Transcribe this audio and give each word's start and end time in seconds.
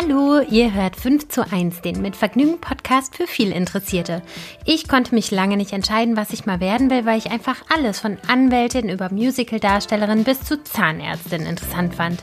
Hallo, 0.00 0.40
ihr 0.48 0.74
hört 0.74 0.94
5 0.94 1.26
zu 1.26 1.50
1, 1.50 1.80
den 1.80 2.00
mit 2.00 2.14
Vergnügen 2.14 2.60
Podcast 2.60 3.16
für 3.16 3.26
viel 3.26 3.50
Interessierte. 3.50 4.22
Ich 4.64 4.86
konnte 4.86 5.12
mich 5.12 5.32
lange 5.32 5.56
nicht 5.56 5.72
entscheiden, 5.72 6.16
was 6.16 6.32
ich 6.32 6.46
mal 6.46 6.60
werden 6.60 6.88
will, 6.88 7.04
weil 7.04 7.18
ich 7.18 7.32
einfach 7.32 7.56
alles 7.74 7.98
von 7.98 8.16
Anwältin 8.28 8.90
über 8.90 9.10
Musicaldarstellerin 9.10 10.22
bis 10.22 10.44
zu 10.44 10.62
Zahnärztin 10.62 11.44
interessant 11.46 11.96
fand. 11.96 12.22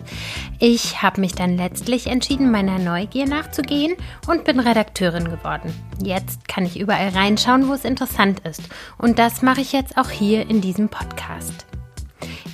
Ich 0.59 1.01
habe 1.01 1.19
mich 1.19 1.33
dann 1.35 1.57
letztlich 1.57 2.07
entschieden, 2.07 2.49
meiner 2.49 2.79
Neugier 2.79 3.25
nachzugehen 3.25 3.97
und 4.25 4.45
bin 4.45 4.61
Redakteurin 4.61 5.25
geworden. 5.25 5.73
Jetzt 6.01 6.47
kann 6.47 6.65
ich 6.65 6.79
überall 6.79 7.09
reinschauen, 7.09 7.67
wo 7.67 7.73
es 7.73 7.83
interessant 7.83 8.39
ist. 8.47 8.61
Und 8.97 9.19
das 9.19 9.41
mache 9.41 9.59
ich 9.59 9.73
jetzt 9.73 9.97
auch 9.97 10.11
hier 10.11 10.49
in 10.49 10.61
diesem 10.61 10.87
Podcast. 10.87 11.65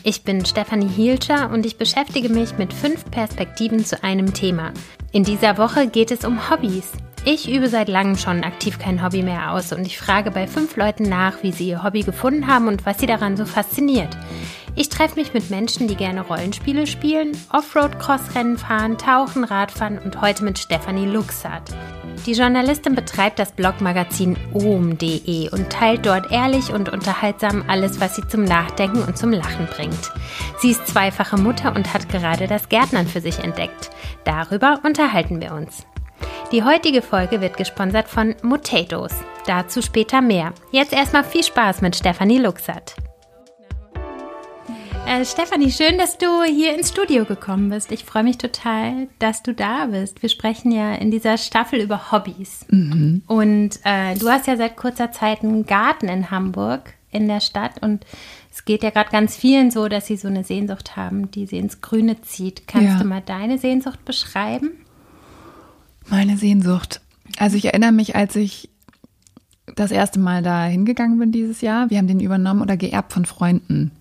Ich 0.03 0.23
bin 0.23 0.47
Stefanie 0.47 0.89
Hielscher 0.89 1.51
und 1.51 1.63
ich 1.63 1.77
beschäftige 1.77 2.29
mich 2.29 2.57
mit 2.57 2.73
fünf 2.73 3.05
Perspektiven 3.11 3.85
zu 3.85 4.03
einem 4.03 4.33
Thema. 4.33 4.73
In 5.13 5.25
dieser 5.25 5.57
Woche 5.57 5.87
geht 5.87 6.09
es 6.09 6.23
um 6.23 6.49
Hobbys. 6.49 6.93
Ich 7.25 7.51
übe 7.51 7.67
seit 7.67 7.89
langem 7.89 8.15
schon 8.15 8.45
aktiv 8.45 8.79
kein 8.79 9.03
Hobby 9.03 9.23
mehr 9.23 9.51
aus 9.51 9.73
und 9.73 9.85
ich 9.85 9.97
frage 9.97 10.31
bei 10.31 10.47
fünf 10.47 10.77
Leuten 10.77 11.03
nach, 11.03 11.43
wie 11.43 11.51
sie 11.51 11.67
ihr 11.67 11.83
Hobby 11.83 12.03
gefunden 12.03 12.47
haben 12.47 12.69
und 12.69 12.85
was 12.85 12.99
sie 12.99 13.07
daran 13.07 13.35
so 13.35 13.43
fasziniert. 13.43 14.17
Ich 14.73 14.87
treffe 14.87 15.19
mich 15.19 15.33
mit 15.33 15.49
Menschen, 15.49 15.89
die 15.89 15.95
gerne 15.95 16.21
Rollenspiele 16.21 16.87
spielen, 16.87 17.33
Offroad-Crossrennen 17.51 18.57
fahren, 18.57 18.97
tauchen, 18.97 19.43
Radfahren 19.43 19.99
und 19.99 20.21
heute 20.21 20.45
mit 20.45 20.57
Stefanie 20.57 21.07
Luxart. 21.07 21.71
Die 22.25 22.33
Journalistin 22.33 22.93
betreibt 22.93 23.39
das 23.39 23.51
Blogmagazin 23.51 24.37
ohm.de 24.53 25.49
und 25.49 25.69
teilt 25.71 26.05
dort 26.05 26.31
ehrlich 26.31 26.71
und 26.71 26.89
unterhaltsam 26.89 27.63
alles, 27.67 27.99
was 27.99 28.15
sie 28.15 28.27
zum 28.27 28.43
Nachdenken 28.43 29.03
und 29.03 29.17
zum 29.17 29.31
Lachen 29.31 29.67
bringt. 29.67 30.11
Sie 30.59 30.71
ist 30.71 30.87
zweifache 30.87 31.37
Mutter 31.37 31.75
und 31.75 31.93
hat 31.93 32.09
gerade 32.09 32.47
das 32.47 32.69
Gärtnern 32.69 33.07
für 33.07 33.21
sich 33.21 33.39
entdeckt. 33.39 33.89
Darüber 34.23 34.79
unterhalten 34.83 35.41
wir 35.41 35.53
uns. 35.53 35.85
Die 36.51 36.63
heutige 36.63 37.01
Folge 37.01 37.41
wird 37.41 37.57
gesponsert 37.57 38.07
von 38.07 38.35
Mutatos. 38.43 39.13
Dazu 39.47 39.81
später 39.81 40.21
mehr. 40.21 40.53
Jetzt 40.71 40.93
erstmal 40.93 41.23
viel 41.23 41.43
Spaß 41.43 41.81
mit 41.81 41.95
Stefanie 41.95 42.39
Luxert. 42.39 42.95
Äh, 45.11 45.25
Stefanie, 45.25 45.71
schön, 45.71 45.97
dass 45.97 46.17
du 46.17 46.41
hier 46.43 46.73
ins 46.73 46.87
Studio 46.87 47.25
gekommen 47.25 47.69
bist. 47.69 47.91
Ich 47.91 48.05
freue 48.05 48.23
mich 48.23 48.37
total, 48.37 49.09
dass 49.19 49.43
du 49.43 49.53
da 49.53 49.87
bist. 49.87 50.21
Wir 50.21 50.29
sprechen 50.29 50.71
ja 50.71 50.93
in 50.95 51.11
dieser 51.11 51.37
Staffel 51.37 51.81
über 51.81 52.13
Hobbys. 52.13 52.65
Mhm. 52.69 53.21
Und 53.27 53.79
äh, 53.83 54.15
du 54.15 54.29
hast 54.29 54.47
ja 54.47 54.55
seit 54.55 54.77
kurzer 54.77 55.11
Zeit 55.11 55.43
einen 55.43 55.65
Garten 55.65 56.07
in 56.07 56.31
Hamburg, 56.31 56.93
in 57.09 57.27
der 57.27 57.41
Stadt. 57.41 57.83
Und 57.83 58.05
es 58.53 58.63
geht 58.63 58.83
ja 58.83 58.89
gerade 58.89 59.09
ganz 59.11 59.35
vielen 59.35 59.69
so, 59.69 59.89
dass 59.89 60.07
sie 60.07 60.15
so 60.15 60.29
eine 60.29 60.45
Sehnsucht 60.45 60.95
haben, 60.95 61.29
die 61.29 61.45
sie 61.45 61.57
ins 61.57 61.81
Grüne 61.81 62.21
zieht. 62.21 62.65
Kannst 62.69 62.93
ja. 62.93 62.97
du 62.97 63.03
mal 63.03 63.21
deine 63.21 63.57
Sehnsucht 63.57 64.05
beschreiben? 64.05 64.71
Meine 66.07 66.37
Sehnsucht. 66.37 67.01
Also 67.35 67.57
ich 67.57 67.65
erinnere 67.65 67.91
mich, 67.91 68.15
als 68.15 68.37
ich 68.37 68.69
das 69.75 69.91
erste 69.91 70.19
Mal 70.19 70.41
da 70.41 70.63
hingegangen 70.63 71.19
bin 71.19 71.33
dieses 71.33 71.59
Jahr. 71.59 71.89
Wir 71.89 71.97
haben 71.97 72.07
den 72.07 72.21
übernommen 72.21 72.61
oder 72.61 72.77
geerbt 72.77 73.11
von 73.11 73.25
Freunden. 73.25 73.91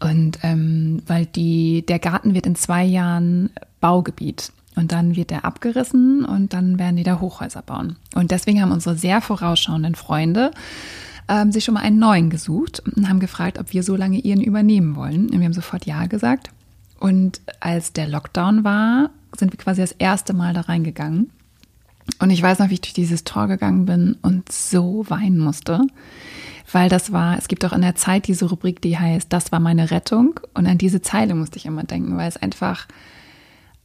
Und 0.00 0.38
ähm, 0.42 1.02
weil 1.06 1.26
die, 1.26 1.84
der 1.86 1.98
Garten 1.98 2.34
wird 2.34 2.46
in 2.46 2.56
zwei 2.56 2.84
Jahren 2.84 3.50
Baugebiet. 3.80 4.52
Und 4.76 4.90
dann 4.90 5.14
wird 5.14 5.30
er 5.30 5.44
abgerissen 5.44 6.24
und 6.24 6.52
dann 6.52 6.80
werden 6.80 6.96
die 6.96 7.04
da 7.04 7.20
Hochhäuser 7.20 7.62
bauen. 7.62 7.94
Und 8.16 8.32
deswegen 8.32 8.60
haben 8.60 8.72
unsere 8.72 8.96
sehr 8.96 9.20
vorausschauenden 9.20 9.94
Freunde 9.94 10.50
ähm, 11.28 11.52
sich 11.52 11.64
schon 11.64 11.74
mal 11.74 11.82
einen 11.82 12.00
neuen 12.00 12.28
gesucht 12.28 12.82
und 12.84 13.08
haben 13.08 13.20
gefragt, 13.20 13.58
ob 13.58 13.72
wir 13.72 13.84
so 13.84 13.94
lange 13.94 14.18
ihren 14.18 14.40
übernehmen 14.40 14.96
wollen. 14.96 15.30
Und 15.30 15.38
wir 15.38 15.44
haben 15.44 15.52
sofort 15.52 15.86
Ja 15.86 16.06
gesagt. 16.06 16.50
Und 16.98 17.40
als 17.60 17.92
der 17.92 18.08
Lockdown 18.08 18.64
war, 18.64 19.10
sind 19.36 19.52
wir 19.52 19.58
quasi 19.58 19.80
das 19.80 19.92
erste 19.92 20.32
Mal 20.32 20.54
da 20.54 20.62
reingegangen. 20.62 21.30
Und 22.18 22.30
ich 22.30 22.42
weiß 22.42 22.58
noch, 22.58 22.68
wie 22.68 22.74
ich 22.74 22.80
durch 22.80 22.94
dieses 22.94 23.24
Tor 23.24 23.46
gegangen 23.46 23.86
bin 23.86 24.16
und 24.22 24.50
so 24.50 25.04
weinen 25.08 25.38
musste 25.38 25.82
weil 26.72 26.88
das 26.88 27.12
war, 27.12 27.36
es 27.38 27.48
gibt 27.48 27.64
auch 27.64 27.72
in 27.72 27.82
der 27.82 27.94
Zeit 27.94 28.26
diese 28.26 28.46
Rubrik, 28.46 28.80
die 28.80 28.98
heißt, 28.98 29.32
das 29.32 29.52
war 29.52 29.60
meine 29.60 29.90
Rettung. 29.90 30.40
Und 30.54 30.66
an 30.66 30.78
diese 30.78 31.02
Zeile 31.02 31.34
musste 31.34 31.58
ich 31.58 31.66
immer 31.66 31.84
denken, 31.84 32.16
weil 32.16 32.28
es 32.28 32.36
einfach 32.36 32.86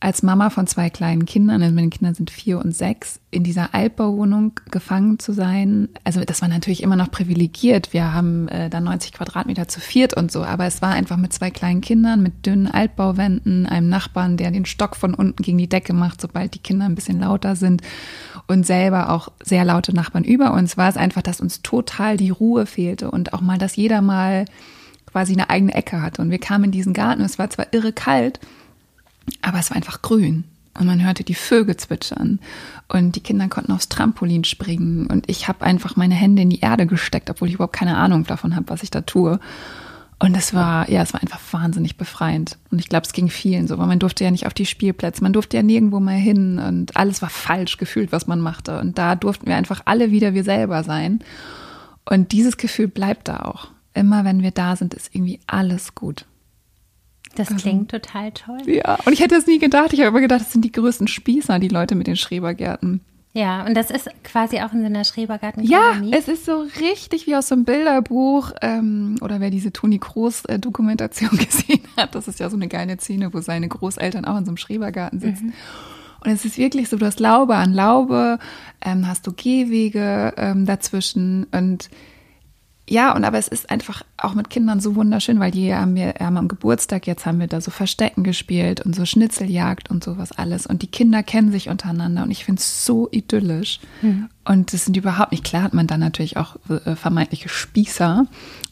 als 0.02 0.24
Mama 0.24 0.50
von 0.50 0.66
zwei 0.66 0.90
kleinen 0.90 1.26
Kindern, 1.26 1.62
also 1.62 1.76
meine 1.76 1.90
Kinder 1.90 2.14
sind 2.14 2.32
vier 2.32 2.60
und 2.60 2.74
sechs, 2.74 3.20
in 3.32 3.44
dieser 3.44 3.74
Altbauwohnung 3.76 4.54
gefangen 4.72 5.20
zu 5.20 5.34
sein. 5.34 5.90
Also 6.06 6.24
das 6.24 6.42
war 6.42 6.48
natürlich 6.48 6.84
immer 6.84 6.96
noch 6.96 7.12
privilegiert. 7.12 7.92
Wir 7.92 8.14
haben 8.14 8.48
äh, 8.48 8.70
da 8.70 8.80
90 8.80 9.12
Quadratmeter 9.12 9.68
zu 9.68 9.82
viert 9.82 10.14
und 10.14 10.32
so, 10.32 10.44
aber 10.44 10.66
es 10.66 10.82
war 10.82 10.92
einfach 10.92 11.18
mit 11.18 11.34
zwei 11.34 11.52
kleinen 11.52 11.82
Kindern, 11.82 12.24
mit 12.24 12.46
dünnen 12.46 12.68
Altbauwänden, 12.68 13.66
einem 13.66 13.90
Nachbarn, 13.90 14.38
der 14.38 14.52
den 14.52 14.66
Stock 14.66 14.96
von 14.96 15.14
unten 15.14 15.44
gegen 15.44 15.58
die 15.58 15.70
Decke 15.70 15.92
macht, 15.92 16.22
sobald 16.22 16.54
die 16.54 16.60
Kinder 16.60 16.86
ein 16.86 16.96
bisschen 16.96 17.20
lauter 17.20 17.58
sind 17.58 17.82
und 18.50 18.66
selber 18.66 19.12
auch 19.12 19.30
sehr 19.44 19.64
laute 19.64 19.94
Nachbarn 19.94 20.24
über 20.24 20.54
uns, 20.54 20.76
war 20.76 20.90
es 20.90 20.98
einfach, 20.98 21.22
dass 21.22 21.40
uns 21.40 21.62
total 21.62 22.18
die 22.18 22.32
Ruhe 22.32 22.66
fehlte 22.66 23.12
und 23.12 23.32
auch 23.34 23.42
mal, 23.42 23.60
dass 23.60 23.76
jeder 23.76 24.02
mal 24.02 24.46
quasi 25.06 25.34
eine 25.34 25.52
eigene 25.52 25.76
Ecke 25.76 26.02
hatte. 26.02 26.20
Und 26.20 26.32
wir 26.32 26.40
kamen 26.40 26.66
in 26.66 26.72
diesen 26.72 26.94
Garten, 26.94 27.22
es 27.22 27.38
war 27.38 27.52
zwar 27.52 27.68
irre 27.74 27.94
kalt, 27.94 28.40
aber 29.44 29.60
es 29.60 29.70
war 29.70 29.78
einfach 29.78 30.02
grün. 30.02 30.46
Und 30.80 30.88
man 30.88 31.06
hörte 31.06 31.24
die 31.24 31.36
Vögel 31.36 31.78
zwitschern 31.78 32.40
und 32.88 33.16
die 33.16 33.22
Kinder 33.22 33.50
konnten 33.50 33.72
aufs 33.72 33.90
Trampolin 33.90 34.44
springen 34.44 35.06
und 35.06 35.30
ich 35.30 35.48
habe 35.48 35.64
einfach 35.64 35.96
meine 35.96 36.16
Hände 36.16 36.42
in 36.42 36.50
die 36.50 36.62
Erde 36.62 36.88
gesteckt, 36.88 37.30
obwohl 37.30 37.50
ich 37.50 37.56
überhaupt 37.56 37.76
keine 37.76 37.98
Ahnung 37.98 38.24
davon 38.24 38.56
habe, 38.56 38.70
was 38.70 38.82
ich 38.82 38.90
da 38.90 39.02
tue. 39.02 39.40
Und 40.22 40.36
es 40.36 40.54
war, 40.54 40.90
ja, 40.90 41.02
es 41.02 41.14
war 41.14 41.22
einfach 41.22 41.40
wahnsinnig 41.52 41.96
befreiend. 41.96 42.58
Und 42.72 42.80
ich 42.80 42.90
glaube, 42.90 43.06
es 43.06 43.14
ging 43.14 43.30
vielen 43.30 43.68
so, 43.68 43.78
weil 43.78 43.88
man 43.88 44.00
durfte 44.00 44.26
ja 44.26 44.32
nicht 44.32 44.46
auf 44.46 44.54
die 44.54 44.66
Spielplätze, 44.66 45.24
man 45.24 45.32
durfte 45.32 45.56
ja 45.56 45.64
nirgendwo 45.64 46.02
mal 46.02 46.18
hin 46.18 46.60
und 46.60 46.98
alles 46.98 47.22
war 47.22 47.30
falsch 47.30 47.78
gefühlt, 47.78 48.12
was 48.12 48.28
man 48.28 48.42
machte. 48.42 48.80
Und 48.80 48.98
da 48.98 49.16
durften 49.16 49.48
wir 49.48 49.56
einfach 49.56 49.82
alle 49.86 50.12
wieder 50.12 50.34
wir 50.34 50.44
selber 50.44 50.84
sein. 50.84 51.24
Und 52.10 52.34
dieses 52.34 52.58
Gefühl 52.58 52.90
bleibt 52.90 53.30
da 53.30 53.40
auch. 53.40 53.70
Immer 53.94 54.26
wenn 54.26 54.44
wir 54.44 54.52
da 54.52 54.76
sind, 54.76 54.94
ist 54.94 55.16
irgendwie 55.16 55.40
alles 55.48 55.96
gut. 55.96 56.26
Das 57.36 57.50
also, 57.50 57.62
klingt 57.62 57.92
total 57.92 58.32
toll. 58.32 58.60
Ja, 58.66 58.96
und 59.06 59.14
ich 59.14 59.22
hätte 59.22 59.36
es 59.36 59.48
nie 59.48 59.60
gedacht. 59.60 59.94
Ich 59.94 60.00
habe 60.00 60.10
immer 60.10 60.20
gedacht, 60.20 60.42
das 60.42 60.52
sind 60.52 60.66
die 60.66 60.72
größten 60.72 61.08
Spießer, 61.08 61.60
die 61.60 61.68
Leute 61.70 61.96
mit 61.96 62.08
den 62.08 62.18
Schrebergärten. 62.18 63.02
Ja, 63.34 63.64
und 63.66 63.76
das 63.76 63.92
ist 63.92 64.10
quasi 64.24 64.60
auch 64.60 64.74
in 64.74 64.80
so 64.80 64.88
einer 64.88 65.04
Schrebergarten. 65.04 65.64
Ja, 65.64 66.02
es 66.12 66.28
ist 66.28 66.46
so 66.46 66.66
richtig 66.80 67.28
wie 67.28 67.36
aus 67.36 67.48
so 67.48 67.56
einem 67.56 67.64
Bilderbuch 67.64 68.52
ähm, 68.62 69.18
oder 69.22 69.40
wer 69.40 69.52
diese 69.52 69.72
Toni 69.72 70.00
Kroos 70.00 70.46
äh, 70.46 70.58
Dokumentation 70.58 71.30
gesehen 71.38 71.84
hat. 71.96 72.16
Das 72.16 72.28
ist 72.28 72.40
ja 72.40 72.50
so 72.50 72.56
eine 72.56 72.68
geile 72.68 72.98
Szene, 72.98 73.32
wo 73.34 73.40
seine 73.42 73.68
Großeltern 73.68 74.26
auch 74.26 74.38
in 74.38 74.46
so 74.46 74.50
einem 74.50 74.58
Schrebergarten 74.58 75.20
sitzen. 75.20 75.48
Mhm. 75.48 75.54
Und 76.22 76.32
es 76.32 76.44
ist 76.44 76.58
wirklich 76.58 76.90
so, 76.90 76.98
du 76.98 77.06
hast 77.06 77.20
Laube 77.20 77.56
an 77.56 77.74
Laube, 77.74 78.40
ähm, 78.82 79.08
hast 79.08 79.26
du 79.28 79.32
Gehwege 79.32 80.34
ähm, 80.36 80.66
dazwischen 80.66 81.46
und 81.52 81.90
ja, 82.90 83.16
und 83.16 83.24
aber 83.24 83.38
es 83.38 83.48
ist 83.48 83.70
einfach 83.70 84.04
auch 84.18 84.34
mit 84.34 84.50
Kindern 84.50 84.80
so 84.80 84.96
wunderschön, 84.96 85.40
weil 85.40 85.52
die 85.52 85.74
haben 85.74 85.96
wir 85.96 86.16
haben 86.20 86.38
am 86.38 86.48
Geburtstag, 86.48 87.06
jetzt 87.06 87.26
haben 87.26 87.40
wir 87.40 87.48
da 87.48 87.62
so 87.62 87.70
Verstecken 87.70 88.24
gespielt 88.24 88.82
und 88.86 88.96
so 88.96 89.06
Schnitzeljagd 89.06 89.92
und 89.92 90.04
sowas 90.04 90.32
alles. 90.32 90.66
Und 90.66 90.82
die 90.82 90.88
Kinder 90.88 91.22
kennen 91.22 91.52
sich 91.52 91.70
untereinander 91.70 92.24
und 92.24 92.32
ich 92.32 92.46
finde 92.46 92.60
es 92.60 92.86
so 92.86 93.08
idyllisch. 93.12 93.80
Mhm. 94.02 94.30
Und 94.44 94.74
das 94.74 94.86
sind 94.86 94.98
überhaupt 94.98 95.32
nicht, 95.32 95.44
klar 95.44 95.64
hat 95.64 95.74
man 95.74 95.86
dann 95.86 96.00
natürlich 96.00 96.38
auch 96.38 96.56
äh, 96.70 96.96
vermeintliche 96.96 97.50
Spießer, 97.50 98.26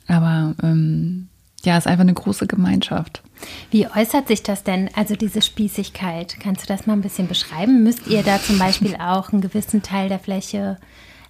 aber 0.07 0.55
ähm, 0.63 1.27
ja, 1.63 1.77
es 1.77 1.85
ist 1.85 1.91
einfach 1.91 2.01
eine 2.01 2.13
große 2.13 2.47
Gemeinschaft. 2.47 3.21
Wie 3.69 3.87
äußert 3.87 4.27
sich 4.27 4.41
das 4.41 4.63
denn, 4.63 4.89
also 4.95 5.15
diese 5.15 5.41
Spießigkeit? 5.41 6.37
Kannst 6.39 6.63
du 6.63 6.67
das 6.67 6.87
mal 6.87 6.93
ein 6.93 7.01
bisschen 7.01 7.27
beschreiben? 7.27 7.83
Müsst 7.83 8.07
ihr 8.07 8.23
da 8.23 8.41
zum 8.41 8.57
Beispiel 8.57 8.95
auch 8.95 9.31
einen 9.31 9.41
gewissen 9.41 9.83
Teil 9.83 10.09
der 10.09 10.19
Fläche 10.19 10.77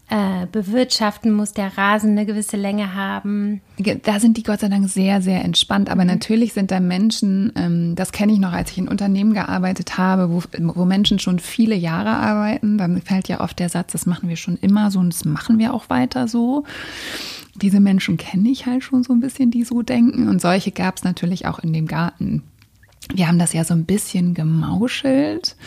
äh, 0.10 0.48
bewirtschaften, 0.50 1.34
muss 1.34 1.52
der 1.52 1.78
Rasen 1.78 2.12
eine 2.12 2.26
gewisse 2.26 2.56
Länge 2.56 2.96
haben. 2.96 3.60
Da 4.04 4.22
sind 4.22 4.38
die 4.38 4.44
Gott 4.44 4.62
sei 4.62 4.70
Dank 4.70 4.88
sehr, 4.88 5.22
sehr 5.22 5.44
entspannt. 5.44 5.90
Aber 5.90 6.04
mhm. 6.04 6.12
natürlich 6.12 6.54
sind 6.54 6.72
da 6.72 6.80
Menschen, 6.80 7.52
ähm, 7.58 7.96
das 7.96 8.14
kenne 8.14 8.32
ich 8.32 8.40
noch, 8.40 8.54
als 8.54 8.72
ich 8.72 8.78
in 8.78 8.88
Unternehmen 8.88 9.34
gearbeitet 9.34 9.98
habe, 9.98 10.32
wo, 10.32 10.42
wo 10.58 10.86
Menschen 10.86 11.20
schon 11.20 11.40
viele 11.40 11.76
Jahre 11.76 12.12
arbeiten. 12.12 12.78
Dann 12.78 13.02
fällt 13.02 13.28
ja 13.28 13.42
oft 13.42 13.60
der 13.60 13.68
Satz, 13.68 13.92
das 13.92 14.06
machen 14.06 14.30
wir 14.30 14.38
schon 14.38 14.58
immer 14.58 14.92
so 14.92 15.00
und 15.00 15.14
das 15.14 15.26
machen 15.26 15.60
wir 15.60 15.74
auch 15.74 15.90
weiter 15.90 16.30
so. 16.30 16.64
Diese 17.56 17.82
Menschen 17.82 18.16
kenne 18.16 18.48
ich 18.48 18.66
halt 18.66 18.84
schon 18.84 19.04
so 19.04 19.12
ein 19.12 19.20
bisschen, 19.20 19.52
die 19.52 19.66
so 19.66 19.82
denken. 19.82 20.30
Und 20.30 20.40
solche 20.40 20.72
gab 20.72 20.96
es 20.96 21.04
natürlich 21.04 21.48
auch 21.48 21.60
in 21.60 21.74
dem 21.74 21.86
Garten. 21.86 22.44
Wir 23.14 23.28
haben 23.28 23.40
das 23.40 23.52
ja 23.52 23.66
so 23.66 23.74
ein 23.74 23.84
bisschen 23.84 24.34
gemauschelt 24.34 25.58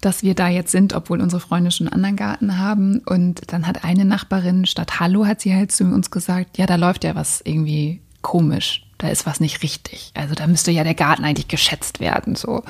dass 0.00 0.22
wir 0.22 0.34
da 0.34 0.48
jetzt 0.48 0.72
sind, 0.72 0.92
obwohl 0.92 1.20
unsere 1.20 1.40
Freunde 1.40 1.70
schon 1.70 1.88
einen 1.88 1.94
anderen 1.94 2.16
Garten 2.16 2.58
haben. 2.58 3.00
Und 3.06 3.52
dann 3.52 3.66
hat 3.66 3.84
eine 3.84 4.04
Nachbarin 4.04 4.66
statt 4.66 5.00
Hallo 5.00 5.26
hat 5.26 5.40
sie 5.40 5.54
halt 5.54 5.72
zu 5.72 5.84
uns 5.84 6.10
gesagt, 6.10 6.58
ja, 6.58 6.66
da 6.66 6.76
läuft 6.76 7.04
ja 7.04 7.14
was 7.14 7.40
irgendwie 7.44 8.00
komisch. 8.22 8.84
Da 8.98 9.08
ist 9.08 9.26
was 9.26 9.38
nicht 9.38 9.62
richtig. 9.62 10.10
Also 10.14 10.34
da 10.34 10.46
müsste 10.46 10.72
ja 10.72 10.82
der 10.82 10.94
Garten 10.94 11.24
eigentlich 11.24 11.48
geschätzt 11.48 12.00
werden. 12.00 12.34
so. 12.34 12.62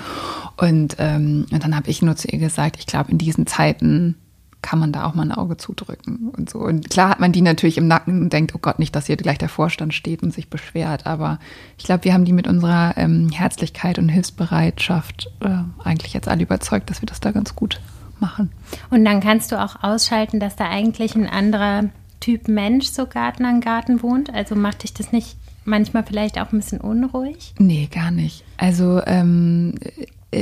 Und, 0.57 0.97
ähm, 0.99 1.47
und 1.51 1.65
dann 1.65 1.75
habe 1.75 1.91
ich 1.91 2.03
nur 2.03 2.17
zu 2.17 2.29
ihr 2.29 2.39
gesagt, 2.39 2.77
ich 2.79 2.87
glaube, 2.87 3.11
in 3.11 3.19
diesen 3.19 3.47
Zeiten 3.47 4.17
kann 4.61 4.79
man 4.79 4.93
da 4.93 5.05
auch 5.05 5.15
mal 5.15 5.23
ein 5.23 5.33
Auge 5.33 5.57
zudrücken 5.57 6.31
und 6.37 6.51
so. 6.51 6.59
Und 6.59 6.91
klar 6.91 7.11
hat 7.11 7.21
man 7.21 7.33
die 7.33 7.43
natürlich 7.43 7.79
im 7.79 7.87
Nacken 7.87 8.23
und 8.23 8.33
denkt, 8.33 8.55
oh 8.55 8.59
Gott, 8.61 8.79
nicht, 8.79 8.95
dass 8.95 9.07
hier 9.07 9.17
gleich 9.17 9.39
der 9.39 9.49
Vorstand 9.49 9.95
steht 9.95 10.23
und 10.23 10.33
sich 10.33 10.51
beschwert. 10.51 11.07
Aber 11.07 11.39
ich 11.77 11.85
glaube, 11.85 12.05
wir 12.05 12.13
haben 12.13 12.25
die 12.25 12.33
mit 12.33 12.49
unserer 12.49 12.95
ähm, 12.97 13.31
Herzlichkeit 13.31 13.99
und 13.99 14.09
Hilfsbereitschaft 14.09 15.31
äh, 15.41 15.59
eigentlich 15.85 16.13
jetzt 16.13 16.29
alle 16.29 16.43
überzeugt, 16.43 16.91
dass 16.91 17.01
wir 17.03 17.07
das 17.07 17.21
da 17.21 17.31
ganz 17.31 17.55
gut 17.55 17.81
machen. 18.19 18.51
Und 18.91 19.05
dann 19.05 19.21
kannst 19.21 19.53
du 19.53 19.63
auch 19.63 19.83
ausschalten, 19.83 20.41
dass 20.41 20.57
da 20.57 20.69
eigentlich 20.69 21.15
ein 21.15 21.29
anderer 21.29 21.85
Typ 22.21 22.49
Mensch 22.49 22.87
so 22.87 23.07
Garten 23.07 23.45
an 23.45 23.61
Garten 23.61 24.03
wohnt? 24.03 24.33
Also 24.35 24.57
macht 24.57 24.83
dich 24.83 24.93
das 24.93 25.13
nicht 25.13 25.37
manchmal 25.65 26.05
vielleicht 26.05 26.39
auch 26.39 26.53
ein 26.53 26.59
bisschen 26.59 26.81
unruhig? 26.81 27.55
Nee, 27.59 27.89
gar 27.93 28.11
nicht. 28.11 28.45
Also, 28.57 29.01
ähm, 29.07 29.75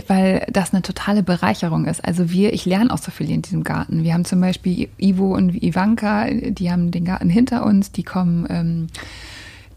weil 0.08 0.46
das 0.50 0.72
eine 0.72 0.82
totale 0.82 1.22
Bereicherung 1.22 1.84
ist. 1.84 2.04
Also 2.04 2.30
wir, 2.30 2.52
ich 2.52 2.64
lerne 2.64 2.92
auch 2.92 2.98
so 2.98 3.10
viel 3.10 3.30
in 3.30 3.42
diesem 3.42 3.62
Garten. 3.62 4.02
Wir 4.02 4.14
haben 4.14 4.24
zum 4.24 4.40
Beispiel 4.40 4.88
Ivo 4.98 5.34
und 5.34 5.62
Ivanka, 5.62 6.26
die 6.28 6.70
haben 6.70 6.90
den 6.90 7.04
Garten 7.04 7.28
hinter 7.28 7.64
uns, 7.64 7.92
die 7.92 8.02
kommen, 8.02 8.46
ähm, 8.50 8.86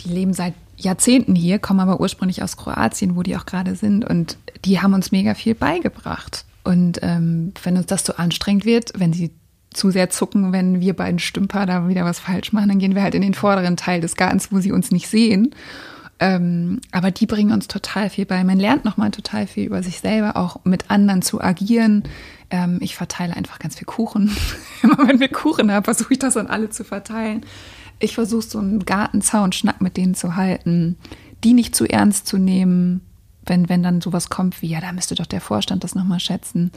die 0.02 0.10
leben 0.10 0.34
seit 0.34 0.56
Jahrzehnten 0.78 1.36
hier, 1.36 1.60
kommen 1.60 1.80
aber 1.80 2.00
ursprünglich 2.00 2.42
aus 2.42 2.58
Kroatien, 2.58 3.16
wo 3.16 3.24
die 3.24 3.38
auch 3.38 3.46
gerade 3.46 3.76
sind. 3.76 4.04
Und 4.04 4.38
die 4.66 4.82
haben 4.82 4.94
uns 4.94 5.12
mega 5.12 5.36
viel 5.36 5.54
beigebracht. 5.54 6.46
Und 6.64 7.00
ähm, 7.04 7.54
wenn 7.64 7.78
uns 7.78 7.86
das 7.86 8.06
so 8.06 8.16
anstrengend 8.16 8.66
wird, 8.66 8.94
wenn 8.98 9.14
sie 9.14 9.32
zu 9.72 9.92
sehr 9.92 10.10
zucken, 10.10 10.52
wenn 10.52 10.82
wir 10.82 10.96
beiden 10.96 11.20
Stümper 11.20 11.68
da 11.68 11.88
wieder 11.88 12.06
was 12.06 12.20
falsch 12.20 12.52
machen, 12.54 12.70
dann 12.70 12.80
gehen 12.80 12.96
wir 12.96 13.04
halt 13.04 13.14
in 13.14 13.22
den 13.22 13.36
vorderen 13.36 13.78
Teil 13.78 14.02
des 14.02 14.16
Gartens, 14.16 14.52
wo 14.52 14.60
sie 14.60 14.72
uns 14.72 14.90
nicht 14.90 15.08
sehen. 15.08 15.54
Ähm, 16.20 16.82
aber 16.92 17.12
die 17.12 17.26
bringen 17.26 17.52
uns 17.52 17.68
total 17.68 18.10
viel 18.10 18.26
bei. 18.26 18.44
Man 18.44 18.60
lernt 18.60 18.86
nochmal 18.86 19.12
total 19.12 19.48
viel 19.48 19.66
über 19.66 19.84
sich 19.84 20.00
selber, 20.00 20.36
auch 20.36 20.64
mit 20.66 20.92
anderen 20.92 21.22
zu 21.22 21.42
agieren. 21.42 22.04
Ähm, 22.50 22.80
ich 22.82 22.96
verteile 22.96 23.36
einfach 23.36 23.60
ganz 23.60 23.78
viel 23.78 23.86
Kuchen. 23.86 24.36
Immer 24.84 25.08
wenn 25.08 25.20
wir 25.20 25.30
Kuchen 25.30 25.72
haben, 25.72 25.86
versuche 25.86 26.14
ich 26.14 26.20
das 26.20 26.36
an 26.38 26.48
alle 26.48 26.70
zu 26.70 26.84
verteilen. 26.84 27.46
Ich 28.00 28.16
versuche 28.16 28.44
so 28.44 28.60
einen 28.60 28.86
Gartenzaun-Schnack 28.86 29.82
mit 29.82 29.98
denen 29.98 30.14
zu 30.14 30.36
halten, 30.36 30.98
die 31.44 31.54
nicht 31.54 31.76
zu 31.76 31.86
ernst 31.86 32.28
zu 32.28 32.38
nehmen, 32.38 33.02
wenn, 33.46 33.70
wenn 33.70 33.84
dann 33.84 34.02
sowas 34.02 34.30
kommt 34.30 34.62
wie, 34.62 34.68
ja, 34.68 34.82
da 34.82 34.92
müsste 34.92 35.16
doch 35.16 35.26
der 35.26 35.42
Vorstand 35.42 35.84
das 35.84 35.96
nochmal 35.96 36.20
schätzen 36.20 36.72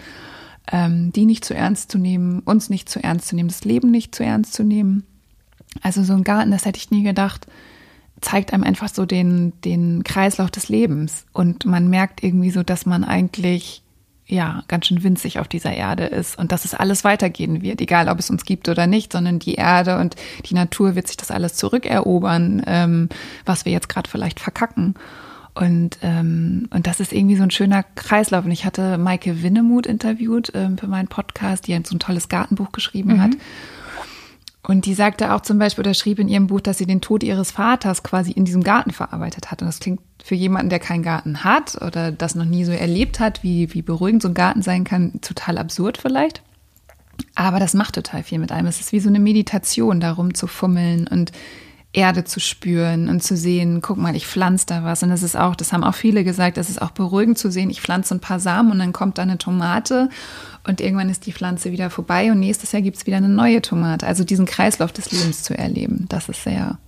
ähm, 0.71 1.12
die 1.12 1.25
nicht 1.25 1.44
zu 1.44 1.55
ernst 1.55 1.91
zu 1.91 1.99
nehmen, 1.99 2.41
uns 2.41 2.71
nicht 2.71 2.89
zu 2.89 3.03
ernst 3.03 3.29
zu 3.29 3.37
nehmen, 3.37 3.49
das 3.49 3.65
Leben 3.65 3.91
nicht 3.91 4.15
zu 4.15 4.25
ernst 4.25 4.55
zu 4.55 4.62
nehmen. 4.62 5.05
Also 5.81 6.05
so 6.05 6.12
ein 6.12 6.25
Garten, 6.25 6.50
das 6.50 6.67
hätte 6.67 6.79
ich 6.79 6.91
nie 6.91 7.03
gedacht, 7.03 7.47
zeigt 8.23 8.53
einem 8.53 8.65
einfach 8.65 8.89
so 8.89 9.05
den, 9.05 9.53
den 9.63 10.05
Kreislauf 10.05 10.51
des 10.51 10.69
Lebens. 10.69 11.27
Und 11.33 11.67
man 11.67 11.89
merkt 11.89 12.23
irgendwie 12.23 12.51
so, 12.51 12.63
dass 12.63 12.87
man 12.87 13.05
eigentlich 13.05 13.83
ja 14.27 14.63
ganz 14.69 14.87
schön 14.87 15.03
winzig 15.03 15.39
auf 15.39 15.49
dieser 15.49 15.75
Erde 15.75 16.05
ist 16.05 16.39
und 16.39 16.53
dass 16.53 16.65
es 16.65 16.75
alles 16.75 17.05
weitergehen 17.05 17.61
wird, 17.61 17.81
egal 17.81 18.09
ob 18.09 18.19
es 18.19 18.31
uns 18.31 18.45
gibt 18.45 18.69
oder 18.69 18.87
nicht, 18.87 19.13
sondern 19.13 19.39
die 19.39 19.55
Erde 19.55 19.99
und 19.99 20.17
die 20.47 20.55
Natur 20.55 20.95
wird 20.95 21.09
sich 21.09 21.17
das 21.17 21.31
alles 21.31 21.55
zurückerobern, 21.55 22.63
ähm, 22.67 23.09
was 23.45 23.65
wir 23.65 23.73
jetzt 23.73 23.89
gerade 23.89 24.09
vielleicht 24.09 24.41
verkacken. 24.41 24.95
Und, 25.55 25.99
ähm, 26.01 26.69
und 26.71 26.87
das 26.87 26.99
ist 26.99 27.13
irgendwie 27.13 27.37
so 27.37 27.43
ein 27.43 27.51
schöner 27.51 27.83
Kreislauf. 27.83 28.47
Und 28.47 28.53
ich 28.53 28.65
hatte 28.65 28.97
Maike 28.97 29.43
Winnemuth 29.43 29.87
interviewt 29.87 30.51
ähm, 30.55 30.79
für 30.79 30.87
meinen 30.87 31.09
Podcast, 31.09 31.67
die 31.67 31.79
so 31.85 31.95
ein 31.95 31.99
tolles 31.99 32.31
Gartenbuch 32.31 32.73
geschrieben 32.73 33.15
mhm. 33.15 33.21
hat. 33.21 33.31
Und 34.64 34.87
die 34.87 34.94
sagte 34.94 35.32
auch 35.32 35.41
zum 35.41 35.59
Beispiel 35.59 35.82
oder 35.82 35.94
schrieb 35.94 36.20
in 36.20 36.29
ihrem 36.29 36.47
Buch, 36.47 36.61
dass 36.61 36.79
sie 36.79 36.87
den 36.87 37.00
Tod 37.00 37.25
ihres 37.25 37.50
Vaters 37.50 38.05
quasi 38.05 38.31
in 38.31 38.44
diesem 38.44 38.62
Garten 38.62 38.93
verarbeitet 38.93 39.50
hat. 39.50 39.61
Und 39.61 39.67
das 39.67 39.81
klingt 39.81 40.00
für 40.23 40.37
jemanden, 40.37 40.70
der 40.70 40.79
keinen 40.79 41.03
Garten 41.03 41.43
hat 41.43 41.82
oder 41.82 42.12
das 42.12 42.37
noch 42.37 42.44
nie 42.44 42.64
so 42.64 42.70
erlebt 42.70 43.19
hat, 43.19 43.43
wie, 43.43 43.75
wie 43.75 43.82
beruhigend 43.82 44.23
so 44.23 44.29
ein 44.29 44.35
Garten 44.35 44.62
sein 44.62 44.85
kann, 44.85 45.20
total 45.20 45.59
absurd 45.59 45.99
vielleicht. 45.99 46.43
Aber 47.35 47.59
das 47.59 47.75
macht 47.75 47.97
total 47.97 48.23
viel 48.23 48.38
mit 48.38 48.53
einem. 48.53 48.69
Es 48.69 48.79
ist 48.79 48.93
wie 48.93 49.00
so 49.00 49.09
eine 49.09 49.19
Meditation, 49.19 49.99
darum 49.99 50.35
zu 50.35 50.47
fummeln 50.47 51.08
und 51.08 51.32
Erde 51.94 52.25
zu 52.25 52.41
spüren 52.41 53.09
und 53.09 53.23
zu 53.23 53.37
sehen, 53.37 53.83
guck 53.83 53.99
mal, 53.99 54.17
ich 54.17 54.27
pflanze 54.27 54.67
da 54.67 54.83
was. 54.83 55.03
Und 55.03 55.11
das 55.11 55.23
ist 55.23 55.37
auch, 55.37 55.55
das 55.55 55.73
haben 55.73 55.85
auch 55.85 55.94
viele 55.94 56.25
gesagt, 56.25 56.56
das 56.56 56.71
ist 56.71 56.81
auch 56.81 56.93
beruhigend 56.93 57.37
zu 57.37 57.50
sehen, 57.50 57.69
ich 57.69 57.83
pflanze 57.83 58.15
ein 58.15 58.21
paar 58.21 58.41
Samen 58.41 58.73
und 58.73 58.79
dann 58.79 58.94
kommt 58.94 59.19
da 59.19 59.23
eine 59.23 59.37
Tomate 59.37 60.09
und 60.67 60.81
irgendwann 60.81 61.11
ist 61.11 61.27
die 61.27 61.33
Pflanze 61.33 61.71
wieder 61.71 61.91
vorbei 61.91 62.33
und 62.33 62.41
nächstes 62.41 62.73
Jahr 62.73 62.81
gibt 62.81 62.97
es 62.97 63.06
wieder 63.06 63.19
eine 63.19 63.29
neue 63.29 63.61
Tomate. 63.61 64.06
Also 64.06 64.25
diesen 64.25 64.47
Kreislauf 64.47 64.93
des 64.93 65.12
Lebens 65.12 65.43
zu 65.43 65.56
erleben, 65.56 66.06
das 66.09 66.31
ist 66.31 66.44
sehr, 66.44 66.79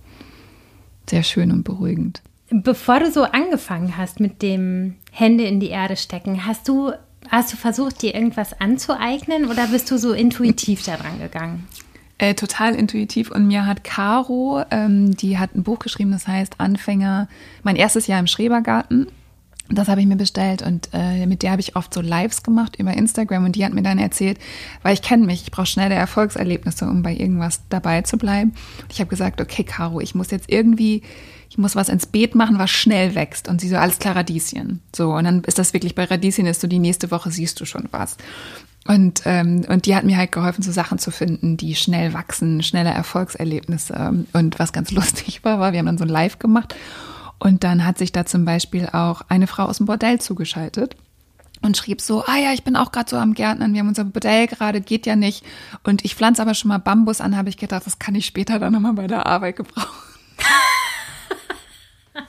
sehr 1.07 1.21
schön 1.21 1.51
und 1.51 1.63
beruhigend. 1.63 2.21
Bevor 2.49 2.99
du 2.99 3.11
so 3.11 3.23
angefangen 3.23 3.97
hast 3.97 4.19
mit 4.19 4.41
dem 4.41 4.95
Hände 5.11 5.43
in 5.43 5.59
die 5.59 5.69
Erde 5.69 5.97
stecken, 5.97 6.45
hast 6.45 6.67
du 6.67 6.93
Hast 7.29 7.51
du 7.51 7.57
versucht, 7.57 8.01
dir 8.01 8.13
irgendwas 8.13 8.59
anzueignen 8.59 9.49
oder 9.49 9.67
bist 9.67 9.89
du 9.89 9.97
so 9.97 10.13
intuitiv 10.13 10.83
daran 10.83 11.19
gegangen? 11.19 11.67
Äh, 12.17 12.33
total 12.33 12.75
intuitiv. 12.75 13.29
Und 13.31 13.47
mir 13.47 13.65
hat 13.65 13.83
Caro, 13.83 14.63
ähm, 14.71 15.17
die 15.17 15.37
hat 15.37 15.53
ein 15.53 15.63
Buch 15.63 15.79
geschrieben, 15.79 16.11
das 16.11 16.27
heißt 16.27 16.59
Anfänger, 16.59 17.27
mein 17.63 17.75
erstes 17.75 18.07
Jahr 18.07 18.19
im 18.19 18.27
Schrebergarten. 18.27 19.07
Das 19.69 19.87
habe 19.87 19.99
ich 19.99 20.07
mir 20.07 20.15
bestellt 20.15 20.61
und 20.61 20.89
äh, 20.93 21.25
mit 21.25 21.41
der 21.41 21.51
habe 21.51 21.59
ich 21.59 21.75
oft 21.75 21.91
so 21.91 21.99
Lives 21.99 22.43
gemacht 22.43 22.75
über 22.77 22.93
Instagram 22.93 23.45
und 23.45 23.55
die 23.55 23.65
hat 23.65 23.73
mir 23.73 23.81
dann 23.81 23.97
erzählt, 23.97 24.37
weil 24.83 24.93
ich 24.93 25.01
kenne 25.01 25.25
mich, 25.25 25.41
ich 25.41 25.49
brauche 25.49 25.65
schnelle 25.65 25.95
Erfolgserlebnisse, 25.95 26.85
um 26.85 27.01
bei 27.01 27.15
irgendwas 27.15 27.61
dabei 27.69 28.03
zu 28.03 28.17
bleiben. 28.17 28.51
Und 28.83 28.93
ich 28.93 28.99
habe 28.99 29.09
gesagt, 29.09 29.41
okay, 29.41 29.63
Caro, 29.63 30.01
ich 30.01 30.13
muss 30.13 30.29
jetzt 30.29 30.51
irgendwie, 30.51 31.01
ich 31.49 31.57
muss 31.57 31.75
was 31.75 31.89
ins 31.89 32.05
Beet 32.05 32.35
machen, 32.35 32.59
was 32.59 32.69
schnell 32.69 33.15
wächst. 33.15 33.47
Und 33.47 33.59
sie 33.59 33.67
so, 33.67 33.77
alles 33.77 33.97
klar, 33.97 34.15
Radieschen. 34.15 34.81
So, 34.95 35.15
und 35.15 35.23
dann 35.23 35.43
ist 35.45 35.57
das 35.57 35.73
wirklich 35.73 35.95
bei 35.95 36.03
Radieschen, 36.03 36.45
ist 36.45 36.61
so, 36.61 36.67
die 36.67 36.79
nächste 36.79 37.09
Woche 37.09 37.31
siehst 37.31 37.59
du 37.59 37.65
schon 37.65 37.89
was. 37.89 38.17
Und, 38.87 39.23
ähm, 39.25 39.65
und 39.67 39.87
die 39.87 39.95
hat 39.95 40.03
mir 40.03 40.17
halt 40.17 40.31
geholfen, 40.31 40.61
so 40.61 40.71
Sachen 40.71 40.99
zu 40.99 41.09
finden, 41.09 41.57
die 41.57 41.75
schnell 41.75 42.13
wachsen, 42.13 42.61
schnelle 42.61 42.91
Erfolgserlebnisse. 42.91 44.25
Und 44.33 44.59
was 44.59 44.73
ganz 44.73 44.91
lustig 44.91 45.43
war, 45.43 45.59
war, 45.59 45.71
wir 45.71 45.79
haben 45.79 45.87
dann 45.87 45.97
so 45.97 46.05
ein 46.05 46.09
Live 46.09 46.39
gemacht. 46.39 46.75
Und 47.39 47.63
dann 47.63 47.85
hat 47.85 47.97
sich 47.97 48.11
da 48.11 48.25
zum 48.25 48.45
Beispiel 48.45 48.87
auch 48.91 49.21
eine 49.27 49.47
Frau 49.47 49.63
aus 49.63 49.77
dem 49.77 49.87
Bordell 49.87 50.21
zugeschaltet 50.21 50.95
und 51.61 51.75
schrieb 51.75 51.99
so, 51.99 52.23
ah 52.25 52.37
ja, 52.37 52.53
ich 52.53 52.63
bin 52.63 52.75
auch 52.75 52.91
gerade 52.91 53.09
so 53.09 53.17
am 53.17 53.33
Gärtnern, 53.33 53.73
wir 53.73 53.79
haben 53.79 53.87
unser 53.87 54.05
Bordell 54.05 54.47
gerade, 54.47 54.81
geht 54.81 55.05
ja 55.05 55.15
nicht. 55.15 55.43
Und 55.83 56.05
ich 56.05 56.15
pflanze 56.15 56.41
aber 56.41 56.53
schon 56.53 56.69
mal 56.69 56.77
Bambus 56.77 57.21
an, 57.21 57.35
habe 57.35 57.49
ich 57.49 57.57
gedacht, 57.57 57.85
das 57.85 57.99
kann 57.99 58.15
ich 58.15 58.25
später 58.25 58.59
dann 58.59 58.73
nochmal 58.73 58.93
bei 58.93 59.07
der 59.07 59.25
Arbeit 59.25 59.57
gebrauchen. 59.57 59.89
ich 62.13 62.21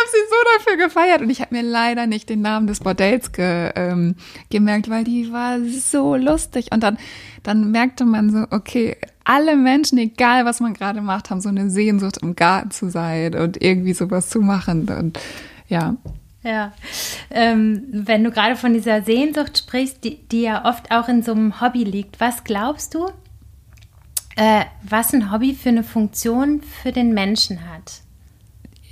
habe 0.00 0.03
sie 0.14 0.28
so 0.28 0.36
dafür 0.58 0.86
gefeiert 0.86 1.20
und 1.20 1.30
ich 1.30 1.40
habe 1.40 1.54
mir 1.54 1.62
leider 1.62 2.06
nicht 2.06 2.28
den 2.28 2.40
Namen 2.40 2.66
des 2.66 2.80
Bordells 2.80 3.32
ge, 3.32 3.70
ähm, 3.74 4.16
gemerkt, 4.50 4.88
weil 4.88 5.04
die 5.04 5.32
war 5.32 5.60
so 5.60 6.16
lustig. 6.16 6.68
Und 6.72 6.82
dann, 6.82 6.98
dann 7.42 7.70
merkte 7.70 8.04
man 8.04 8.30
so, 8.30 8.46
okay, 8.50 8.96
alle 9.24 9.56
Menschen, 9.56 9.98
egal 9.98 10.44
was 10.44 10.60
man 10.60 10.74
gerade 10.74 11.00
macht, 11.00 11.30
haben 11.30 11.40
so 11.40 11.48
eine 11.48 11.70
Sehnsucht, 11.70 12.18
im 12.22 12.36
Garten 12.36 12.70
zu 12.70 12.90
sein 12.90 13.34
und 13.34 13.62
irgendwie 13.62 13.94
sowas 13.94 14.30
zu 14.30 14.40
machen. 14.40 14.88
Und 14.88 15.18
ja. 15.68 15.96
Ja, 16.42 16.72
ähm, 17.30 17.84
wenn 17.90 18.22
du 18.22 18.30
gerade 18.30 18.56
von 18.56 18.74
dieser 18.74 19.02
Sehnsucht 19.02 19.58
sprichst, 19.58 20.04
die, 20.04 20.18
die 20.28 20.42
ja 20.42 20.66
oft 20.66 20.90
auch 20.90 21.08
in 21.08 21.22
so 21.22 21.32
einem 21.32 21.60
Hobby 21.60 21.84
liegt, 21.84 22.20
was 22.20 22.44
glaubst 22.44 22.94
du, 22.94 23.08
äh, 24.36 24.64
was 24.82 25.14
ein 25.14 25.32
Hobby 25.32 25.54
für 25.54 25.70
eine 25.70 25.84
Funktion 25.84 26.60
für 26.60 26.92
den 26.92 27.14
Menschen 27.14 27.60
hat? 27.70 28.04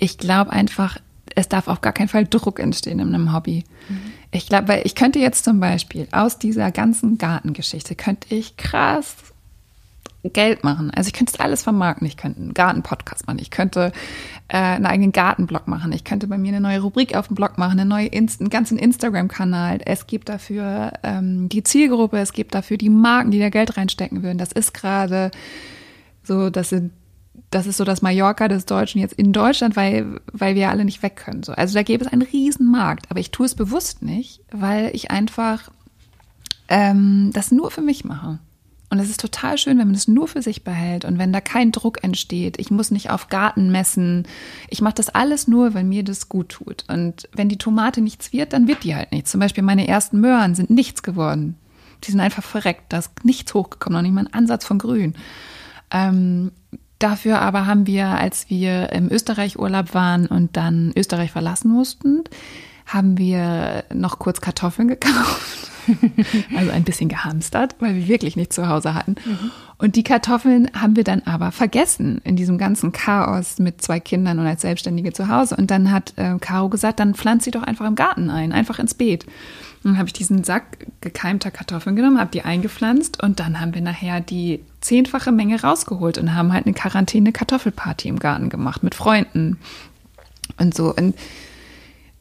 ich 0.03 0.19
glaube 0.19 0.51
einfach, 0.51 0.99
es 1.35 1.49
darf 1.49 1.69
auf 1.69 1.81
gar 1.81 1.93
keinen 1.93 2.09
Fall 2.09 2.27
Druck 2.27 2.61
entstehen 2.61 2.99
in 2.99 3.15
einem 3.15 3.33
Hobby. 3.33 3.65
Mhm. 3.89 4.13
Ich 4.31 4.47
glaube, 4.47 4.69
weil 4.69 4.83
ich 4.85 4.95
könnte 4.95 5.19
jetzt 5.19 5.45
zum 5.45 5.61
Beispiel 5.61 6.09
aus 6.13 6.39
dieser 6.39 6.71
ganzen 6.71 7.19
Gartengeschichte, 7.19 7.95
könnte 7.95 8.35
ich 8.35 8.57
krass 8.57 9.17
Geld 10.25 10.63
machen. 10.63 10.91
Also 10.95 11.09
ich 11.09 11.15
könnte 11.15 11.41
alles 11.41 11.63
vermarkten. 11.63 12.07
Ich 12.07 12.17
könnte 12.17 12.41
einen 12.41 12.55
Gartenpodcast 12.55 13.27
machen. 13.27 13.41
Ich 13.41 13.51
könnte 13.51 13.93
äh, 14.49 14.57
einen 14.57 14.87
eigenen 14.87 15.11
Gartenblog 15.11 15.67
machen. 15.67 15.93
Ich 15.93 16.05
könnte 16.05 16.29
bei 16.29 16.39
mir 16.39 16.51
eine 16.51 16.61
neue 16.61 16.81
Rubrik 16.81 17.17
auf 17.17 17.27
dem 17.27 17.35
Blog 17.35 17.59
machen, 17.59 17.73
eine 17.73 17.89
neue 17.89 18.07
Inst 18.07 18.41
einen 18.41 18.51
ganzen 18.51 18.79
Instagram-Kanal. 18.79 19.81
Es 19.85 20.07
gibt 20.07 20.29
dafür 20.29 20.93
ähm, 21.03 21.49
die 21.49 21.65
Zielgruppe, 21.65 22.19
es 22.19 22.33
gibt 22.33 22.55
dafür 22.55 22.77
die 22.77 22.91
Marken, 22.91 23.33
die 23.33 23.41
da 23.41 23.49
Geld 23.49 23.77
reinstecken 23.77 24.23
würden. 24.23 24.39
Das 24.39 24.53
ist 24.53 24.75
gerade 24.75 25.33
so, 26.23 26.51
das 26.51 26.69
sind 26.69 26.93
das 27.53 27.67
ist 27.67 27.77
so 27.77 27.85
das 27.85 28.03
Mallorca 28.03 28.49
des 28.49 28.67
Deutschen 28.67 29.01
jetzt 29.01 29.15
in 29.15 29.33
Deutschland, 29.33 29.77
weil, 29.77 30.21
weil 30.33 30.55
wir 30.55 30.71
alle 30.71 30.85
nicht 30.85 31.03
weg 31.03 31.17
können. 31.17 31.43
So. 31.43 31.53
Also 31.53 31.75
da 31.75 31.83
gäbe 31.83 32.05
es 32.05 32.13
einen 32.13 32.23
riesen 32.23 32.71
Markt, 32.71 33.11
aber 33.11 33.21
ich 33.21 33.31
tue 33.31 33.47
es 33.47 33.55
bewusst 33.55 34.03
nicht, 34.03 34.41
weil 34.51 34.91
ich 34.95 35.11
einfach 35.11 35.71
ähm, 36.69 37.31
das 37.35 37.53
nur 37.53 37.71
für 37.71 37.83
mich 37.83 38.05
mache. 38.05 38.39
Und 38.89 38.99
es 38.99 39.09
ist 39.09 39.21
total 39.21 39.57
schön, 39.57 39.79
wenn 39.79 39.87
man 39.87 39.95
es 39.95 40.09
nur 40.09 40.29
für 40.29 40.43
sich 40.43 40.65
behält 40.65 41.05
und 41.05 41.19
wenn 41.19 41.33
da 41.33 41.41
kein 41.41 41.73
Druck 41.73 42.03
entsteht. 42.05 42.59
Ich 42.59 42.71
muss 42.71 42.91
nicht 42.91 43.11
auf 43.11 43.29
Garten 43.29 43.71
messen. 43.71 44.27
Ich 44.69 44.83
mache 44.83 44.95
das 44.95 45.09
alles 45.09 45.49
nur, 45.49 45.73
wenn 45.73 45.89
mir 45.89 46.05
das 46.05 46.29
gut 46.29 46.51
tut. 46.51 46.85
Und 46.89 47.29
wenn 47.33 47.49
die 47.49 47.57
Tomate 47.57 48.03
nichts 48.03 48.33
wird, 48.35 48.53
dann 48.53 48.67
wird 48.67 48.85
die 48.85 48.95
halt 48.95 49.13
nichts. 49.13 49.31
Zum 49.31 49.41
Beispiel 49.41 49.63
meine 49.65 49.89
ersten 49.89 50.21
Möhren 50.21 50.55
sind 50.55 50.69
nichts 50.69 51.03
geworden. 51.03 51.57
Die 52.05 52.11
sind 52.11 52.21
einfach 52.21 52.43
verreckt. 52.43 52.93
Da 52.93 52.99
ist 52.99 53.25
nichts 53.25 53.55
hochgekommen, 53.55 53.97
noch 53.97 54.03
nicht 54.03 54.13
mal 54.13 54.27
ein 54.27 54.35
Ansatz 54.35 54.67
von 54.67 54.79
Grün. 54.79 55.15
Ähm, 55.91 56.53
Dafür 57.03 57.41
aber 57.41 57.67
haben 57.67 57.89
wir, 57.89 58.07
als 58.07 58.49
wir 58.49 58.93
im 58.93 59.11
Österreich 59.11 59.59
Urlaub 59.59 59.93
waren 59.93 60.29
und 60.29 60.57
dann 60.57 60.93
Österreich 60.95 61.33
verlassen 61.33 61.69
mussten, 61.69 62.23
haben 62.87 63.19
wir 63.19 63.83
noch 63.93 64.21
kurz 64.21 64.41
Kartoffeln 64.41 64.87
gekauft. 64.87 65.71
also 66.57 66.71
ein 66.71 66.85
bisschen 66.85 67.09
gehamstert, 67.09 67.75
weil 67.81 67.97
wir 67.97 68.07
wirklich 68.07 68.37
nicht 68.37 68.53
zu 68.53 68.69
Hause 68.69 68.95
hatten. 68.95 69.17
Mhm. 69.25 69.51
Und 69.79 69.97
die 69.97 70.05
Kartoffeln 70.05 70.71
haben 70.81 70.95
wir 70.95 71.03
dann 71.03 71.23
aber 71.25 71.51
vergessen 71.51 72.21
in 72.23 72.37
diesem 72.37 72.57
ganzen 72.57 72.93
Chaos 72.93 73.59
mit 73.59 73.83
zwei 73.83 73.99
Kindern 73.99 74.39
und 74.39 74.47
als 74.47 74.63
Selbstständige 74.63 75.13
zu 75.13 75.27
Hause. 75.27 75.57
Und 75.57 75.73
dann 75.73 75.91
hat 75.91 76.15
äh, 76.15 76.39
Caro 76.41 76.69
gesagt, 76.69 77.01
dann 77.01 77.15
pflanzt 77.15 77.47
sie 77.47 77.51
doch 77.51 77.65
einfach 77.65 77.87
im 77.89 77.97
Garten 77.97 78.31
ein, 78.31 78.53
einfach 78.53 78.79
ins 78.79 78.95
Beet. 78.95 79.27
Dann 79.83 79.99
habe 79.99 80.07
ich 80.07 80.13
diesen 80.13 80.45
Sack 80.45 80.87
gekeimter 81.01 81.51
Kartoffeln 81.51 81.97
genommen, 81.97 82.21
habe 82.21 82.31
die 82.31 82.43
eingepflanzt 82.43 83.23
und 83.23 83.41
dann 83.41 83.61
haben 83.61 83.75
wir 83.75 83.83
nachher 83.83 84.21
die 84.21 84.61
zehnfache 84.81 85.33
Menge 85.33 85.61
rausgeholt 85.61 86.19
und 86.19 86.35
haben 86.35 86.53
halt 86.53 86.67
eine 86.67 86.75
Quarantäne-Kartoffelparty 86.75 88.09
im 88.09 88.19
Garten 88.19 88.49
gemacht 88.49 88.83
mit 88.83 88.95
Freunden 88.95 89.59
und 90.59 90.75
so. 90.75 90.95
Und 90.95 91.17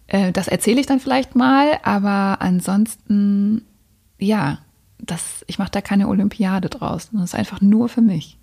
äh, 0.07 0.31
das 0.31 0.47
erzähle 0.47 0.79
ich 0.79 0.87
dann 0.87 0.99
vielleicht 0.99 1.35
mal, 1.35 1.79
aber 1.83 2.41
ansonsten, 2.41 3.65
ja, 4.17 4.59
das, 4.97 5.43
ich 5.47 5.59
mache 5.59 5.71
da 5.71 5.81
keine 5.81 6.07
Olympiade 6.07 6.69
draus. 6.69 7.09
Das 7.11 7.23
ist 7.23 7.35
einfach 7.35 7.61
nur 7.61 7.89
für 7.89 8.01
mich. 8.01 8.37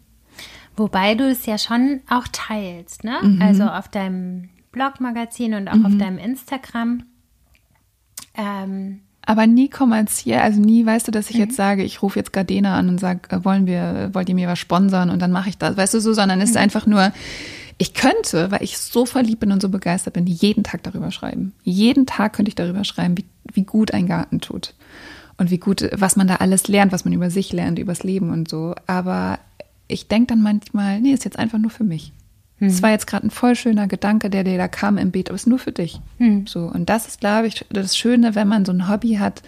Wobei 0.77 1.15
du 1.15 1.29
es 1.29 1.45
ja 1.47 1.59
schon 1.59 2.01
auch 2.09 2.27
teilst, 2.31 3.03
ne? 3.03 3.19
Mhm. 3.23 3.43
Also 3.43 3.65
auf 3.65 3.89
deinem 3.89 4.49
Blogmagazin 4.71 5.55
und 5.55 5.69
auch 5.69 5.75
mhm. 5.75 5.87
auf 5.87 5.99
deinem 5.99 6.19
Instagram. 6.19 7.05
Ähm, 8.35 9.01
aber 9.29 9.47
nie 9.47 9.69
kommerziell, 9.69 10.39
also 10.39 10.59
nie 10.59 10.87
weißt 10.87 11.07
du, 11.07 11.13
dass 11.13 11.29
ich 11.29 11.37
mhm. 11.37 11.43
jetzt 11.43 11.57
sage, 11.57 11.83
ich 11.83 12.01
rufe 12.01 12.19
jetzt 12.19 12.33
Gardena 12.33 12.79
an 12.79 12.89
und 12.89 12.99
sage, 12.99 13.21
äh, 13.29 13.45
wollen 13.45 13.67
wir, 13.67 14.09
wollt 14.15 14.31
ihr 14.31 14.35
mir 14.35 14.49
was 14.49 14.59
sponsern 14.59 15.11
und 15.11 15.21
dann 15.21 15.33
mache 15.33 15.51
ich 15.51 15.59
das, 15.59 15.77
weißt 15.77 15.93
du 15.93 16.01
so, 16.01 16.15
sondern 16.15 16.41
es 16.41 16.49
ist 16.49 16.55
mhm. 16.57 16.63
einfach 16.63 16.87
nur, 16.87 17.13
ich 17.77 17.93
könnte, 17.93 18.51
weil 18.51 18.63
ich 18.63 18.79
so 18.79 19.05
verliebt 19.05 19.41
bin 19.41 19.53
und 19.53 19.61
so 19.61 19.69
begeistert 19.69 20.15
bin, 20.15 20.27
jeden 20.27 20.65
Tag 20.65 20.83
darüber 20.83 21.11
schreiben. 21.11 21.53
Jeden 21.63 22.07
Tag 22.07 22.33
könnte 22.33 22.49
ich 22.49 22.55
darüber 22.55 22.85
schreiben, 22.85 23.19
wie, 23.19 23.27
wie 23.53 23.65
gut 23.65 23.93
ein 23.93 24.07
Garten 24.07 24.41
tut. 24.41 24.73
Und 25.37 25.51
wie 25.51 25.59
gut, 25.59 25.87
was 25.93 26.17
man 26.17 26.27
da 26.27 26.37
alles 26.37 26.67
lernt, 26.67 26.91
was 26.91 27.05
man 27.05 27.13
über 27.13 27.29
sich 27.29 27.53
lernt, 27.53 27.79
übers 27.79 28.03
Leben 28.03 28.31
und 28.31 28.49
so. 28.49 28.75
Aber 28.87 29.39
ich 29.89 30.09
denke 30.09 30.29
dann 30.29 30.43
manchmal, 30.43 31.03
nee, 31.03 31.13
ist 31.13 31.27
jetzt 31.27 31.39
einfach 31.39 31.59
nur 31.59 31.71
für 31.71 31.85
mich. 31.85 32.15
Es 32.61 32.77
hm. 32.77 32.83
war 32.83 32.91
jetzt 32.91 33.07
gerade 33.07 33.27
ein 33.27 33.31
voll 33.31 33.55
schöner 33.55 33.87
Gedanke, 33.87 34.31
der 34.31 34.45
dir 34.45 34.59
da 34.59 34.69
kam 34.69 34.99
im 34.99 35.11
Beet, 35.11 35.29
aber 35.29 35.37
es 35.37 35.43
ist 35.43 35.47
nur 35.47 35.59
für 35.59 35.73
dich. 35.73 36.01
Hm. 36.19 36.47
So, 36.47 36.61
und 36.61 36.89
das 36.89 37.07
ist, 37.07 37.21
glaube 37.21 37.47
ich, 37.47 37.65
das 37.71 37.97
Schöne, 37.97 38.35
wenn 38.35 38.49
man 38.49 38.65
so 38.65 38.73
ein 38.73 38.89
Hobby 38.89 39.15
hat, 39.15 39.43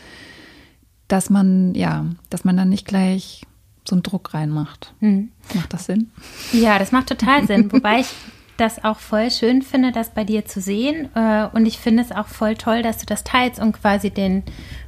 dass 1.09 1.29
man, 1.29 1.75
ja, 1.75 2.07
dass 2.31 2.45
man 2.45 2.57
dann 2.57 2.69
nicht 2.69 2.87
gleich 2.87 3.43
so 3.89 3.97
einen 3.97 4.03
Druck 4.03 4.35
reinmacht. 4.35 4.95
Mhm. 5.01 5.31
Macht 5.55 5.73
das 5.73 5.87
Sinn? 5.87 6.11
Ja, 6.53 6.79
das 6.79 6.93
macht 6.93 7.09
total 7.09 7.47
Sinn. 7.47 7.73
Wobei 7.73 8.01
ich 8.01 8.09
das 8.57 8.85
auch 8.85 8.99
voll 8.99 9.31
schön 9.31 9.63
finde, 9.63 9.91
das 9.91 10.11
bei 10.11 10.23
dir 10.23 10.45
zu 10.45 10.61
sehen. 10.61 11.09
Äh, 11.15 11.49
und 11.53 11.67
ich 11.67 11.79
finde 11.79 12.03
es 12.03 12.13
auch 12.13 12.29
voll 12.29 12.55
toll, 12.55 12.83
dass 12.83 12.99
du 12.99 13.07
das 13.07 13.25
teilst 13.25 13.61
und 13.61 13.73
quasi 13.73 14.11
den 14.11 14.43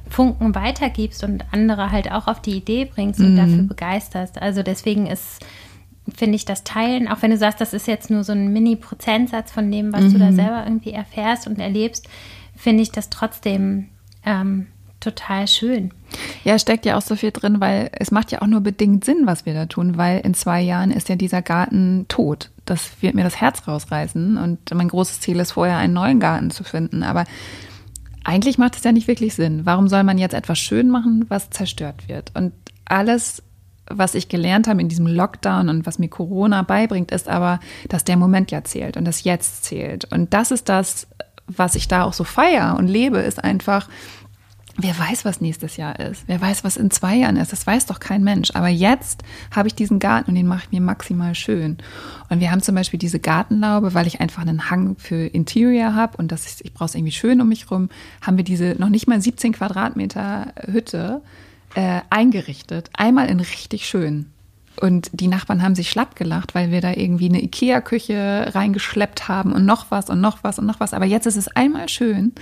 Funken 0.09 0.53
weitergibst 0.55 1.23
und 1.23 1.43
andere 1.51 1.91
halt 1.91 2.11
auch 2.11 2.27
auf 2.27 2.41
die 2.41 2.55
Idee 2.55 2.85
bringst 2.85 3.19
und 3.19 3.33
mhm. 3.33 3.37
dafür 3.37 3.63
begeisterst. 3.63 4.41
Also 4.41 4.63
deswegen 4.63 5.07
ist, 5.07 5.43
finde 6.15 6.35
ich, 6.35 6.45
das 6.45 6.63
Teilen, 6.63 7.07
auch 7.07 7.21
wenn 7.21 7.31
du 7.31 7.37
sagst, 7.37 7.61
das 7.61 7.73
ist 7.73 7.87
jetzt 7.87 8.09
nur 8.09 8.23
so 8.23 8.33
ein 8.33 8.51
Mini-Prozentsatz 8.51 9.51
von 9.51 9.71
dem, 9.71 9.93
was 9.93 10.03
mhm. 10.03 10.13
du 10.13 10.19
da 10.19 10.31
mhm. 10.31 10.35
selber 10.35 10.63
irgendwie 10.65 10.91
erfährst 10.91 11.47
und 11.47 11.59
erlebst, 11.59 12.07
finde 12.55 12.83
ich 12.83 12.91
das 12.91 13.09
trotzdem 13.09 13.89
ähm, 14.25 14.67
total 14.99 15.47
schön. 15.47 15.91
Ja, 16.43 16.57
steckt 16.59 16.85
ja 16.85 16.97
auch 16.97 17.01
so 17.01 17.15
viel 17.15 17.31
drin, 17.31 17.59
weil 17.59 17.89
es 17.93 18.11
macht 18.11 18.31
ja 18.31 18.41
auch 18.41 18.47
nur 18.47 18.61
bedingt 18.61 19.03
Sinn, 19.05 19.23
was 19.25 19.45
wir 19.45 19.53
da 19.53 19.65
tun, 19.65 19.97
weil 19.97 20.19
in 20.21 20.33
zwei 20.33 20.61
Jahren 20.61 20.91
ist 20.91 21.09
ja 21.09 21.15
dieser 21.15 21.41
Garten 21.41 22.05
tot. 22.07 22.51
Das 22.65 23.01
wird 23.01 23.15
mir 23.15 23.23
das 23.23 23.41
Herz 23.41 23.67
rausreißen 23.67 24.37
und 24.37 24.73
mein 24.73 24.87
großes 24.87 25.19
Ziel 25.19 25.39
ist 25.39 25.53
vorher 25.53 25.77
einen 25.77 25.93
neuen 25.93 26.19
Garten 26.19 26.51
zu 26.51 26.63
finden. 26.63 27.03
Aber 27.03 27.25
eigentlich 28.23 28.57
macht 28.57 28.75
es 28.75 28.83
ja 28.83 28.91
nicht 28.91 29.07
wirklich 29.07 29.35
Sinn. 29.35 29.65
Warum 29.65 29.87
soll 29.87 30.03
man 30.03 30.17
jetzt 30.17 30.33
etwas 30.33 30.59
schön 30.59 30.89
machen, 30.89 31.25
was 31.27 31.49
zerstört 31.49 32.07
wird? 32.07 32.31
Und 32.35 32.53
alles, 32.85 33.43
was 33.87 34.15
ich 34.15 34.29
gelernt 34.29 34.67
habe 34.67 34.81
in 34.81 34.89
diesem 34.89 35.07
Lockdown 35.07 35.69
und 35.69 35.85
was 35.85 35.99
mir 35.99 36.09
Corona 36.09 36.61
beibringt, 36.61 37.11
ist 37.11 37.27
aber, 37.27 37.59
dass 37.89 38.03
der 38.03 38.17
Moment 38.17 38.51
ja 38.51 38.63
zählt 38.63 38.97
und 38.97 39.05
das 39.05 39.23
Jetzt 39.23 39.65
zählt. 39.65 40.05
Und 40.11 40.33
das 40.33 40.51
ist 40.51 40.69
das, 40.69 41.07
was 41.47 41.75
ich 41.75 41.87
da 41.87 42.03
auch 42.03 42.13
so 42.13 42.23
feier 42.23 42.75
und 42.77 42.87
lebe, 42.87 43.19
ist 43.19 43.43
einfach, 43.43 43.89
Wer 44.75 44.97
weiß, 44.97 45.23
was 45.23 45.39
nächstes 45.39 45.77
Jahr 45.77 45.99
ist? 45.99 46.23
Wer 46.25 46.41
weiß, 46.41 46.63
was 46.63 46.77
in 46.77 46.89
zwei 46.89 47.17
Jahren 47.17 47.37
ist? 47.37 47.51
Das 47.51 47.67
weiß 47.67 47.85
doch 47.85 47.99
kein 47.99 48.23
Mensch. 48.23 48.49
Aber 48.55 48.69
jetzt 48.69 49.21
habe 49.55 49.67
ich 49.67 49.75
diesen 49.75 49.99
Garten 49.99 50.31
und 50.31 50.35
den 50.35 50.47
mache 50.47 50.63
ich 50.63 50.71
mir 50.71 50.81
maximal 50.81 51.35
schön. 51.35 51.77
Und 52.29 52.39
wir 52.39 52.49
haben 52.49 52.63
zum 52.63 52.73
Beispiel 52.73 52.97
diese 52.97 53.19
Gartenlaube, 53.19 53.93
weil 53.93 54.07
ich 54.07 54.19
einfach 54.19 54.41
einen 54.41 54.71
Hang 54.71 54.95
für 54.97 55.27
Interior 55.27 55.93
habe 55.93 56.17
und 56.17 56.31
das 56.31 56.47
ist, 56.47 56.65
ich 56.65 56.73
brauche 56.73 56.85
es 56.85 56.95
irgendwie 56.95 57.11
schön 57.11 57.39
um 57.39 57.49
mich 57.49 57.69
rum, 57.69 57.89
haben 58.21 58.37
wir 58.37 58.43
diese 58.43 58.75
noch 58.79 58.89
nicht 58.89 59.07
mal 59.07 59.21
17 59.21 59.53
Quadratmeter 59.53 60.53
Hütte 60.65 61.21
äh, 61.75 62.01
eingerichtet. 62.09 62.89
Einmal 62.93 63.29
in 63.29 63.39
richtig 63.39 63.87
schön. 63.87 64.27
Und 64.81 65.09
die 65.13 65.27
Nachbarn 65.27 65.61
haben 65.61 65.75
sich 65.75 65.89
schlapp 65.89 66.15
gelacht, 66.15 66.55
weil 66.55 66.71
wir 66.71 66.81
da 66.81 66.91
irgendwie 66.93 67.29
eine 67.29 67.43
Ikea-Küche 67.43 68.51
reingeschleppt 68.53 69.27
haben 69.27 69.53
und 69.53 69.65
noch 69.65 69.91
was 69.91 70.09
und 70.09 70.19
noch 70.19 70.43
was 70.43 70.57
und 70.57 70.65
noch 70.65 70.79
was. 70.79 70.93
Aber 70.93 71.05
jetzt 71.05 71.27
ist 71.27 71.35
es 71.35 71.47
einmal 71.47 71.89
schön. 71.89 72.33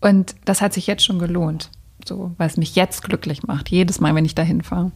Und 0.00 0.34
das 0.44 0.60
hat 0.60 0.74
sich 0.74 0.86
jetzt 0.86 1.04
schon 1.04 1.18
gelohnt, 1.18 1.70
so, 2.04 2.32
weil 2.36 2.46
es 2.46 2.58
mich 2.58 2.76
jetzt 2.76 3.02
glücklich 3.02 3.44
macht, 3.44 3.70
jedes 3.70 4.00
Mal, 4.00 4.14
wenn 4.14 4.26
ich 4.26 4.34
da 4.34 4.42
hinfahre. 4.42 4.92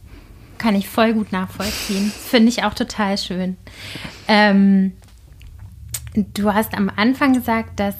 Kann 0.59 0.75
ich 0.75 0.87
voll 0.87 1.13
gut 1.13 1.31
nachvollziehen. 1.31 2.11
Finde 2.11 2.49
ich 2.49 2.63
auch 2.63 2.75
total 2.75 3.17
schön. 3.17 3.57
Ähm, 4.27 4.93
du 6.13 6.53
hast 6.53 6.75
am 6.75 6.91
Anfang 6.95 7.33
gesagt, 7.33 7.79
dass 7.79 7.95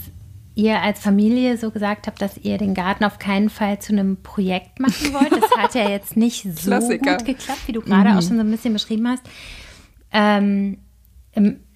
ihr 0.55 0.81
als 0.81 1.00
Familie 1.00 1.58
so 1.58 1.72
gesagt 1.72 2.08
habt, 2.08 2.22
dass 2.22 2.38
ihr 2.38 2.58
den 2.58 2.74
Garten 2.74 3.05
auf 3.05 3.20
keinen 3.20 3.50
Fall 3.50 3.79
zu 3.79 3.93
einem 3.93 4.17
Projekt 4.22 4.79
machen 4.79 5.13
wollt. 5.13 5.31
Das 5.31 5.51
hat 5.58 5.75
ja 5.75 5.89
jetzt 5.89 6.17
nicht 6.17 6.43
so 6.43 6.70
Klassiker. 6.70 7.17
gut 7.17 7.25
geklappt, 7.25 7.67
wie 7.67 7.72
du 7.72 7.81
gerade 7.81 8.10
mhm. 8.10 8.17
auch 8.17 8.22
schon 8.22 8.38
so 8.38 8.41
ein 8.41 8.51
bisschen 8.51 8.74
beschrieben 8.74 9.08
hast. 9.08 9.24
Ähm, 10.12 10.77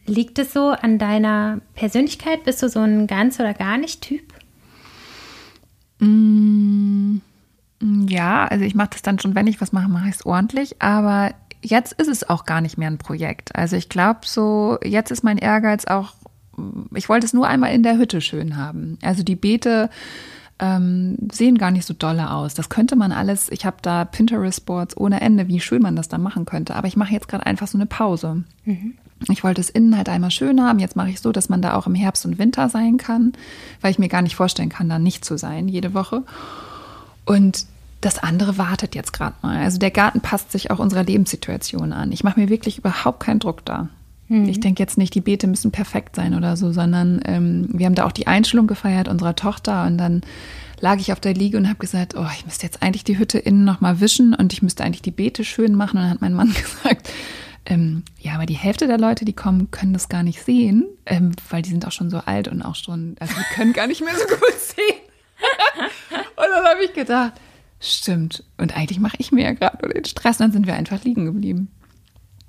liegt 0.05 0.39
es 0.39 0.53
so 0.53 0.69
an 0.69 0.97
deiner 0.97 1.61
Persönlichkeit? 1.73 2.43
Bist 2.43 2.61
du 2.61 2.69
so 2.69 2.79
ein 2.79 3.07
ganz 3.07 3.39
oder 3.39 3.53
gar 3.53 3.77
nicht 3.77 4.01
Typ? 4.01 4.33
Mm, 5.99 7.17
ja, 8.07 8.45
also 8.45 8.65
ich 8.65 8.75
mache 8.75 8.89
das 8.91 9.01
dann 9.01 9.19
schon, 9.19 9.35
wenn 9.35 9.47
ich 9.47 9.61
was 9.61 9.71
mache, 9.71 9.89
mache 9.89 10.09
ich 10.09 10.15
es 10.15 10.25
ordentlich. 10.25 10.81
Aber 10.81 11.33
jetzt 11.61 11.93
ist 11.93 12.07
es 12.07 12.29
auch 12.29 12.45
gar 12.45 12.61
nicht 12.61 12.77
mehr 12.77 12.89
ein 12.89 12.97
Projekt. 12.97 13.55
Also 13.55 13.75
ich 13.75 13.89
glaube 13.89 14.21
so, 14.23 14.77
jetzt 14.83 15.11
ist 15.11 15.23
mein 15.23 15.37
Ehrgeiz 15.37 15.85
auch, 15.85 16.13
ich 16.93 17.09
wollte 17.09 17.25
es 17.25 17.33
nur 17.33 17.47
einmal 17.47 17.73
in 17.73 17.83
der 17.83 17.97
Hütte 17.97 18.21
schön 18.21 18.57
haben. 18.57 18.97
Also 19.01 19.23
die 19.23 19.35
Beete 19.35 19.89
ähm, 20.59 21.17
sehen 21.31 21.57
gar 21.57 21.71
nicht 21.71 21.85
so 21.85 21.93
dolle 21.93 22.31
aus. 22.31 22.53
Das 22.53 22.69
könnte 22.69 22.95
man 22.95 23.11
alles, 23.11 23.49
ich 23.51 23.65
habe 23.65 23.77
da 23.81 24.05
Pinterest-Boards 24.05 24.95
ohne 24.97 25.21
Ende, 25.21 25.47
wie 25.47 25.59
schön 25.59 25.81
man 25.81 25.95
das 25.95 26.07
da 26.07 26.17
machen 26.17 26.45
könnte. 26.45 26.75
Aber 26.75 26.87
ich 26.87 26.95
mache 26.95 27.13
jetzt 27.13 27.27
gerade 27.27 27.45
einfach 27.45 27.67
so 27.67 27.77
eine 27.77 27.85
Pause. 27.85 28.43
Mhm. 28.63 28.93
Ich 29.29 29.43
wollte 29.43 29.61
es 29.61 29.69
innen 29.69 29.97
halt 29.97 30.09
einmal 30.09 30.31
schön 30.31 30.61
haben. 30.61 30.79
Jetzt 30.79 30.95
mache 30.95 31.09
ich 31.09 31.19
so, 31.19 31.31
dass 31.31 31.49
man 31.49 31.61
da 31.61 31.75
auch 31.75 31.87
im 31.87 31.95
Herbst 31.95 32.25
und 32.25 32.37
Winter 32.37 32.69
sein 32.69 32.97
kann, 32.97 33.33
weil 33.81 33.91
ich 33.91 33.99
mir 33.99 34.09
gar 34.09 34.21
nicht 34.21 34.35
vorstellen 34.35 34.69
kann, 34.69 34.89
da 34.89 34.99
nicht 34.99 35.25
zu 35.25 35.37
sein 35.37 35.67
jede 35.67 35.93
Woche. 35.93 36.23
Und 37.25 37.65
das 38.01 38.19
andere 38.19 38.57
wartet 38.57 38.93
jetzt 38.93 39.13
gerade 39.13 39.35
mal. 39.41 39.57
Also 39.57 39.79
der 39.79 39.91
Garten 39.91 40.21
passt 40.21 40.51
sich 40.51 40.69
auch 40.69 40.79
unserer 40.79 41.03
Lebenssituation 41.03 41.91
an. 41.91 42.11
Ich 42.11 42.23
mache 42.23 42.39
mir 42.39 42.49
wirklich 42.49 42.77
überhaupt 42.77 43.21
keinen 43.21 43.39
Druck 43.39 43.65
da. 43.65 43.89
Mhm. 44.27 44.49
Ich 44.49 44.59
denke 44.59 44.81
jetzt 44.81 44.97
nicht, 44.97 45.13
die 45.13 45.21
Beete 45.21 45.47
müssen 45.47 45.71
perfekt 45.71 46.15
sein 46.15 46.33
oder 46.33 46.57
so, 46.57 46.71
sondern 46.71 47.21
ähm, 47.25 47.67
wir 47.71 47.85
haben 47.85 47.95
da 47.95 48.05
auch 48.05 48.11
die 48.11 48.27
Einstellung 48.27 48.67
gefeiert 48.67 49.07
unserer 49.07 49.35
Tochter 49.35 49.85
und 49.85 49.97
dann 49.97 50.21
lag 50.79 50.99
ich 50.99 51.13
auf 51.13 51.19
der 51.19 51.33
Liege 51.33 51.57
und 51.57 51.67
habe 51.67 51.79
gesagt, 51.79 52.15
oh, 52.17 52.27
ich 52.35 52.45
müsste 52.45 52.65
jetzt 52.65 52.81
eigentlich 52.81 53.03
die 53.03 53.17
Hütte 53.17 53.39
innen 53.39 53.63
noch 53.63 53.81
mal 53.81 53.99
wischen 54.01 54.33
und 54.33 54.53
ich 54.53 54.61
müsste 54.61 54.83
eigentlich 54.83 55.01
die 55.01 55.11
Beete 55.11 55.43
schön 55.43 55.75
machen. 55.75 55.97
Und 55.97 56.03
dann 56.03 56.11
hat 56.11 56.21
mein 56.21 56.33
Mann 56.33 56.53
gesagt, 56.53 57.09
ähm, 57.65 58.03
ja, 58.19 58.33
aber 58.33 58.45
die 58.45 58.55
Hälfte 58.55 58.87
der 58.87 58.99
Leute, 58.99 59.25
die 59.25 59.33
kommen, 59.33 59.71
können 59.71 59.93
das 59.93 60.09
gar 60.09 60.23
nicht 60.23 60.43
sehen, 60.43 60.85
ähm, 61.05 61.31
weil 61.49 61.61
die 61.61 61.71
sind 61.71 61.85
auch 61.87 61.91
schon 61.91 62.09
so 62.09 62.17
alt 62.19 62.47
und 62.47 62.61
auch 62.61 62.75
schon, 62.75 63.15
also 63.19 63.33
die 63.33 63.55
können 63.55 63.73
gar 63.73 63.87
nicht 63.87 64.03
mehr 64.03 64.13
so 64.15 64.27
gut 64.27 64.59
sehen. 64.59 65.01
und 66.35 66.45
dann 66.53 66.65
habe 66.65 66.83
ich 66.83 66.93
gedacht, 66.93 67.33
stimmt. 67.79 68.43
Und 68.57 68.75
eigentlich 68.77 68.99
mache 68.99 69.17
ich 69.17 69.31
mir 69.31 69.43
ja 69.45 69.53
gerade 69.53 69.77
nur 69.81 69.93
den 69.93 70.05
Stress. 70.05 70.39
Und 70.39 70.45
dann 70.45 70.51
sind 70.51 70.67
wir 70.67 70.75
einfach 70.75 71.03
liegen 71.03 71.25
geblieben. 71.25 71.69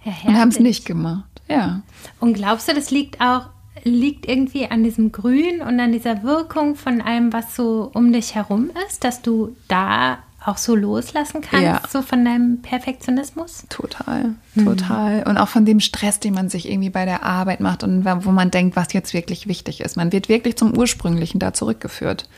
Ja, 0.06 0.12
und 0.28 0.38
haben 0.38 0.48
es 0.48 0.60
nicht 0.60 0.86
gemacht. 0.86 1.42
Ja. 1.48 1.82
Und 2.20 2.34
glaubst 2.34 2.68
du, 2.68 2.74
das 2.74 2.90
liegt 2.90 3.20
auch 3.20 3.48
liegt 3.84 4.26
irgendwie 4.26 4.68
an 4.68 4.82
diesem 4.82 5.12
Grün 5.12 5.60
und 5.60 5.78
an 5.78 5.92
dieser 5.92 6.22
Wirkung 6.22 6.74
von 6.74 7.00
allem, 7.00 7.32
was 7.32 7.54
so 7.54 7.90
um 7.94 8.12
dich 8.12 8.34
herum 8.34 8.70
ist, 8.88 9.04
dass 9.04 9.22
du 9.22 9.54
da 9.68 10.18
auch 10.44 10.58
so 10.58 10.76
loslassen 10.76 11.40
kannst, 11.40 11.64
ja. 11.64 11.82
so 11.88 12.02
von 12.02 12.24
deinem 12.24 12.62
Perfektionismus? 12.62 13.64
Total, 13.68 14.34
mhm. 14.54 14.64
total. 14.64 15.24
Und 15.24 15.38
auch 15.38 15.48
von 15.48 15.64
dem 15.64 15.80
Stress, 15.80 16.20
den 16.20 16.34
man 16.34 16.48
sich 16.48 16.70
irgendwie 16.70 16.90
bei 16.90 17.04
der 17.04 17.24
Arbeit 17.24 17.60
macht 17.60 17.82
und 17.82 18.04
wo 18.04 18.30
man 18.30 18.50
denkt, 18.50 18.76
was 18.76 18.92
jetzt 18.92 19.12
wirklich 19.12 19.48
wichtig 19.48 19.80
ist. 19.80 19.96
Man 19.96 20.12
wird 20.12 20.28
wirklich 20.28 20.56
zum 20.56 20.76
Ursprünglichen 20.76 21.40
da 21.40 21.52
zurückgeführt. 21.52 22.28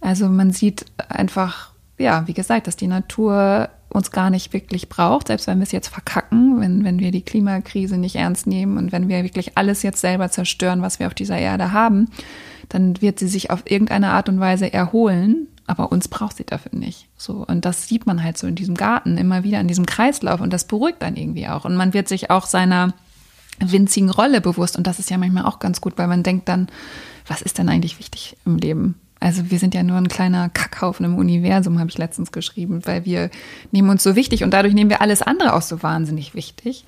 Also 0.00 0.28
man 0.28 0.52
sieht 0.52 0.86
einfach, 1.08 1.70
ja, 1.98 2.26
wie 2.26 2.34
gesagt, 2.34 2.66
dass 2.66 2.76
die 2.76 2.86
Natur 2.86 3.68
uns 3.94 4.10
gar 4.10 4.28
nicht 4.28 4.52
wirklich 4.52 4.88
braucht, 4.88 5.28
selbst 5.28 5.46
wenn 5.46 5.58
wir 5.58 5.62
es 5.62 5.72
jetzt 5.72 5.88
verkacken, 5.88 6.60
wenn, 6.60 6.84
wenn 6.84 6.98
wir 6.98 7.12
die 7.12 7.22
Klimakrise 7.22 7.96
nicht 7.96 8.16
ernst 8.16 8.46
nehmen 8.46 8.76
und 8.76 8.90
wenn 8.90 9.08
wir 9.08 9.22
wirklich 9.22 9.56
alles 9.56 9.84
jetzt 9.84 10.00
selber 10.00 10.30
zerstören, 10.30 10.82
was 10.82 10.98
wir 10.98 11.06
auf 11.06 11.14
dieser 11.14 11.38
Erde 11.38 11.70
haben, 11.70 12.08
dann 12.68 13.00
wird 13.00 13.20
sie 13.20 13.28
sich 13.28 13.50
auf 13.50 13.62
irgendeine 13.70 14.10
Art 14.10 14.28
und 14.28 14.40
Weise 14.40 14.72
erholen, 14.72 15.46
aber 15.66 15.92
uns 15.92 16.08
braucht 16.08 16.36
sie 16.36 16.44
dafür 16.44 16.76
nicht. 16.76 17.06
So 17.16 17.44
und 17.46 17.64
das 17.64 17.86
sieht 17.86 18.04
man 18.04 18.24
halt 18.24 18.36
so 18.36 18.48
in 18.48 18.56
diesem 18.56 18.74
Garten 18.74 19.16
immer 19.16 19.44
wieder 19.44 19.60
in 19.60 19.68
diesem 19.68 19.86
Kreislauf 19.86 20.40
und 20.40 20.52
das 20.52 20.66
beruhigt 20.66 21.00
dann 21.00 21.16
irgendwie 21.16 21.46
auch 21.46 21.64
und 21.64 21.76
man 21.76 21.94
wird 21.94 22.08
sich 22.08 22.30
auch 22.30 22.46
seiner 22.46 22.94
winzigen 23.60 24.10
Rolle 24.10 24.40
bewusst 24.40 24.76
und 24.76 24.88
das 24.88 24.98
ist 24.98 25.10
ja 25.10 25.18
manchmal 25.18 25.44
auch 25.44 25.60
ganz 25.60 25.80
gut, 25.80 25.96
weil 25.98 26.08
man 26.08 26.24
denkt 26.24 26.48
dann, 26.48 26.66
was 27.28 27.42
ist 27.42 27.58
denn 27.58 27.68
eigentlich 27.68 28.00
wichtig 28.00 28.36
im 28.44 28.56
Leben? 28.56 28.96
Also 29.20 29.50
wir 29.50 29.58
sind 29.58 29.74
ja 29.74 29.82
nur 29.82 29.96
ein 29.96 30.08
kleiner 30.08 30.50
Kackhaufen 30.50 31.06
im 31.06 31.16
Universum, 31.16 31.78
habe 31.78 31.88
ich 31.88 31.96
letztens 31.96 32.30
geschrieben, 32.30 32.82
weil 32.84 33.04
wir 33.04 33.30
nehmen 33.72 33.88
uns 33.88 34.02
so 34.02 34.16
wichtig 34.16 34.44
und 34.44 34.50
dadurch 34.50 34.74
nehmen 34.74 34.90
wir 34.90 35.00
alles 35.00 35.22
andere 35.22 35.54
auch 35.54 35.62
so 35.62 35.82
wahnsinnig 35.82 36.34
wichtig. 36.34 36.84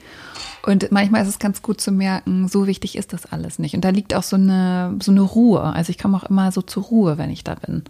Und 0.62 0.90
manchmal 0.90 1.23
ist 1.23 1.28
es 1.28 1.38
ganz 1.38 1.62
gut 1.62 1.80
zu 1.80 1.92
merken, 1.92 2.49
so 2.49 2.66
wichtig 2.66 2.97
ist 2.97 3.12
das 3.12 3.25
alles 3.26 3.59
nicht. 3.59 3.75
Und 3.75 3.85
da 3.85 3.90
liegt 3.90 4.14
auch 4.14 4.25
so 4.25 4.37
eine, 4.37 4.97
so 5.00 5.12
eine 5.12 5.23
Ruhe. 5.23 5.62
Also 5.62 5.90
ich 5.90 5.99
komme 5.99 6.16
auch 6.16 6.25
immer 6.25 6.52
so 6.52 6.61
zur 6.61 6.83
Ruhe, 6.83 7.18
wenn 7.18 7.30
ich 7.30 7.45
da 7.45 7.54
bin. 7.54 7.85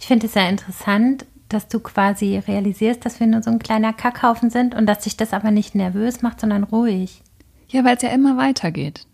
Ich 0.00 0.06
finde 0.06 0.26
es 0.26 0.32
sehr 0.32 0.48
interessant, 0.48 1.26
dass 1.48 1.68
du 1.68 1.80
quasi 1.80 2.38
realisierst, 2.38 3.04
dass 3.04 3.20
wir 3.20 3.26
nur 3.26 3.42
so 3.42 3.50
ein 3.50 3.58
kleiner 3.58 3.92
Kackhaufen 3.92 4.50
sind 4.50 4.74
und 4.74 4.86
dass 4.86 5.04
sich 5.04 5.16
das 5.16 5.32
aber 5.32 5.50
nicht 5.50 5.74
nervös 5.74 6.22
macht, 6.22 6.40
sondern 6.40 6.64
ruhig. 6.64 7.22
Ja, 7.68 7.84
weil 7.84 7.96
es 7.96 8.02
ja 8.02 8.08
immer 8.08 8.36
weitergeht. 8.36 9.06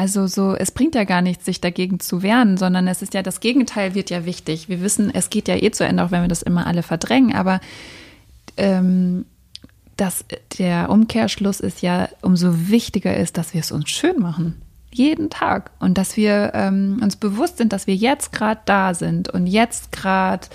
Also 0.00 0.26
so, 0.26 0.54
es 0.54 0.70
bringt 0.70 0.94
ja 0.94 1.04
gar 1.04 1.20
nichts, 1.20 1.44
sich 1.44 1.60
dagegen 1.60 2.00
zu 2.00 2.22
wehren, 2.22 2.56
sondern 2.56 2.88
es 2.88 3.02
ist 3.02 3.12
ja, 3.12 3.22
das 3.22 3.40
Gegenteil 3.40 3.94
wird 3.94 4.08
ja 4.08 4.24
wichtig. 4.24 4.70
Wir 4.70 4.80
wissen, 4.80 5.14
es 5.14 5.28
geht 5.28 5.46
ja 5.46 5.56
eh 5.56 5.72
zu 5.72 5.84
Ende, 5.84 6.02
auch 6.02 6.10
wenn 6.10 6.22
wir 6.22 6.28
das 6.28 6.40
immer 6.40 6.66
alle 6.66 6.82
verdrängen, 6.82 7.34
aber 7.34 7.60
ähm, 8.56 9.26
dass 9.98 10.24
der 10.56 10.88
Umkehrschluss 10.88 11.60
ist 11.60 11.82
ja, 11.82 12.08
umso 12.22 12.70
wichtiger 12.70 13.14
ist, 13.14 13.36
dass 13.36 13.52
wir 13.52 13.60
es 13.60 13.72
uns 13.72 13.90
schön 13.90 14.18
machen. 14.18 14.62
Jeden 14.90 15.28
Tag. 15.28 15.70
Und 15.80 15.98
dass 15.98 16.16
wir 16.16 16.52
ähm, 16.54 17.00
uns 17.02 17.16
bewusst 17.16 17.58
sind, 17.58 17.74
dass 17.74 17.86
wir 17.86 17.94
jetzt 17.94 18.32
gerade 18.32 18.62
da 18.64 18.94
sind 18.94 19.28
und 19.28 19.46
jetzt 19.46 19.92
gerade 19.92 20.46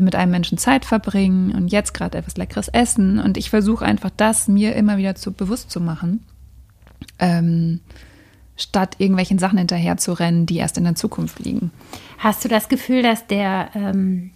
mit 0.00 0.16
einem 0.16 0.30
Menschen 0.30 0.56
Zeit 0.56 0.86
verbringen 0.86 1.54
und 1.54 1.68
jetzt 1.68 1.92
gerade 1.92 2.16
etwas 2.16 2.38
Leckeres 2.38 2.68
essen. 2.68 3.18
Und 3.18 3.36
ich 3.36 3.50
versuche 3.50 3.84
einfach 3.84 4.10
das 4.16 4.48
mir 4.48 4.74
immer 4.76 4.96
wieder 4.96 5.14
zu 5.14 5.34
bewusst 5.34 5.70
zu 5.70 5.78
machen. 5.78 6.24
Ähm, 7.18 7.80
statt 8.58 8.96
irgendwelchen 8.98 9.38
Sachen 9.38 9.56
hinterher 9.56 9.96
zu 9.96 10.12
rennen, 10.12 10.44
die 10.44 10.56
erst 10.56 10.76
in 10.76 10.84
der 10.84 10.96
Zukunft 10.96 11.38
liegen. 11.38 11.70
Hast 12.18 12.44
du 12.44 12.48
das 12.48 12.68
Gefühl, 12.68 13.02
dass 13.02 13.26
der, 13.26 13.70
ähm, 13.74 14.32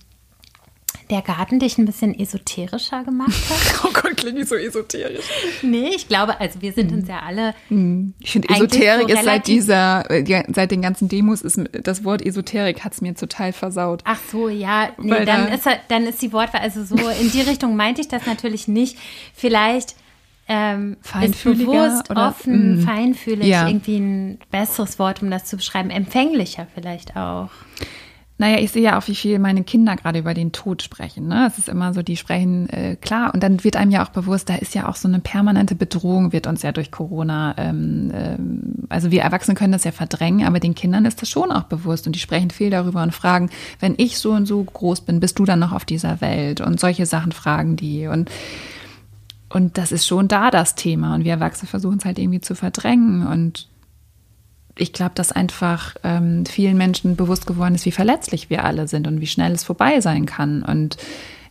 der 1.11 1.23
Garten 1.23 1.59
dich 1.59 1.77
ein 1.77 1.85
bisschen 1.85 2.19
esoterischer 2.19 3.03
gemacht 3.03 3.33
hat? 3.51 3.85
oh 3.85 3.91
Gott, 3.93 4.17
klingt 4.17 4.39
nicht 4.39 4.49
so 4.49 4.55
esoterisch. 4.55 5.25
Nee, 5.63 5.91
ich 5.97 6.07
glaube, 6.07 6.41
also 6.41 6.63
wir 6.63 6.73
sind 6.73 6.93
uns 6.93 7.09
ja 7.09 7.21
alle. 7.21 7.55
Hm. 7.69 8.15
Ich 8.21 8.31
finde, 8.31 8.49
Esoterik 8.49 9.09
so 9.09 9.15
ist 9.15 9.25
seit 9.25 9.47
dieser, 9.49 10.09
äh, 10.09 10.45
seit 10.55 10.71
den 10.71 10.83
ganzen 10.83 11.09
Demos 11.09 11.43
ist 11.43 11.61
das 11.73 12.05
Wort 12.05 12.25
Esoterik 12.25 12.85
hat 12.85 12.93
es 12.93 13.01
mir 13.01 13.17
total 13.17 13.53
versaut. 13.53 14.03
Ach 14.05 14.21
so, 14.31 14.49
ja, 14.49 14.91
nee, 14.99 15.11
dann 15.11 15.27
da 15.27 15.45
ist 15.47 15.67
dann 15.89 16.07
ist 16.07 16.23
die 16.23 16.33
Wortwahl, 16.33 16.61
also 16.61 16.85
so 16.85 16.97
in 17.21 17.33
die 17.33 17.41
Richtung 17.41 17.75
meinte 17.75 18.01
ich 18.01 18.09
das 18.09 18.25
natürlich 18.27 18.69
nicht. 18.69 18.97
Vielleicht 19.35 19.97
ähm, 20.53 20.97
ist 21.23 21.45
bewusst, 21.45 22.11
oder? 22.11 22.29
offen, 22.29 22.81
mm, 22.81 22.83
feinfühlig, 22.83 23.47
ja. 23.47 23.67
irgendwie 23.67 23.97
ein 23.97 24.39
besseres 24.51 24.99
Wort, 24.99 25.23
um 25.23 25.31
das 25.31 25.45
zu 25.47 25.57
beschreiben, 25.57 25.91
empfänglicher 25.91 26.67
vielleicht 26.75 27.17
auch. 27.17 27.51
Naja, 28.39 28.59
ich 28.59 28.73
sehe 28.73 28.83
ja 28.83 28.99
auch, 28.99 29.07
wie 29.07 29.15
viel 29.15 29.39
meine 29.39 29.63
Kinder 29.63 29.95
gerade 29.95 30.19
über 30.19 30.35
den 30.35 30.51
Tod 30.51 30.83
sprechen. 30.83 31.29
Ne? 31.29 31.47
Es 31.47 31.59
ist 31.59 31.69
immer 31.69 31.95
so, 31.95 32.03
die 32.03 32.17
sprechen 32.17 32.69
äh, 32.71 32.97
klar. 32.97 33.33
Und 33.33 33.43
dann 33.43 33.63
wird 33.63 33.77
einem 33.77 33.93
ja 33.93 34.05
auch 34.05 34.09
bewusst, 34.09 34.49
da 34.49 34.57
ist 34.57 34.75
ja 34.75 34.89
auch 34.89 34.97
so 34.97 35.07
eine 35.07 35.21
permanente 35.21 35.77
Bedrohung, 35.77 36.33
wird 36.33 36.49
uns 36.49 36.63
ja 36.63 36.73
durch 36.73 36.91
Corona. 36.91 37.55
Ähm, 37.57 38.11
ähm, 38.13 38.75
also 38.89 39.13
wir 39.13 39.23
Erwachsene 39.23 39.55
können 39.55 39.73
das 39.73 39.85
ja 39.85 39.93
verdrängen, 39.93 40.45
aber 40.45 40.59
den 40.59 40.75
Kindern 40.75 41.05
ist 41.05 41.23
das 41.23 41.29
schon 41.29 41.53
auch 41.53 41.65
bewusst. 41.65 42.09
Und 42.09 42.17
die 42.17 42.21
sprechen 42.21 42.51
viel 42.51 42.71
darüber 42.71 43.05
und 43.05 43.13
fragen, 43.13 43.49
wenn 43.79 43.95
ich 43.97 44.19
so 44.19 44.33
und 44.33 44.47
so 44.47 44.65
groß 44.65 45.03
bin, 45.03 45.21
bist 45.21 45.39
du 45.39 45.45
dann 45.45 45.61
noch 45.61 45.73
auf 45.73 45.85
dieser 45.85 46.21
Welt? 46.21 46.61
Und 46.61 46.81
solche 46.81 47.07
Sachen 47.07 47.31
fragen 47.31 47.77
die. 47.77 48.09
Und 48.09 48.29
und 49.53 49.77
das 49.77 49.93
ist 49.93 50.07
schon 50.07 50.29
da 50.29 50.51
das 50.51 50.77
Thema. 50.77 51.15
Und 51.15 51.25
wir 51.25 51.33
Erwachsene 51.33 51.69
versuchen 51.69 51.99
es 51.99 52.07
halt 52.07 52.19
irgendwie 52.19 52.41
zu 52.41 52.55
verdrängen. 52.55 53.27
Und 53.27 53.69
ich 54.79 54.95
glaube, 54.95 55.13
dass 55.15 55.31
einfach 55.31 55.95
ähm, 56.05 56.47
vielen 56.47 56.79
Menschen 56.79 57.17
bewusst 57.17 57.47
geworden 57.47 57.75
ist, 57.75 57.85
wie 57.85 57.93
verletzlich 57.93 58.49
wir 58.49 58.65
alle 58.65 58.89
sind 58.89 59.07
und 59.07 59.21
wie 59.21 59.27
schnell 59.27 59.53
es 59.53 59.63
vorbei 59.63 60.01
sein 60.01 60.25
kann. 60.25 60.63
Und 60.63 60.97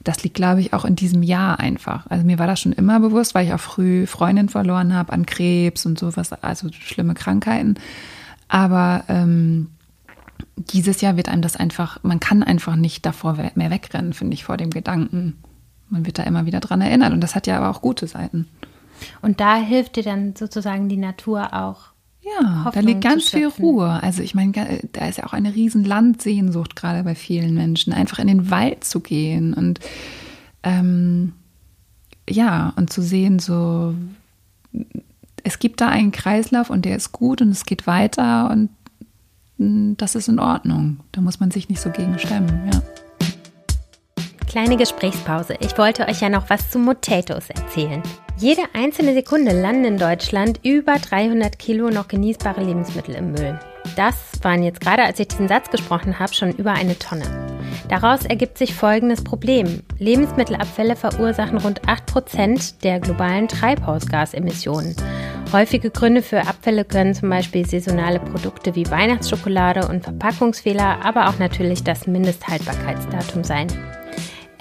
das 0.03 0.23
liegt, 0.23 0.35
glaube 0.35 0.61
ich, 0.61 0.73
auch 0.73 0.83
in 0.83 0.95
diesem 0.95 1.21
Jahr 1.21 1.59
einfach. 1.59 2.07
Also 2.07 2.25
mir 2.25 2.39
war 2.39 2.47
das 2.47 2.59
schon 2.59 2.73
immer 2.73 2.99
bewusst, 2.99 3.35
weil 3.35 3.45
ich 3.45 3.53
auch 3.53 3.59
früh 3.59 4.07
Freundin 4.07 4.49
verloren 4.49 4.95
habe 4.95 5.13
an 5.13 5.27
Krebs 5.27 5.85
und 5.85 5.99
sowas, 5.99 6.33
also 6.33 6.69
schlimme 6.71 7.13
Krankheiten. 7.13 7.75
Aber 8.47 9.03
ähm, 9.09 9.67
dieses 10.55 11.01
Jahr 11.01 11.17
wird 11.17 11.29
einem 11.29 11.43
das 11.43 11.55
einfach, 11.55 11.99
man 12.01 12.19
kann 12.19 12.41
einfach 12.41 12.75
nicht 12.75 13.05
davor 13.05 13.37
mehr 13.53 13.69
wegrennen, 13.69 14.13
finde 14.13 14.33
ich, 14.33 14.43
vor 14.43 14.57
dem 14.57 14.71
Gedanken 14.71 15.35
man 15.91 16.05
wird 16.05 16.17
da 16.17 16.23
immer 16.23 16.45
wieder 16.45 16.59
dran 16.59 16.81
erinnert. 16.81 17.13
Und 17.13 17.21
das 17.21 17.35
hat 17.35 17.47
ja 17.47 17.57
aber 17.57 17.69
auch 17.69 17.81
gute 17.81 18.07
Seiten. 18.07 18.47
Und 19.21 19.39
da 19.39 19.57
hilft 19.57 19.95
dir 19.95 20.03
dann 20.03 20.35
sozusagen 20.35 20.89
die 20.89 20.97
Natur 20.97 21.53
auch. 21.53 21.91
Ja, 22.21 22.65
Hoffnung 22.65 22.73
da 22.73 22.79
liegt 22.81 23.01
ganz 23.01 23.29
viel 23.29 23.47
Ruhe. 23.47 24.01
Also 24.03 24.21
ich 24.21 24.35
meine, 24.35 24.51
da 24.91 25.07
ist 25.07 25.17
ja 25.17 25.25
auch 25.25 25.33
eine 25.33 25.55
riesen 25.55 25.83
Landsehnsucht 25.83 26.75
gerade 26.75 27.03
bei 27.03 27.15
vielen 27.15 27.55
Menschen, 27.55 27.93
einfach 27.93 28.19
in 28.19 28.27
den 28.27 28.51
Wald 28.51 28.83
zu 28.83 28.99
gehen 28.99 29.53
und 29.55 29.79
ähm, 30.63 31.33
ja, 32.29 32.73
und 32.75 32.93
zu 32.93 33.01
sehen, 33.01 33.39
so 33.39 33.95
es 35.43 35.57
gibt 35.57 35.81
da 35.81 35.89
einen 35.89 36.11
Kreislauf 36.11 36.69
und 36.69 36.85
der 36.85 36.95
ist 36.95 37.11
gut 37.11 37.41
und 37.41 37.49
es 37.49 37.65
geht 37.65 37.87
weiter 37.87 38.51
und 38.51 38.69
mm, 39.57 39.93
das 39.97 40.13
ist 40.13 40.29
in 40.29 40.39
Ordnung. 40.39 40.99
Da 41.11 41.21
muss 41.21 41.39
man 41.39 41.49
sich 41.49 41.69
nicht 41.69 41.81
so 41.81 41.89
gegen 41.89 42.19
stemmen, 42.19 42.69
ja. 42.71 42.81
Kleine 44.51 44.75
Gesprächspause. 44.75 45.55
Ich 45.61 45.77
wollte 45.77 46.09
euch 46.09 46.19
ja 46.19 46.27
noch 46.27 46.49
was 46.49 46.69
zu 46.69 46.77
Potatoes 46.83 47.49
erzählen. 47.51 48.03
Jede 48.35 48.63
einzelne 48.73 49.13
Sekunde 49.13 49.53
landen 49.53 49.85
in 49.85 49.97
Deutschland 49.97 50.59
über 50.61 50.95
300 50.95 51.57
Kilo 51.57 51.89
noch 51.89 52.09
genießbare 52.09 52.61
Lebensmittel 52.61 53.15
im 53.15 53.31
Müll. 53.31 53.57
Das 53.95 54.15
waren 54.41 54.61
jetzt 54.61 54.81
gerade, 54.81 55.03
als 55.03 55.21
ich 55.21 55.29
diesen 55.29 55.47
Satz 55.47 55.69
gesprochen 55.69 56.19
habe, 56.19 56.33
schon 56.33 56.51
über 56.51 56.73
eine 56.73 56.99
Tonne. 56.99 57.23
Daraus 57.87 58.25
ergibt 58.25 58.57
sich 58.57 58.73
folgendes 58.73 59.23
Problem. 59.23 59.83
Lebensmittelabfälle 59.99 60.97
verursachen 60.97 61.57
rund 61.57 61.83
8% 61.83 62.81
der 62.83 62.99
globalen 62.99 63.47
Treibhausgasemissionen. 63.47 64.97
Häufige 65.53 65.91
Gründe 65.91 66.21
für 66.21 66.41
Abfälle 66.41 66.83
können 66.83 67.13
zum 67.13 67.29
Beispiel 67.29 67.65
saisonale 67.65 68.19
Produkte 68.19 68.75
wie 68.75 68.91
Weihnachtsschokolade 68.91 69.87
und 69.87 70.03
Verpackungsfehler, 70.03 71.05
aber 71.05 71.29
auch 71.29 71.39
natürlich 71.39 71.85
das 71.85 72.05
Mindesthaltbarkeitsdatum 72.05 73.45
sein. 73.45 73.69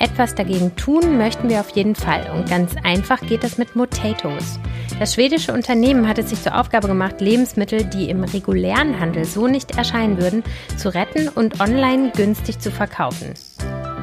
Etwas 0.01 0.35
dagegen 0.35 0.75
tun 0.77 1.19
möchten 1.19 1.51
wir 1.51 1.61
auf 1.61 1.69
jeden 1.77 1.95
Fall 1.95 2.31
und 2.35 2.49
ganz 2.49 2.75
einfach 2.85 3.21
geht 3.21 3.45
das 3.45 3.59
mit 3.59 3.75
Potatoes. 3.75 4.59
Das 4.99 5.15
schwedische 5.15 5.53
Unternehmen 5.53 6.09
hat 6.09 6.17
es 6.17 6.31
sich 6.31 6.43
zur 6.43 6.59
Aufgabe 6.59 6.89
gemacht, 6.89 7.21
Lebensmittel, 7.21 7.85
die 7.85 8.09
im 8.09 8.25
regulären 8.25 8.99
Handel 8.99 9.27
so 9.27 9.47
nicht 9.47 9.77
erscheinen 9.77 10.19
würden, 10.19 10.43
zu 10.79 10.95
retten 10.95 11.29
und 11.29 11.61
online 11.61 12.13
günstig 12.17 12.59
zu 12.61 12.71
verkaufen. 12.71 13.35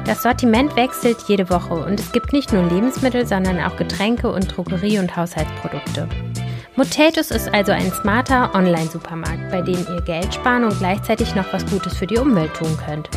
Das 0.06 0.22
Sortiment 0.22 0.76
wechselt 0.76 1.18
jede 1.26 1.50
Woche 1.50 1.74
und 1.74 1.98
es 1.98 2.12
gibt 2.12 2.32
nicht 2.32 2.52
nur 2.52 2.62
Lebensmittel, 2.62 3.26
sondern 3.26 3.58
auch 3.60 3.76
Getränke 3.76 4.30
und 4.30 4.56
Drogerie- 4.56 5.00
und 5.00 5.16
Haushaltsprodukte. 5.16 6.08
Motatus 6.76 7.32
ist 7.32 7.52
also 7.52 7.72
ein 7.72 7.90
smarter 7.90 8.54
Online-Supermarkt, 8.54 9.50
bei 9.50 9.62
dem 9.62 9.84
ihr 9.92 10.02
Geld 10.02 10.32
sparen 10.32 10.62
und 10.62 10.78
gleichzeitig 10.78 11.34
noch 11.34 11.52
was 11.52 11.66
Gutes 11.66 11.96
für 11.96 12.06
die 12.06 12.18
Umwelt 12.18 12.54
tun 12.54 12.78
könnt. 12.86 13.10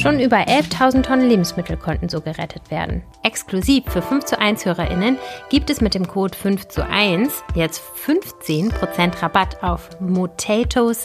Schon 0.00 0.20
über 0.20 0.36
11.000 0.36 1.02
Tonnen 1.02 1.28
Lebensmittel 1.28 1.76
konnten 1.76 2.08
so 2.08 2.20
gerettet 2.20 2.70
werden. 2.70 3.02
Exklusiv 3.24 3.82
für 3.88 4.00
5 4.00 4.26
zu 4.26 4.38
1 4.38 4.64
HörerInnen 4.64 5.18
gibt 5.50 5.70
es 5.70 5.80
mit 5.80 5.94
dem 5.94 6.06
Code 6.06 6.38
5 6.38 6.68
zu 6.68 6.86
1 6.86 7.42
jetzt 7.56 7.82
15% 8.06 9.20
Rabatt 9.20 9.60
auf 9.60 10.00
motatos.de. 10.00 11.00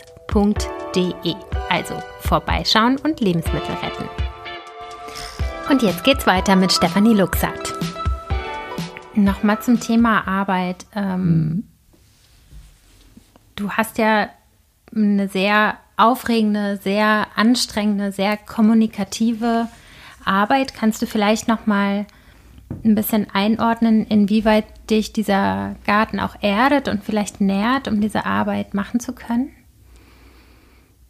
Also 1.70 1.96
vorbeischauen 2.20 2.98
und 2.98 3.20
Lebensmittel 3.20 3.76
retten. 3.82 4.08
Und 5.72 5.82
jetzt 5.82 6.04
geht's 6.04 6.28
weiter 6.28 6.56
mit 6.56 6.72
Stefanie 6.72 7.16
Luxat. 7.16 7.74
Nochmal 9.16 9.60
zum 9.60 9.80
Thema 9.80 10.28
Arbeit. 10.28 10.86
Ähm, 10.96 11.26
mhm. 11.26 11.64
Du 13.56 13.72
hast 13.72 13.98
ja 13.98 14.30
eine 14.96 15.28
sehr 15.28 15.78
aufregende, 15.98 16.80
sehr 16.82 17.28
anstrengende, 17.36 18.12
sehr 18.12 18.38
kommunikative 18.38 19.68
Arbeit. 20.26 20.74
Kannst 20.74 21.02
du 21.02 21.06
vielleicht 21.06 21.48
noch 21.48 21.66
mal 21.66 22.06
ein 22.84 22.96
bisschen 22.96 23.28
einordnen, 23.32 24.06
inwieweit 24.08 24.66
dich 24.90 25.14
dieser 25.14 25.76
Garten 25.86 26.20
auch 26.20 26.36
erdet 26.42 26.88
und 26.88 27.04
vielleicht 27.04 27.42
nährt, 27.42 27.88
um 27.88 28.02
diese 28.02 28.26
Arbeit 28.26 28.74
machen 28.74 29.00
zu 29.00 29.14
können? 29.14 29.50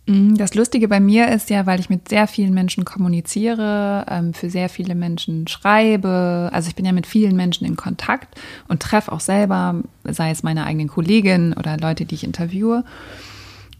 Mm, 0.05 0.35
das 0.35 0.53
Lustige 0.53 0.87
bei 0.87 0.99
mir 0.99 1.29
ist 1.29 1.49
ja, 1.49 1.65
weil 1.65 1.79
ich 1.79 1.89
mit 1.89 2.09
sehr 2.09 2.27
vielen 2.27 2.53
Menschen 2.53 2.83
kommuniziere, 2.83 4.05
ähm, 4.09 4.33
für 4.33 4.49
sehr 4.49 4.67
viele 4.67 4.95
Menschen 4.95 5.47
schreibe. 5.47 6.49
Also 6.51 6.67
ich 6.67 6.75
bin 6.75 6.85
ja 6.85 6.91
mit 6.91 7.07
vielen 7.07 7.35
Menschen 7.35 7.65
in 7.65 7.77
Kontakt 7.77 8.35
und 8.67 8.81
treffe 8.81 9.11
auch 9.11 9.21
selber, 9.21 9.75
sei 10.03 10.31
es 10.31 10.43
meine 10.43 10.65
eigenen 10.65 10.89
Kolleginnen 10.89 11.53
oder 11.53 11.77
Leute, 11.77 12.05
die 12.05 12.15
ich 12.15 12.25
interviewe. 12.25 12.83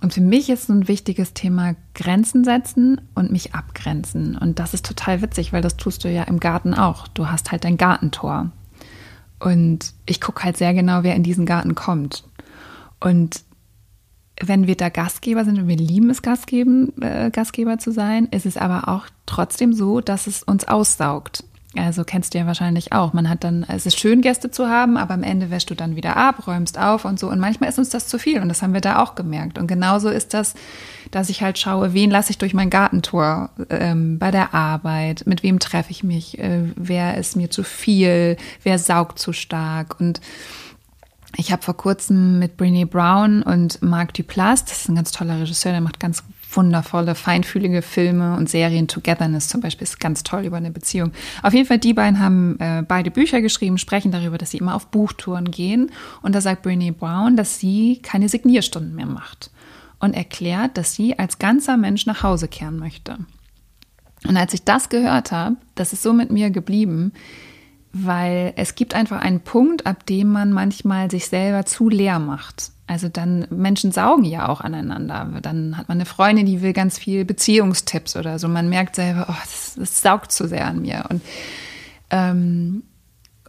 Und 0.04 0.14
für 0.14 0.22
mich 0.22 0.50
ist 0.50 0.68
ein 0.68 0.90
wichtiges 0.90 1.34
Thema 1.34 1.76
Grenzen 1.96 2.44
setzen 2.44 3.00
und 3.16 3.32
mich 3.32 3.56
abgrenzen. 3.56 4.38
Und 4.38 4.60
das 4.60 4.74
ist 4.74 4.86
total 4.86 5.22
witzig, 5.22 5.54
weil 5.54 5.62
das 5.62 5.78
tust 5.78 6.04
du 6.04 6.10
ja 6.10 6.24
im 6.24 6.42
Garten 6.42 6.74
auch. 6.74 7.08
Du 7.08 7.30
hast 7.30 7.54
halt 7.54 7.64
dein 7.64 7.78
Gartentor. 7.78 8.52
Und 9.40 9.94
ich 10.06 10.20
gucke 10.20 10.44
halt 10.44 10.58
sehr 10.58 10.74
genau, 10.74 11.04
wer 11.04 11.16
in 11.16 11.24
diesen 11.24 11.46
Garten 11.46 11.74
kommt. 11.74 12.26
Und 13.00 13.44
wenn 14.42 14.68
wir 14.68 14.76
da 14.76 14.90
Gastgeber 14.90 15.46
sind 15.46 15.58
und 15.58 15.70
wir 15.70 15.78
lieben 15.78 16.10
es, 16.10 16.22
Gastgeben, 16.22 17.02
äh, 17.02 17.32
Gastgeber 17.32 17.78
zu 17.78 17.92
sein, 17.92 18.26
ist 18.26 18.46
es 18.46 18.58
aber 18.58 18.90
auch 18.90 19.06
trotzdem 19.26 19.72
so, 19.72 20.02
dass 20.02 20.28
es 20.28 20.44
uns 20.44 20.68
aussaugt. 20.68 21.46
Also 21.76 22.04
kennst 22.04 22.34
du 22.34 22.38
ja 22.38 22.46
wahrscheinlich 22.46 22.92
auch. 22.92 23.14
Man 23.14 23.28
hat 23.28 23.44
dann, 23.44 23.66
es 23.68 23.88
ist 23.88 24.00
schön, 24.00 24.22
Gäste 24.22 24.52
zu 24.52 24.68
haben, 24.68 24.96
aber 24.96 25.16
am 25.16 25.24
Ende 25.24 25.50
wäschst 25.50 25.72
du 25.72 25.76
dann 25.76 25.96
wieder 25.96 26.16
ab, 26.18 26.46
räumst 26.46 26.78
auf 26.78 27.04
und 27.04 27.20
so. 27.20 27.30
Und 27.30 27.40
manchmal 27.40 27.70
ist 27.70 27.80
uns 27.80 27.90
das 27.90 28.08
zu 28.08 28.20
viel 28.20 28.42
und 28.42 28.50
das 28.50 28.62
haben 28.62 28.74
wir 28.74 28.82
da 28.82 29.02
auch 29.02 29.16
gemerkt. 29.16 29.58
Und 29.58 29.66
genauso 29.68 30.10
ist 30.10 30.36
das, 30.36 30.54
dass 31.10 31.30
ich 31.30 31.42
halt 31.42 31.58
schaue, 31.58 31.94
wen 31.94 32.12
lasse 32.12 32.30
ich 32.30 32.38
durch 32.38 32.54
mein 32.54 32.70
Gartentor 32.70 33.50
ähm, 33.72 34.20
bei 34.20 34.30
der 34.30 34.54
Arbeit, 34.54 35.24
mit 35.26 35.42
wem 35.42 35.60
treffe 35.60 35.90
ich 35.90 36.04
mich, 36.04 36.38
äh, 36.38 36.72
wer 36.76 37.18
ist 37.18 37.36
mir 37.36 37.50
zu 37.50 37.64
viel, 37.64 38.38
wer 38.62 38.78
saugt 38.78 39.18
zu 39.18 39.34
stark. 39.34 40.00
Und 40.00 40.22
ich 41.38 41.52
habe 41.52 41.64
vor 41.64 41.76
kurzem 41.76 42.38
mit 42.38 42.56
Brene 42.56 42.86
Brown 42.86 43.42
und 43.42 43.82
Marc 43.82 44.14
Duplass, 44.14 44.66
das 44.66 44.82
ist 44.82 44.90
ein 44.90 44.96
ganz 44.96 45.12
toller 45.12 45.40
Regisseur, 45.40 45.72
der 45.72 45.82
macht 45.82 46.00
ganz 46.00 46.24
wundervolle, 46.56 47.16
feinfühlige 47.16 47.82
Filme 47.82 48.36
und 48.36 48.50
Serien. 48.50 48.88
Togetherness 48.88 49.48
zum 49.48 49.62
Beispiel 49.62 49.84
ist 49.84 50.00
ganz 50.00 50.24
toll 50.24 50.46
über 50.46 50.58
eine 50.58 50.72
Beziehung. 50.72 51.12
Auf 51.42 51.54
jeden 51.54 51.68
Fall, 51.68 51.80
die 51.80 51.94
beiden 51.94 52.20
haben 52.20 52.60
äh, 52.60 52.84
beide 52.88 53.12
Bücher 53.12 53.42
geschrieben, 53.42 53.78
sprechen 53.78 54.12
darüber, 54.12 54.38
dass 54.38 54.52
sie 54.52 54.58
immer 54.58 54.76
auf 54.76 54.88
Buchtouren 54.88 55.52
gehen. 55.52 55.92
Und 56.22 56.36
da 56.36 56.42
sagt 56.42 56.64
Brene 56.64 56.94
Brown, 56.94 57.36
dass 57.36 57.60
sie 57.60 58.00
keine 58.02 58.30
Signierstunden 58.30 58.96
mehr 58.96 59.06
macht. 59.06 59.52
Und 60.00 60.14
erklärt, 60.14 60.78
dass 60.78 60.94
sie 60.94 61.18
als 61.18 61.40
ganzer 61.40 61.78
Mensch 61.78 62.06
nach 62.06 62.24
Hause 62.24 62.48
kehren 62.48 62.78
möchte. 62.78 63.18
Und 64.28 64.38
als 64.38 64.54
ich 64.54 64.64
das 64.64 64.90
gehört 64.90 65.32
habe, 65.32 65.56
das 65.76 65.94
ist 65.94 66.04
so 66.04 66.14
mit 66.14 66.32
mir 66.32 66.50
geblieben, 66.50 67.14
weil 67.94 68.54
es 68.58 68.76
gibt 68.76 68.96
einfach 68.96 69.22
einen 69.22 69.42
Punkt, 69.42 69.86
ab 69.86 70.06
dem 70.06 70.30
man 70.32 70.52
manchmal 70.52 71.12
sich 71.12 71.28
selber 71.28 71.66
zu 71.66 71.90
leer 71.90 72.20
macht. 72.20 72.73
Also 72.86 73.08
dann, 73.08 73.48
Menschen 73.50 73.92
saugen 73.92 74.26
ja 74.26 74.50
auch 74.50 74.62
aneinander. 74.62 75.28
Dann 75.42 75.78
hat 75.78 75.88
man 75.88 75.98
eine 75.98 76.06
Freundin, 76.06 76.46
die 76.46 76.62
will 76.62 76.74
ganz 76.74 76.98
viel 76.98 77.24
Beziehungstipps 77.24 78.18
oder 78.18 78.40
so. 78.40 78.48
Man 78.48 78.70
merkt 78.70 78.96
selber, 78.96 79.28
oh, 79.30 79.36
das, 79.42 79.76
das 79.78 80.02
saugt 80.02 80.32
zu 80.32 80.48
sehr 80.48 80.68
an 80.68 80.82
mir. 80.82 81.06
Und, 81.10 81.22
ähm, 82.10 82.84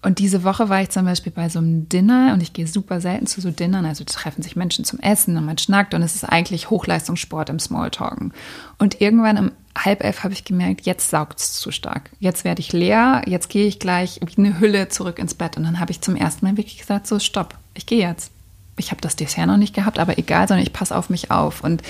und 0.02 0.18
diese 0.18 0.44
Woche 0.44 0.68
war 0.68 0.82
ich 0.82 0.90
zum 0.90 1.04
Beispiel 1.06 1.32
bei 1.32 1.48
so 1.48 1.58
einem 1.58 1.88
Dinner 1.88 2.32
und 2.32 2.42
ich 2.42 2.52
gehe 2.52 2.66
super 2.66 3.00
selten 3.00 3.26
zu 3.26 3.40
so 3.40 3.50
Dinnern. 3.50 3.86
Also 3.86 4.04
treffen 4.04 4.42
sich 4.42 4.54
Menschen 4.54 4.84
zum 4.84 5.00
Essen 5.00 5.36
und 5.36 5.46
man 5.46 5.58
schnackt 5.58 5.94
und 5.94 6.02
es 6.02 6.14
ist 6.14 6.24
eigentlich 6.24 6.70
Hochleistungssport 6.70 7.48
im 7.48 7.58
Smalltalken. 7.58 8.32
Und 8.78 9.00
irgendwann 9.00 9.38
um 9.38 9.50
halb 9.76 10.04
elf 10.04 10.22
habe 10.22 10.34
ich 10.34 10.44
gemerkt, 10.44 10.82
jetzt 10.82 11.10
saugt 11.10 11.40
es 11.40 11.54
zu 11.54 11.72
stark. 11.72 12.10
Jetzt 12.20 12.44
werde 12.44 12.60
ich 12.60 12.72
leer, 12.72 13.22
jetzt 13.26 13.48
gehe 13.48 13.66
ich 13.66 13.80
gleich 13.80 14.20
wie 14.24 14.38
eine 14.38 14.60
Hülle 14.60 14.88
zurück 14.88 15.18
ins 15.18 15.34
Bett. 15.34 15.56
Und 15.56 15.64
dann 15.64 15.80
habe 15.80 15.90
ich 15.90 16.00
zum 16.00 16.14
ersten 16.14 16.46
Mal 16.46 16.56
wirklich 16.56 16.78
gesagt, 16.78 17.08
so 17.08 17.18
stopp, 17.18 17.58
ich 17.74 17.86
gehe 17.86 18.06
jetzt 18.06 18.30
ich 18.76 18.90
habe 18.90 19.00
das 19.00 19.16
Dessert 19.16 19.46
noch 19.46 19.56
nicht 19.56 19.74
gehabt, 19.74 19.98
aber 19.98 20.18
egal, 20.18 20.48
sondern 20.48 20.66
ich 20.66 20.72
passe 20.72 20.96
auf 20.96 21.10
mich 21.10 21.30
auf. 21.30 21.62
Und 21.62 21.82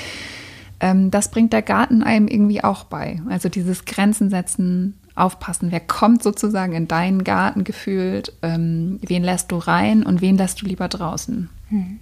ähm, 0.80 1.10
das 1.10 1.30
bringt 1.30 1.52
der 1.52 1.62
Garten 1.62 2.02
einem 2.02 2.28
irgendwie 2.28 2.62
auch 2.62 2.84
bei. 2.84 3.20
Also 3.28 3.48
dieses 3.48 3.84
Grenzen 3.84 4.30
setzen, 4.30 4.94
aufpassen, 5.14 5.70
wer 5.70 5.80
kommt 5.80 6.22
sozusagen 6.22 6.72
in 6.72 6.88
deinen 6.88 7.24
Garten 7.24 7.64
gefühlt, 7.64 8.32
ähm, 8.42 8.98
wen 9.02 9.22
lässt 9.22 9.52
du 9.52 9.56
rein 9.56 10.02
und 10.02 10.20
wen 10.20 10.36
lässt 10.36 10.62
du 10.62 10.66
lieber 10.66 10.88
draußen. 10.88 11.48
Hm. 11.68 12.00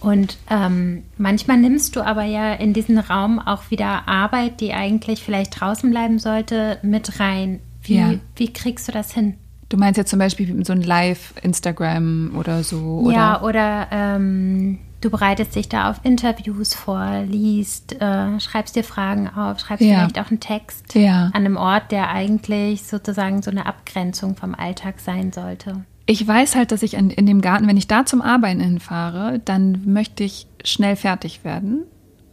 Und 0.00 0.38
ähm, 0.48 1.02
manchmal 1.18 1.58
nimmst 1.58 1.94
du 1.94 2.00
aber 2.00 2.24
ja 2.24 2.54
in 2.54 2.72
diesen 2.72 2.98
Raum 2.98 3.38
auch 3.38 3.70
wieder 3.70 4.08
Arbeit, 4.08 4.60
die 4.60 4.72
eigentlich 4.72 5.22
vielleicht 5.22 5.60
draußen 5.60 5.90
bleiben 5.90 6.18
sollte, 6.18 6.78
mit 6.82 7.20
rein. 7.20 7.60
Wie, 7.82 7.96
ja. 7.96 8.14
wie 8.36 8.52
kriegst 8.52 8.88
du 8.88 8.92
das 8.92 9.12
hin? 9.12 9.34
Du 9.70 9.76
meinst 9.76 9.96
jetzt 9.96 10.10
zum 10.10 10.18
Beispiel 10.18 10.64
so 10.64 10.72
ein 10.72 10.82
Live-Instagram 10.82 12.32
oder 12.36 12.64
so? 12.64 13.02
Oder? 13.04 13.14
Ja, 13.14 13.40
oder 13.40 13.86
ähm, 13.92 14.80
du 15.00 15.10
bereitest 15.10 15.54
dich 15.54 15.68
da 15.68 15.88
auf 15.88 16.00
Interviews 16.02 16.74
vor, 16.74 17.22
liest, 17.22 17.92
äh, 18.00 18.40
schreibst 18.40 18.74
dir 18.74 18.82
Fragen 18.82 19.28
auf, 19.28 19.60
schreibst 19.60 19.86
ja. 19.86 19.94
vielleicht 19.94 20.18
auch 20.18 20.28
einen 20.30 20.40
Text 20.40 20.92
ja. 20.96 21.26
an 21.26 21.46
einem 21.46 21.56
Ort, 21.56 21.92
der 21.92 22.10
eigentlich 22.10 22.82
sozusagen 22.82 23.42
so 23.42 23.50
eine 23.52 23.66
Abgrenzung 23.66 24.34
vom 24.34 24.56
Alltag 24.56 24.98
sein 24.98 25.30
sollte. 25.30 25.84
Ich 26.06 26.26
weiß 26.26 26.56
halt, 26.56 26.72
dass 26.72 26.82
ich 26.82 26.94
in, 26.94 27.10
in 27.10 27.26
dem 27.26 27.40
Garten, 27.40 27.68
wenn 27.68 27.76
ich 27.76 27.86
da 27.86 28.04
zum 28.04 28.22
Arbeiten 28.22 28.58
hinfahre, 28.58 29.40
dann 29.44 29.82
möchte 29.86 30.24
ich 30.24 30.48
schnell 30.64 30.96
fertig 30.96 31.44
werden 31.44 31.84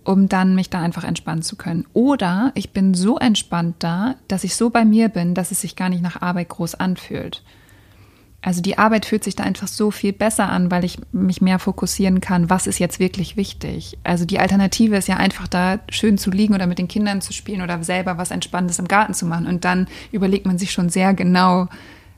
um 0.07 0.29
dann 0.29 0.55
mich 0.55 0.69
da 0.69 0.79
einfach 0.79 1.03
entspannen 1.03 1.41
zu 1.41 1.57
können. 1.57 1.85
Oder 1.91 2.53
ich 2.55 2.71
bin 2.71 2.93
so 2.93 3.17
entspannt 3.17 3.75
da, 3.79 4.15
dass 4.29 4.45
ich 4.45 4.55
so 4.55 4.69
bei 4.69 4.85
mir 4.85 5.09
bin, 5.09 5.33
dass 5.33 5.51
es 5.51 5.61
sich 5.61 5.75
gar 5.75 5.89
nicht 5.89 6.01
nach 6.01 6.21
Arbeit 6.21 6.47
groß 6.47 6.75
anfühlt. 6.75 7.43
Also 8.41 8.61
die 8.61 8.77
Arbeit 8.77 9.05
fühlt 9.05 9.25
sich 9.25 9.35
da 9.35 9.43
einfach 9.43 9.67
so 9.67 9.91
viel 9.91 10.13
besser 10.13 10.47
an, 10.47 10.71
weil 10.71 10.85
ich 10.85 10.97
mich 11.11 11.41
mehr 11.41 11.59
fokussieren 11.59 12.21
kann, 12.21 12.49
was 12.49 12.67
ist 12.67 12.79
jetzt 12.79 12.99
wirklich 12.99 13.35
wichtig. 13.35 13.97
Also 14.05 14.23
die 14.23 14.39
Alternative 14.39 14.95
ist 14.95 15.09
ja 15.09 15.17
einfach 15.17 15.49
da 15.49 15.79
schön 15.89 16.17
zu 16.17 16.31
liegen 16.31 16.55
oder 16.55 16.67
mit 16.67 16.79
den 16.79 16.87
Kindern 16.87 17.19
zu 17.19 17.33
spielen 17.33 17.61
oder 17.61 17.83
selber 17.83 18.17
was 18.17 18.31
Entspannendes 18.31 18.79
im 18.79 18.87
Garten 18.87 19.13
zu 19.13 19.25
machen. 19.25 19.45
Und 19.45 19.65
dann 19.65 19.89
überlegt 20.13 20.45
man 20.45 20.57
sich 20.57 20.71
schon 20.71 20.87
sehr 20.87 21.13
genau, 21.13 21.67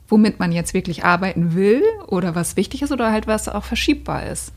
womit 0.06 0.38
man 0.38 0.52
jetzt 0.52 0.74
wirklich 0.74 1.04
arbeiten 1.04 1.54
will 1.54 1.82
oder 2.06 2.36
was 2.36 2.56
wichtig 2.56 2.82
ist 2.82 2.92
oder 2.92 3.10
halt 3.10 3.26
was 3.26 3.48
auch 3.48 3.64
verschiebbar 3.64 4.28
ist. 4.28 4.52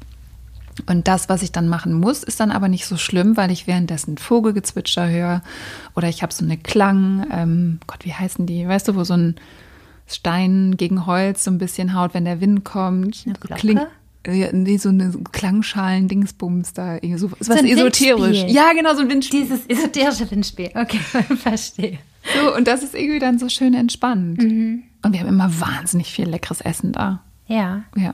Und 0.88 1.08
das, 1.08 1.30
was 1.30 1.44
ich 1.44 1.52
dann 1.52 1.68
machen 1.68 1.94
muss, 1.94 2.24
ist 2.24 2.40
dann 2.40 2.52
aber 2.52 2.68
nicht 2.68 2.86
so 2.86 2.98
schlimm, 2.98 3.38
weil 3.38 3.52
ich 3.52 3.68
währenddessen 3.68 4.18
Vogelgezwitscher 4.18 5.10
höre 5.10 5.42
oder 5.96 6.10
ich 6.10 6.24
habe 6.24 6.34
so 6.34 6.44
eine 6.44 6.58
Klang, 6.58 7.28
ähm, 7.32 7.80
Gott, 7.88 8.06
wie 8.06 8.14
heißen 8.14 8.46
die? 8.46 8.68
Weißt 8.68 8.88
du, 8.88 8.96
wo 8.96 9.04
so 9.04 9.14
ein 9.14 9.36
Stein 10.08 10.76
gegen 10.78 11.06
Holz 11.06 11.44
so 11.44 11.52
ein 11.52 11.58
bisschen 11.58 11.94
haut, 11.94 12.14
wenn 12.14 12.26
der 12.26 12.42
Wind 12.42 12.64
kommt. 12.64 13.24
Eine 13.26 13.36
Glocke? 13.36 13.88
Ja, 14.26 14.48
nee, 14.54 14.78
so 14.78 14.90
eine 14.90 15.12
Klangschalen-Dingsbums 15.32 16.74
da, 16.74 16.98
so, 17.02 17.28
so 17.28 17.32
was 17.40 17.50
esoterisch. 17.62 18.22
Windspiel. 18.22 18.56
Ja, 18.56 18.72
genau, 18.72 18.94
so 18.96 19.02
ein 19.02 19.10
Windspiel. 19.10 19.42
Dieses 19.42 19.68
esoterische 19.68 20.32
Windspiel. 20.32 20.72
Okay, 20.74 21.00
verstehe. 21.36 22.00
So, 22.40 22.56
und 22.56 22.68
das 22.68 22.84
ist 22.84 22.96
irgendwie 22.96 23.20
dann 23.20 23.38
so 23.38 23.50
schön 23.50 23.74
entspannt. 23.74 24.42
Mhm. 24.42 24.84
Und 25.02 25.12
wir 25.12 25.20
haben 25.20 25.28
immer 25.28 25.60
wahnsinnig 25.60 26.14
viel 26.14 26.30
leckeres 26.30 26.62
Essen 26.62 26.94
da. 26.94 27.22
Ja. 27.48 27.84
Ja. 27.98 28.14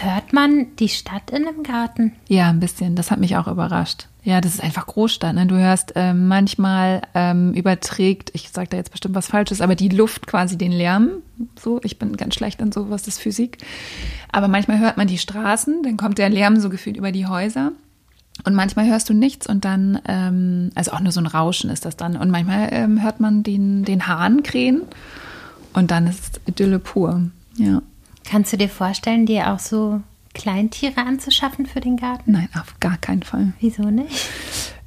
Hört 0.00 0.32
man 0.32 0.74
die 0.76 0.88
Stadt 0.88 1.30
in 1.30 1.46
einem 1.46 1.62
Garten? 1.62 2.12
Ja, 2.28 2.48
ein 2.48 2.60
bisschen. 2.60 2.96
Das 2.96 3.10
hat 3.10 3.20
mich 3.20 3.36
auch 3.36 3.46
überrascht. 3.46 4.08
Ja, 4.24 4.40
das 4.40 4.54
ist 4.54 4.62
einfach 4.62 4.86
Großstadt. 4.86 5.34
Ne? 5.34 5.46
Du 5.46 5.56
hörst 5.56 5.92
ähm, 5.96 6.28
manchmal 6.28 7.02
ähm, 7.14 7.52
überträgt, 7.54 8.30
ich 8.34 8.50
sage 8.50 8.68
da 8.70 8.76
jetzt 8.76 8.92
bestimmt 8.92 9.16
was 9.16 9.26
Falsches, 9.26 9.60
aber 9.60 9.74
die 9.74 9.88
Luft 9.88 10.26
quasi 10.26 10.56
den 10.56 10.72
Lärm. 10.72 11.10
So, 11.60 11.80
ich 11.82 11.98
bin 11.98 12.16
ganz 12.16 12.36
schlecht 12.36 12.60
in 12.60 12.70
sowas, 12.70 13.02
das 13.02 13.18
Physik. 13.18 13.58
Aber 14.30 14.48
manchmal 14.48 14.78
hört 14.78 14.96
man 14.96 15.08
die 15.08 15.18
Straßen, 15.18 15.82
dann 15.82 15.96
kommt 15.96 16.18
der 16.18 16.30
Lärm 16.30 16.60
so 16.60 16.70
gefühlt 16.70 16.96
über 16.96 17.10
die 17.10 17.26
Häuser. 17.26 17.72
Und 18.44 18.54
manchmal 18.54 18.86
hörst 18.86 19.08
du 19.08 19.14
nichts 19.14 19.46
und 19.46 19.64
dann, 19.64 20.00
ähm, 20.06 20.70
also 20.74 20.92
auch 20.92 21.00
nur 21.00 21.12
so 21.12 21.20
ein 21.20 21.26
Rauschen 21.26 21.68
ist 21.68 21.84
das 21.84 21.96
dann. 21.96 22.16
Und 22.16 22.30
manchmal 22.30 22.68
ähm, 22.72 23.02
hört 23.02 23.20
man 23.20 23.42
den, 23.42 23.84
den 23.84 24.06
Hahn 24.06 24.42
krähen 24.42 24.82
und 25.74 25.90
dann 25.90 26.06
ist 26.06 26.40
Idylle 26.46 26.78
pur. 26.78 27.28
Ja. 27.56 27.82
Kannst 28.32 28.50
du 28.50 28.56
dir 28.56 28.70
vorstellen, 28.70 29.26
dir 29.26 29.52
auch 29.52 29.58
so 29.58 30.00
Kleintiere 30.32 31.04
anzuschaffen 31.04 31.66
für 31.66 31.80
den 31.80 31.98
Garten? 31.98 32.32
Nein, 32.32 32.48
auf 32.58 32.80
gar 32.80 32.96
keinen 32.96 33.22
Fall. 33.22 33.52
Wieso 33.60 33.82
nicht? 33.90 34.30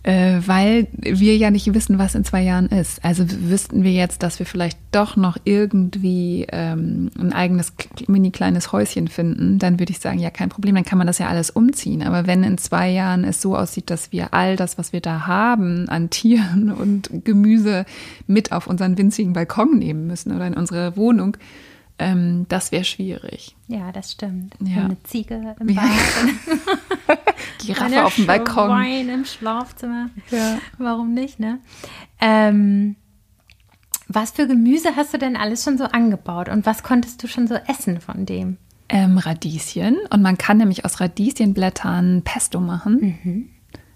Äh, 0.02 0.40
weil 0.48 0.88
wir 0.98 1.38
ja 1.38 1.52
nicht 1.52 1.72
wissen, 1.72 2.00
was 2.00 2.16
in 2.16 2.24
zwei 2.24 2.42
Jahren 2.42 2.66
ist. 2.70 3.06
Also 3.06 3.24
wüssten 3.30 3.84
wir 3.84 3.92
jetzt, 3.92 4.24
dass 4.24 4.40
wir 4.40 4.48
vielleicht 4.48 4.80
doch 4.92 5.16
noch 5.16 5.38
irgendwie 5.44 6.48
ähm, 6.52 7.12
ein 7.20 7.34
eigenes 7.34 7.74
mini 8.08 8.32
kleines 8.32 8.72
Häuschen 8.72 9.10
finden, 9.10 9.60
dann 9.60 9.78
würde 9.78 9.92
ich 9.92 10.00
sagen, 10.00 10.18
ja, 10.18 10.32
kein 10.32 10.50
Problem, 10.50 10.74
dann 10.74 10.84
kann 10.84 10.98
man 10.98 11.06
das 11.06 11.20
ja 11.20 11.28
alles 11.28 11.52
umziehen. 11.52 12.02
Aber 12.02 12.26
wenn 12.26 12.44
in 12.44 12.58
zwei 12.58 12.90
Jahren 12.90 13.24
es 13.24 13.44
so 13.44 13.56
aussieht, 13.56 13.92
dass 13.92 14.12
wir 14.12 14.34
all 14.34 14.56
das, 14.56 14.80
was 14.80 14.92
wir 14.92 15.02
da 15.02 15.28
haben 15.28 15.88
an 15.88 16.10
Tieren 16.10 16.72
und 16.72 17.12
Gemüse 17.24 17.86
mit 18.26 18.52
auf 18.52 18.66
unseren 18.66 18.98
winzigen 18.98 19.34
Balkon 19.34 19.78
nehmen 19.78 20.08
müssen 20.08 20.36
oder 20.36 20.48
in 20.48 20.56
unsere 20.56 20.98
Wohnung, 20.98 21.38
ähm, 21.98 22.46
das 22.50 22.72
wäre 22.72 22.84
schwierig. 22.84 23.56
Ja, 23.68 23.92
das 23.92 24.12
stimmt. 24.12 24.56
Ja. 24.60 24.86
eine 24.86 25.02
Ziege 25.04 25.56
im 25.60 25.76
Bad. 25.76 25.86
Giraffe 27.66 28.06
auf 28.06 28.16
dem 28.16 28.28
Balkon. 28.28 28.70
Wein 28.70 29.10
im 29.10 29.26
Schlafzimmer. 29.26 30.10
Ja. 30.30 30.60
Warum 30.78 31.14
nicht, 31.14 31.40
ne? 31.40 31.60
Ähm, 32.20 32.96
was 34.08 34.32
für 34.32 34.48
Gemüse 34.48 34.96
hast 34.96 35.14
du 35.14 35.18
denn 35.18 35.36
alles 35.36 35.64
schon 35.64 35.78
so 35.78 35.86
angebaut 35.86 36.50
und 36.50 36.66
was 36.66 36.84
konntest 36.84 37.24
du 37.24 37.28
schon 37.28 37.48
so 37.48 37.56
essen 37.56 38.02
von 38.02 38.26
dem? 38.26 38.58
Ähm, 38.90 39.18
Radieschen. 39.18 39.98
Und 40.12 40.22
man 40.22 40.38
kann 40.38 40.58
nämlich 40.58 40.86
aus 40.86 41.00
Radieschenblättern 41.00 42.22
Pesto 42.24 42.60
machen. 42.60 43.20
Mhm. 43.24 43.50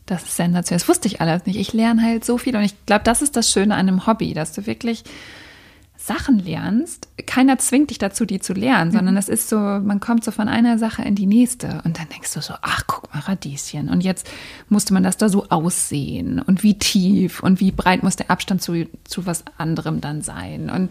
Das 0.05 0.23
ist 0.23 0.37
sensationell. 0.37 0.79
Das 0.79 0.89
wusste 0.89 1.07
ich 1.07 1.21
alles 1.21 1.45
nicht. 1.45 1.59
Ich 1.59 1.73
lerne 1.73 2.01
halt 2.01 2.25
so 2.25 2.39
viel 2.39 2.55
und 2.55 2.63
ich 2.63 2.85
glaube, 2.87 3.03
das 3.03 3.21
ist 3.21 3.35
das 3.35 3.51
Schöne 3.51 3.75
an 3.75 3.87
einem 3.87 4.07
Hobby, 4.07 4.33
dass 4.33 4.53
du 4.53 4.65
wirklich 4.65 5.03
Sachen 6.09 6.39
lernst, 6.39 7.07
keiner 7.27 7.59
zwingt 7.59 7.91
dich 7.91 7.99
dazu, 7.99 8.25
die 8.25 8.39
zu 8.39 8.53
lernen, 8.53 8.91
sondern 8.91 9.15
es 9.15 9.29
ist 9.29 9.47
so, 9.47 9.57
man 9.57 9.99
kommt 9.99 10.23
so 10.23 10.31
von 10.31 10.47
einer 10.47 10.79
Sache 10.79 11.03
in 11.03 11.13
die 11.13 11.27
nächste 11.27 11.83
und 11.85 11.99
dann 11.99 12.09
denkst 12.09 12.33
du 12.33 12.41
so, 12.41 12.55
ach, 12.63 12.81
guck 12.87 13.13
mal, 13.13 13.19
Radieschen. 13.19 13.89
Und 13.89 14.01
jetzt 14.03 14.27
musste 14.69 14.91
man 14.91 15.03
das 15.03 15.17
da 15.17 15.29
so 15.29 15.49
aussehen 15.49 16.41
und 16.41 16.63
wie 16.63 16.79
tief 16.79 17.43
und 17.43 17.59
wie 17.59 17.69
breit 17.71 18.01
muss 18.01 18.15
der 18.15 18.31
Abstand 18.31 18.63
zu, 18.63 18.87
zu 19.03 19.27
was 19.27 19.43
anderem 19.59 20.01
dann 20.01 20.23
sein 20.23 20.71
und, 20.71 20.89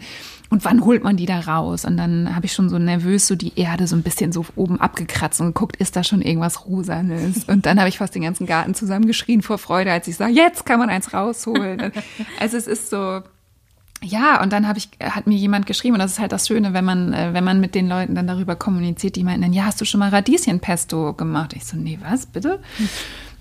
und 0.49 0.63
wann 0.63 0.85
holt 0.85 1.03
man 1.03 1.17
die 1.17 1.25
da 1.25 1.41
raus? 1.41 1.83
Und 1.83 1.97
dann 1.97 2.33
habe 2.33 2.45
ich 2.45 2.53
schon 2.53 2.69
so 2.69 2.79
nervös 2.79 3.27
so 3.27 3.35
die 3.35 3.59
Erde 3.59 3.87
so 3.87 3.97
ein 3.97 4.03
bisschen 4.03 4.31
so 4.31 4.45
oben 4.55 4.79
abgekratzt 4.79 5.41
und 5.41 5.47
geguckt, 5.47 5.75
ist 5.75 5.97
da 5.97 6.05
schon 6.05 6.21
irgendwas 6.21 6.65
Rosanes? 6.65 7.43
Und 7.49 7.65
dann 7.65 7.77
habe 7.77 7.89
ich 7.89 7.97
fast 7.97 8.15
den 8.15 8.21
ganzen 8.21 8.47
Garten 8.47 8.73
zusammengeschrien 8.73 9.41
vor 9.41 9.57
Freude, 9.57 9.91
als 9.91 10.07
ich 10.07 10.15
sage, 10.15 10.31
jetzt 10.31 10.65
kann 10.65 10.79
man 10.79 10.89
eins 10.89 11.13
rausholen. 11.13 11.91
Also 12.39 12.57
es 12.57 12.67
ist 12.67 12.89
so, 12.89 13.21
ja, 14.01 14.41
und 14.41 14.53
dann 14.53 14.67
habe 14.67 14.79
ich, 14.79 14.89
hat 15.01 15.27
mir 15.27 15.35
jemand 15.35 15.65
geschrieben, 15.65 15.95
und 15.95 15.99
das 15.99 16.13
ist 16.13 16.19
halt 16.19 16.31
das 16.31 16.47
Schöne, 16.47 16.73
wenn 16.73 16.85
man, 16.85 17.13
äh, 17.13 17.33
wenn 17.33 17.43
man 17.43 17.59
mit 17.59 17.75
den 17.75 17.89
Leuten 17.89 18.15
dann 18.15 18.27
darüber 18.27 18.55
kommuniziert, 18.55 19.15
die 19.15 19.23
meinten 19.23 19.41
dann, 19.41 19.53
ja, 19.53 19.65
hast 19.65 19.81
du 19.81 19.85
schon 19.85 19.99
mal 19.99 20.09
Radieschenpesto 20.09 21.13
gemacht? 21.13 21.53
Ich 21.53 21.65
so, 21.65 21.75
nee, 21.75 21.99
was, 22.01 22.25
bitte? 22.25 22.59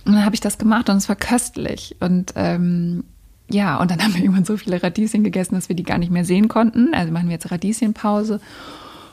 Und 0.05 0.15
dann 0.15 0.25
habe 0.25 0.35
ich 0.35 0.41
das 0.41 0.59
gemacht 0.59 0.89
und 0.89 0.97
es 0.97 1.09
war 1.09 1.17
köstlich. 1.17 1.97
Und 2.01 2.33
ähm, 2.35 3.05
ja, 3.49 3.77
und 3.77 3.91
dann 3.91 4.01
haben 4.03 4.15
wir 4.15 4.23
irgendwann 4.23 4.45
so 4.45 4.57
viele 4.57 4.83
Radieschen 4.83 5.23
gegessen, 5.23 5.55
dass 5.55 5.69
wir 5.69 5.77
die 5.77 5.85
gar 5.85 5.99
nicht 5.99 6.11
mehr 6.11 6.25
sehen 6.25 6.49
konnten. 6.49 6.93
Also 6.93 7.13
machen 7.13 7.29
wir 7.29 7.35
jetzt 7.35 7.51
Radieschenpause. 7.51 8.41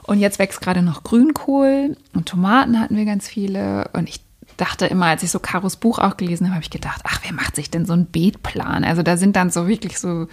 Und 0.08 0.20
jetzt 0.20 0.40
wächst 0.40 0.62
gerade 0.62 0.82
noch 0.82 1.04
Grünkohl 1.04 1.98
und 2.14 2.28
Tomaten 2.28 2.80
hatten 2.80 2.96
wir 2.96 3.06
ganz 3.06 3.28
viele. 3.28 3.90
Und 3.94 4.08
ich 4.08 4.22
dachte 4.58 4.86
immer, 4.86 5.08
als 5.08 5.24
ich 5.24 5.32
so 5.32 5.40
Karos 5.40 5.78
Buch 5.78 6.00
auch 6.00 6.18
gelesen 6.18 6.46
habe, 6.46 6.56
habe 6.56 6.64
ich 6.64 6.70
gedacht, 6.70 7.02
ach, 7.04 7.20
wer 7.24 7.34
macht 7.34 7.56
sich 7.56 7.72
denn 7.72 7.86
so 7.86 7.94
einen 7.94 8.06
Beetplan? 8.06 8.84
Also 8.84 9.02
da 9.02 9.18
sind 9.18 9.36
dann 9.36 9.50
so 9.50 9.68
wirklich 9.68 10.00
so 10.00 10.28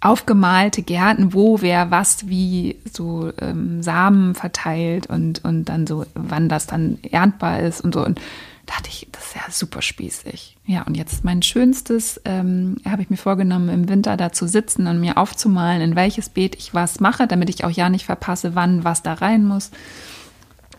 aufgemalte 0.00 0.82
Gärten, 0.82 1.34
wo 1.34 1.60
wer 1.60 1.90
was 1.90 2.28
wie 2.28 2.76
so 2.90 3.32
ähm, 3.40 3.82
Samen 3.82 4.34
verteilt 4.34 5.08
und, 5.08 5.44
und 5.44 5.64
dann 5.64 5.86
so, 5.86 6.06
wann 6.14 6.48
das 6.48 6.66
dann 6.66 6.98
erntbar 7.02 7.60
ist 7.60 7.80
und 7.80 7.94
so. 7.94 8.04
Und 8.04 8.20
dachte 8.66 8.90
ich, 8.90 9.08
das 9.12 9.28
ist 9.28 9.34
ja 9.34 9.42
super 9.50 9.82
spießig. 9.82 10.56
Ja, 10.66 10.82
und 10.82 10.96
jetzt 10.96 11.24
mein 11.24 11.42
schönstes, 11.42 12.20
ähm, 12.24 12.76
habe 12.84 13.02
ich 13.02 13.10
mir 13.10 13.16
vorgenommen, 13.16 13.70
im 13.70 13.88
Winter 13.88 14.16
da 14.16 14.30
zu 14.30 14.46
sitzen 14.46 14.86
und 14.86 15.00
mir 15.00 15.16
aufzumalen, 15.16 15.80
in 15.80 15.96
welches 15.96 16.28
Beet 16.28 16.54
ich 16.56 16.74
was 16.74 17.00
mache, 17.00 17.26
damit 17.26 17.48
ich 17.48 17.64
auch 17.64 17.70
ja 17.70 17.88
nicht 17.88 18.04
verpasse, 18.04 18.54
wann 18.54 18.84
was 18.84 19.02
da 19.02 19.14
rein 19.14 19.44
muss. 19.44 19.70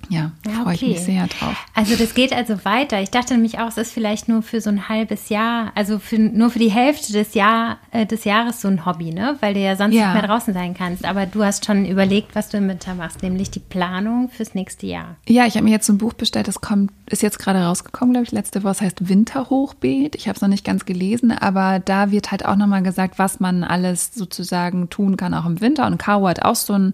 Ja, 0.09 0.31
ja 0.45 0.63
freue 0.63 0.75
ich 0.75 0.81
mich 0.81 0.99
sehr 1.01 1.27
drauf. 1.27 1.55
Also 1.75 1.95
das 1.95 2.13
geht 2.13 2.33
also 2.33 2.65
weiter. 2.65 3.01
Ich 3.01 3.11
dachte 3.11 3.33
nämlich 3.33 3.59
auch, 3.59 3.67
es 3.67 3.77
ist 3.77 3.93
vielleicht 3.93 4.27
nur 4.27 4.41
für 4.41 4.59
so 4.59 4.69
ein 4.69 4.89
halbes 4.89 5.29
Jahr, 5.29 5.71
also 5.75 5.99
für, 5.99 6.17
nur 6.17 6.49
für 6.49 6.59
die 6.59 6.71
Hälfte 6.71 7.13
des, 7.13 7.35
Jahr, 7.35 7.77
äh, 7.91 8.05
des 8.05 8.23
Jahres 8.23 8.61
so 8.61 8.67
ein 8.67 8.85
Hobby, 8.85 9.11
ne? 9.11 9.37
Weil 9.39 9.53
du 9.53 9.59
ja 9.59 9.75
sonst 9.75 9.93
ja. 9.93 10.05
nicht 10.05 10.21
mehr 10.21 10.27
draußen 10.27 10.53
sein 10.53 10.73
kannst. 10.73 11.05
Aber 11.05 11.25
du 11.25 11.43
hast 11.43 11.65
schon 11.65 11.85
überlegt, 11.85 12.35
was 12.35 12.49
du 12.49 12.57
im 12.57 12.67
Winter 12.67 12.95
machst, 12.95 13.21
nämlich 13.23 13.51
die 13.51 13.59
Planung 13.59 14.29
fürs 14.29 14.55
nächste 14.55 14.87
Jahr. 14.87 15.15
Ja, 15.27 15.45
ich 15.45 15.55
habe 15.55 15.63
mir 15.63 15.71
jetzt 15.71 15.85
so 15.85 15.93
ein 15.93 15.99
Buch 15.99 16.13
bestellt, 16.13 16.47
das 16.47 16.61
kommt, 16.61 16.91
ist 17.05 17.21
jetzt 17.21 17.39
gerade 17.39 17.63
rausgekommen, 17.63 18.13
glaube 18.13 18.25
ich, 18.25 18.31
letzte 18.31 18.63
Woche. 18.63 18.69
Das 18.69 18.81
heißt 18.81 19.09
Winterhochbeet. 19.09 20.15
Ich 20.15 20.27
habe 20.27 20.35
es 20.35 20.41
noch 20.41 20.49
nicht 20.49 20.65
ganz 20.65 20.85
gelesen, 20.85 21.31
aber 21.31 21.79
da 21.79 22.11
wird 22.11 22.31
halt 22.31 22.45
auch 22.45 22.55
nochmal 22.55 22.83
gesagt, 22.83 23.19
was 23.19 23.39
man 23.39 23.63
alles 23.63 24.13
sozusagen 24.13 24.89
tun 24.89 25.17
kann, 25.17 25.33
auch 25.33 25.45
im 25.45 25.61
Winter. 25.61 25.85
Und 25.85 25.97
Caro 25.97 26.27
hat 26.27 26.43
auch 26.43 26.55
so 26.55 26.73
ein 26.73 26.93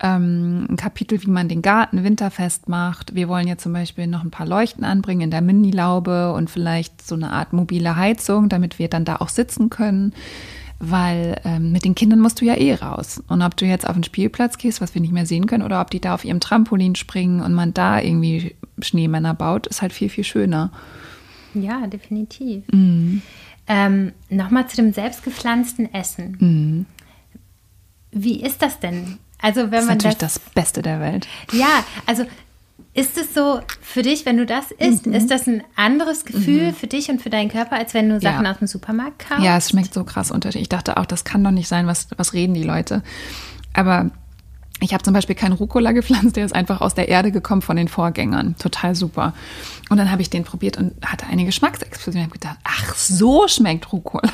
ähm, 0.00 0.66
ein 0.70 0.76
Kapitel, 0.76 1.22
wie 1.22 1.30
man 1.30 1.48
den 1.48 1.62
Garten 1.62 2.04
winterfest 2.04 2.68
macht. 2.68 3.14
Wir 3.14 3.28
wollen 3.28 3.48
jetzt 3.48 3.62
zum 3.62 3.72
Beispiel 3.72 4.06
noch 4.06 4.22
ein 4.22 4.30
paar 4.30 4.46
Leuchten 4.46 4.84
anbringen 4.84 5.22
in 5.22 5.30
der 5.30 5.40
Mini-Laube 5.40 6.32
und 6.32 6.50
vielleicht 6.50 7.06
so 7.06 7.14
eine 7.14 7.30
Art 7.30 7.52
mobile 7.52 7.96
Heizung, 7.96 8.48
damit 8.48 8.78
wir 8.78 8.88
dann 8.88 9.04
da 9.04 9.16
auch 9.16 9.28
sitzen 9.28 9.70
können. 9.70 10.14
Weil 10.80 11.40
ähm, 11.44 11.72
mit 11.72 11.84
den 11.84 11.96
Kindern 11.96 12.20
musst 12.20 12.40
du 12.40 12.44
ja 12.44 12.54
eh 12.54 12.74
raus. 12.74 13.20
Und 13.26 13.42
ob 13.42 13.56
du 13.56 13.66
jetzt 13.66 13.88
auf 13.88 13.94
den 13.94 14.04
Spielplatz 14.04 14.58
gehst, 14.58 14.80
was 14.80 14.94
wir 14.94 15.02
nicht 15.02 15.12
mehr 15.12 15.26
sehen 15.26 15.46
können, 15.46 15.64
oder 15.64 15.80
ob 15.80 15.90
die 15.90 16.00
da 16.00 16.14
auf 16.14 16.24
ihrem 16.24 16.38
Trampolin 16.38 16.94
springen 16.94 17.40
und 17.40 17.52
man 17.52 17.74
da 17.74 18.00
irgendwie 18.00 18.54
Schneemänner 18.80 19.34
baut, 19.34 19.66
ist 19.66 19.82
halt 19.82 19.92
viel, 19.92 20.08
viel 20.08 20.22
schöner. 20.22 20.70
Ja, 21.54 21.84
definitiv. 21.88 22.62
Mhm. 22.70 23.22
Ähm, 23.66 24.12
Nochmal 24.30 24.68
zu 24.68 24.76
dem 24.76 24.92
selbstgepflanzten 24.92 25.92
Essen. 25.92 26.36
Mhm. 26.38 26.86
Wie 28.12 28.40
ist 28.40 28.62
das 28.62 28.78
denn? 28.78 29.18
Also 29.40 29.62
wenn 29.62 29.70
das 29.70 29.80
ist 29.80 29.86
man 29.86 29.96
natürlich 29.96 30.18
das, 30.18 30.34
das 30.34 30.52
Beste 30.52 30.82
der 30.82 31.00
Welt. 31.00 31.28
Ja, 31.52 31.84
also 32.06 32.24
ist 32.94 33.16
es 33.16 33.32
so 33.32 33.60
für 33.80 34.02
dich, 34.02 34.26
wenn 34.26 34.36
du 34.36 34.46
das 34.46 34.72
isst, 34.72 35.06
mhm. 35.06 35.14
ist 35.14 35.30
das 35.30 35.46
ein 35.46 35.62
anderes 35.76 36.24
Gefühl 36.24 36.68
mhm. 36.68 36.74
für 36.74 36.88
dich 36.88 37.08
und 37.10 37.22
für 37.22 37.30
deinen 37.30 37.48
Körper, 37.48 37.76
als 37.76 37.94
wenn 37.94 38.08
du 38.08 38.20
Sachen 38.20 38.44
ja. 38.44 38.50
aus 38.50 38.58
dem 38.58 38.66
Supermarkt 38.66 39.28
kaufst? 39.28 39.44
Ja, 39.44 39.56
es 39.56 39.70
schmeckt 39.70 39.94
so 39.94 40.02
krass 40.04 40.30
unterschiedlich. 40.30 40.62
Ich 40.62 40.68
dachte 40.68 40.96
auch, 40.96 41.06
das 41.06 41.24
kann 41.24 41.44
doch 41.44 41.52
nicht 41.52 41.68
sein, 41.68 41.86
was, 41.86 42.08
was 42.16 42.32
reden 42.32 42.54
die 42.54 42.64
Leute. 42.64 43.02
Aber 43.72 44.10
ich 44.80 44.94
habe 44.94 45.02
zum 45.02 45.14
Beispiel 45.14 45.34
keinen 45.34 45.52
Rucola 45.52 45.92
gepflanzt, 45.92 46.36
der 46.36 46.44
ist 46.44 46.54
einfach 46.54 46.80
aus 46.80 46.94
der 46.94 47.08
Erde 47.08 47.30
gekommen 47.30 47.62
von 47.62 47.76
den 47.76 47.88
Vorgängern. 47.88 48.56
Total 48.58 48.94
super. 48.94 49.34
Und 49.90 49.98
dann 49.98 50.10
habe 50.10 50.22
ich 50.22 50.30
den 50.30 50.44
probiert 50.44 50.76
und 50.76 50.94
hatte 51.04 51.26
eine 51.26 51.44
Geschmacksexplosion. 51.44 52.22
Ich 52.22 52.28
habe 52.28 52.38
gedacht, 52.38 52.58
ach, 52.64 52.94
so 52.94 53.48
schmeckt 53.48 53.92
Rucola. 53.92 54.32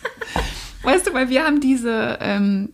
weißt 0.82 1.06
du, 1.06 1.14
weil 1.14 1.28
wir 1.28 1.44
haben 1.44 1.60
diese, 1.60 2.18
ähm, 2.20 2.70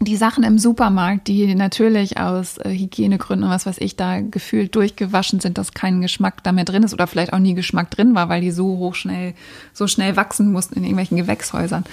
die 0.00 0.16
Sachen 0.16 0.44
im 0.44 0.58
Supermarkt, 0.58 1.26
die 1.26 1.54
natürlich 1.54 2.18
aus 2.18 2.58
äh, 2.58 2.70
Hygienegründen 2.70 3.44
und 3.44 3.54
was 3.54 3.66
weiß 3.66 3.78
ich 3.78 3.96
da 3.96 4.20
gefühlt 4.20 4.74
durchgewaschen 4.74 5.40
sind, 5.40 5.58
dass 5.58 5.72
kein 5.72 6.00
Geschmack 6.00 6.42
da 6.44 6.52
mehr 6.52 6.64
drin 6.64 6.84
ist 6.84 6.92
oder 6.92 7.06
vielleicht 7.06 7.32
auch 7.32 7.38
nie 7.38 7.54
Geschmack 7.54 7.90
drin 7.90 8.14
war, 8.14 8.28
weil 8.28 8.40
die 8.40 8.52
so 8.52 8.78
hoch 8.78 8.94
schnell, 8.94 9.34
so 9.72 9.88
schnell 9.88 10.16
wachsen 10.16 10.52
mussten 10.52 10.76
in 10.76 10.84
irgendwelchen 10.84 11.16
Gewächshäusern. 11.16 11.84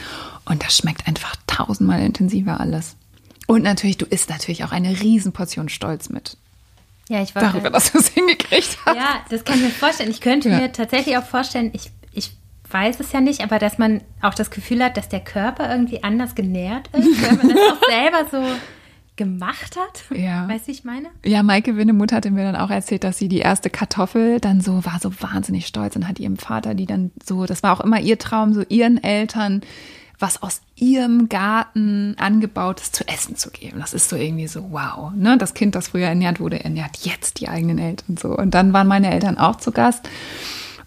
Und 0.46 0.64
das 0.64 0.78
schmeckt 0.78 1.08
einfach 1.08 1.36
tausendmal 1.48 2.02
intensiver 2.02 2.60
alles. 2.60 2.96
Und 3.48 3.64
natürlich, 3.64 3.98
du 3.98 4.06
isst 4.06 4.30
natürlich 4.30 4.64
auch 4.64 4.72
eine 4.72 5.00
Riesenportion 5.02 5.70
Stolz 5.70 6.10
mit. 6.10 6.38
Ja, 7.10 7.22
ich 7.22 7.36
war 7.36 7.44
darüber, 7.44 7.70
dass 7.70 7.92
du 7.92 8.00
es 8.00 8.08
hingekriegt 8.08 8.78
hast. 8.86 8.96
Ja, 8.96 9.22
das 9.30 9.44
kann 9.44 9.58
ich 9.58 9.64
mir 9.64 9.70
vorstellen. 9.70 10.10
Ich 10.10 10.22
könnte 10.22 10.50
ja. 10.50 10.60
mir 10.60 10.72
tatsächlich 10.72 11.18
auch 11.18 11.26
vorstellen, 11.26 11.70
ich, 11.74 11.92
ich 12.12 12.32
weiß 12.70 13.00
es 13.00 13.12
ja 13.12 13.22
nicht, 13.22 13.42
aber 13.42 13.60
dass 13.60 13.78
man 13.78 14.02
auch 14.22 14.34
das 14.34 14.52
Gefühl 14.52 14.84
hat, 14.84 14.98
dass 14.98 15.10
der 15.10 15.20
Körper 15.20 15.70
irgendwie 15.70 16.04
anders 16.04 16.36
genährt 16.36 16.90
ist, 16.94 17.22
wenn 17.22 17.38
man 17.38 17.50
das 17.50 17.58
auch 17.58 17.82
selber 17.90 18.26
so 18.32 18.56
gemacht 19.16 19.78
hat. 19.78 20.18
Ja. 20.18 20.48
Weißt 20.48 20.66
du, 20.66 20.68
wie 20.68 20.72
ich 20.72 20.84
meine? 20.84 21.08
Ja, 21.24 21.42
Maike 21.42 21.78
Winnemuth 21.78 22.12
hatte 22.12 22.32
mir 22.32 22.44
dann 22.44 22.56
auch 22.56 22.70
erzählt, 22.70 23.04
dass 23.04 23.18
sie 23.18 23.30
die 23.30 23.40
erste 23.40 23.70
Kartoffel 23.70 24.40
dann 24.40 24.62
so 24.62 24.84
war 24.86 25.00
so 25.00 25.12
wahnsinnig 25.22 25.68
stolz 25.68 25.96
und 25.96 26.08
hat 26.08 26.20
ihrem 26.20 26.38
Vater 26.38 26.76
die 26.76 26.86
dann 26.86 27.12
so, 27.24 27.46
das 27.46 27.64
war 27.64 27.72
auch 27.72 27.82
immer 27.82 28.00
ihr 28.00 28.20
Traum, 28.20 28.54
so 28.54 28.64
ihren 28.68 29.02
Eltern 29.02 29.62
was 30.20 30.42
aus 30.42 30.62
ihrem 30.76 31.30
Garten 31.30 32.16
angebautes 32.18 32.92
zu 32.92 33.08
essen 33.08 33.36
zu 33.36 33.52
geben. 33.52 33.80
Das 33.80 33.94
ist 33.94 34.10
so 34.10 34.16
irgendwie 34.16 34.48
so, 34.48 34.72
wow. 34.72 35.12
Ne? 35.14 35.38
Das 35.38 35.54
Kind, 35.54 35.76
das 35.76 35.90
früher 35.90 36.08
ernährt 36.08 36.40
wurde, 36.40 36.64
ernährt 36.64 36.98
jetzt 37.04 37.40
die 37.40 37.50
eigenen 37.50 37.80
Eltern 37.80 38.18
so. 38.18 38.30
Und 38.30 38.54
dann 38.54 38.74
waren 38.74 38.88
meine 38.88 39.12
Eltern 39.12 39.38
auch 39.38 39.58
zu 39.58 39.72
Gast. 39.72 40.08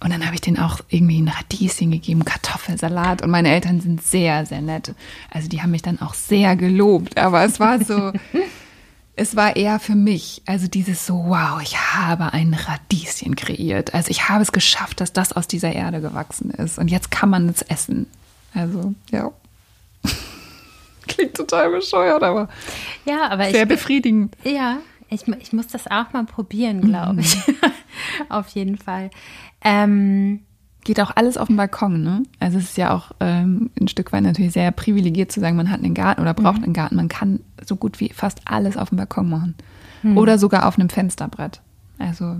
Und 0.00 0.12
dann 0.12 0.24
habe 0.24 0.34
ich 0.34 0.40
denen 0.40 0.58
auch 0.58 0.80
irgendwie 0.88 1.20
ein 1.20 1.28
Radieschen 1.28 1.90
gegeben, 1.90 2.24
Kartoffelsalat. 2.24 3.22
Und 3.22 3.30
meine 3.30 3.50
Eltern 3.50 3.80
sind 3.80 4.02
sehr, 4.02 4.46
sehr 4.46 4.60
nett. 4.60 4.94
Also 5.30 5.48
die 5.48 5.60
haben 5.60 5.72
mich 5.72 5.82
dann 5.82 6.00
auch 6.00 6.14
sehr 6.14 6.54
gelobt. 6.54 7.18
Aber 7.18 7.44
es 7.44 7.58
war 7.58 7.84
so, 7.84 8.12
es 9.16 9.34
war 9.34 9.56
eher 9.56 9.80
für 9.80 9.96
mich, 9.96 10.42
also 10.46 10.68
dieses 10.68 11.04
so, 11.04 11.24
wow, 11.26 11.60
ich 11.60 11.76
habe 11.76 12.32
ein 12.32 12.54
Radieschen 12.54 13.34
kreiert. 13.34 13.92
Also 13.92 14.10
ich 14.10 14.28
habe 14.28 14.42
es 14.42 14.52
geschafft, 14.52 15.00
dass 15.00 15.12
das 15.12 15.32
aus 15.32 15.48
dieser 15.48 15.72
Erde 15.72 16.00
gewachsen 16.00 16.50
ist. 16.50 16.78
Und 16.78 16.88
jetzt 16.88 17.10
kann 17.10 17.30
man 17.30 17.48
es 17.48 17.62
essen. 17.62 18.06
Also, 18.54 18.94
ja. 19.10 19.32
Klingt 21.08 21.34
total 21.34 21.70
bescheuert, 21.70 22.22
aber, 22.22 22.48
ja, 23.04 23.28
aber 23.28 23.50
sehr 23.50 23.62
ich, 23.62 23.68
befriedigend. 23.68 24.36
Ja, 24.44 24.78
ich, 25.10 25.26
ich 25.26 25.52
muss 25.52 25.66
das 25.68 25.86
auch 25.90 26.12
mal 26.12 26.24
probieren, 26.24 26.82
glaube 26.82 27.14
mhm. 27.14 27.18
ich. 27.20 27.36
Auf 28.28 28.48
jeden 28.48 28.78
Fall. 28.78 29.10
Ähm, 29.62 30.40
Geht 30.84 31.00
auch 31.00 31.10
alles 31.14 31.36
auf 31.36 31.48
dem 31.48 31.56
Balkon, 31.56 32.02
ne? 32.02 32.22
Also 32.40 32.56
es 32.56 32.64
ist 32.64 32.78
ja 32.78 32.94
auch 32.94 33.10
ähm, 33.20 33.70
ein 33.78 33.88
Stück 33.88 34.12
weit 34.12 34.22
natürlich 34.22 34.52
sehr 34.52 34.70
privilegiert 34.70 35.30
zu 35.30 35.38
sagen, 35.40 35.56
man 35.56 35.70
hat 35.70 35.82
einen 35.82 35.92
Garten 35.92 36.22
oder 36.22 36.32
braucht 36.32 36.58
mhm. 36.58 36.64
einen 36.64 36.72
Garten. 36.72 36.96
Man 36.96 37.08
kann 37.08 37.40
so 37.62 37.76
gut 37.76 38.00
wie 38.00 38.08
fast 38.10 38.40
alles 38.46 38.76
auf 38.76 38.88
dem 38.88 38.96
Balkon 38.96 39.28
machen. 39.28 39.54
Mhm. 40.02 40.16
Oder 40.16 40.38
sogar 40.38 40.66
auf 40.66 40.78
einem 40.78 40.88
Fensterbrett. 40.88 41.60
Also. 41.98 42.36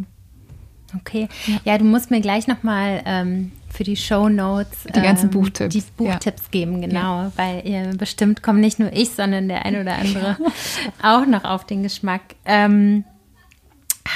Okay. 0.96 1.28
Ja, 1.46 1.60
ja 1.64 1.78
du 1.78 1.84
musst 1.84 2.10
mir 2.10 2.20
gleich 2.20 2.46
nochmal 2.46 3.02
ähm, 3.04 3.52
für 3.68 3.84
die 3.84 3.96
Show 3.96 4.28
Notes 4.28 4.84
die 4.94 5.02
ganzen 5.02 5.26
ähm, 5.26 5.30
Buchtipps, 5.30 5.74
die 5.74 5.82
Buchtipps 5.96 6.44
ja. 6.44 6.48
geben, 6.50 6.80
genau, 6.80 7.24
ja. 7.24 7.32
weil 7.36 7.66
ihr 7.66 7.90
bestimmt 7.98 8.42
kommt 8.42 8.60
nicht 8.60 8.78
nur 8.78 8.92
ich, 8.92 9.10
sondern 9.10 9.48
der 9.48 9.66
eine 9.66 9.82
oder 9.82 9.96
andere 9.96 10.38
auch 11.02 11.26
noch 11.26 11.44
auf 11.44 11.66
den 11.66 11.82
Geschmack. 11.82 12.22
Ähm, 12.46 13.04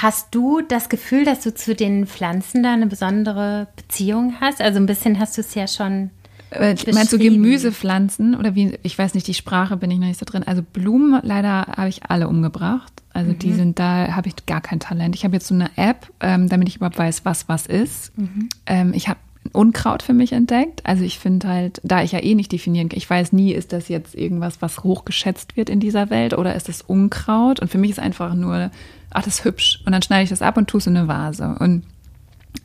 Hast 0.01 0.33
du 0.33 0.61
das 0.61 0.89
Gefühl, 0.89 1.23
dass 1.23 1.41
du 1.41 1.53
zu 1.53 1.75
den 1.75 2.07
Pflanzen 2.07 2.63
da 2.63 2.73
eine 2.73 2.87
besondere 2.87 3.67
Beziehung 3.75 4.35
hast? 4.41 4.59
Also 4.59 4.79
ein 4.79 4.87
bisschen 4.87 5.19
hast 5.19 5.37
du 5.37 5.41
es 5.41 5.53
ja 5.53 5.67
schon. 5.67 6.09
Äh, 6.49 6.75
meinst 6.91 7.13
du 7.13 7.19
Gemüsepflanzen 7.19 8.35
oder 8.35 8.55
wie? 8.55 8.77
Ich 8.83 8.97
weiß 8.97 9.13
nicht, 9.13 9.27
die 9.27 9.33
Sprache 9.33 9.77
bin 9.77 9.91
ich 9.91 9.99
noch 9.99 10.07
nicht 10.07 10.19
so 10.19 10.25
drin. 10.25 10.43
Also 10.43 10.61
Blumen 10.61 11.19
leider 11.23 11.67
habe 11.77 11.89
ich 11.89 12.09
alle 12.09 12.27
umgebracht. 12.27 12.91
Also 13.13 13.31
mhm. 13.31 13.39
die 13.39 13.53
sind 13.53 13.79
da, 13.79 14.15
habe 14.15 14.29
ich 14.29 14.45
gar 14.47 14.61
kein 14.61 14.79
Talent. 14.79 15.15
Ich 15.15 15.23
habe 15.25 15.35
jetzt 15.35 15.47
so 15.47 15.53
eine 15.53 15.69
App, 15.75 16.07
ähm, 16.19 16.49
damit 16.49 16.69
ich 16.69 16.77
überhaupt 16.77 16.97
weiß, 16.97 17.23
was 17.25 17.47
was 17.47 17.67
ist. 17.67 18.17
Mhm. 18.17 18.49
Ähm, 18.65 18.93
ich 18.95 19.09
habe 19.09 19.19
Unkraut 19.51 20.01
für 20.01 20.13
mich 20.13 20.31
entdeckt. 20.31 20.85
Also 20.85 21.03
ich 21.03 21.19
finde 21.19 21.47
halt, 21.47 21.81
da 21.83 22.01
ich 22.01 22.13
ja 22.13 22.23
eh 22.23 22.33
nicht 22.33 22.51
definieren 22.51 22.89
kann, 22.89 22.97
ich 22.97 23.09
weiß 23.09 23.33
nie, 23.33 23.51
ist 23.51 23.73
das 23.73 23.89
jetzt 23.89 24.15
irgendwas, 24.15 24.61
was 24.61 24.83
hochgeschätzt 24.83 25.57
wird 25.57 25.69
in 25.69 25.79
dieser 25.79 26.09
Welt 26.09 26.33
oder 26.33 26.55
ist 26.55 26.69
es 26.69 26.81
Unkraut? 26.81 27.59
Und 27.59 27.69
für 27.69 27.77
mich 27.77 27.91
ist 27.91 27.99
einfach 27.99 28.33
nur, 28.33 28.71
ach, 29.13 29.23
das 29.23 29.35
ist 29.39 29.45
hübsch. 29.45 29.81
Und 29.85 29.91
dann 29.91 30.01
schneide 30.01 30.23
ich 30.23 30.29
das 30.29 30.41
ab 30.41 30.57
und 30.57 30.67
tue 30.67 30.79
es 30.79 30.87
in 30.87 30.97
eine 30.97 31.07
Vase. 31.07 31.55
Und 31.59 31.83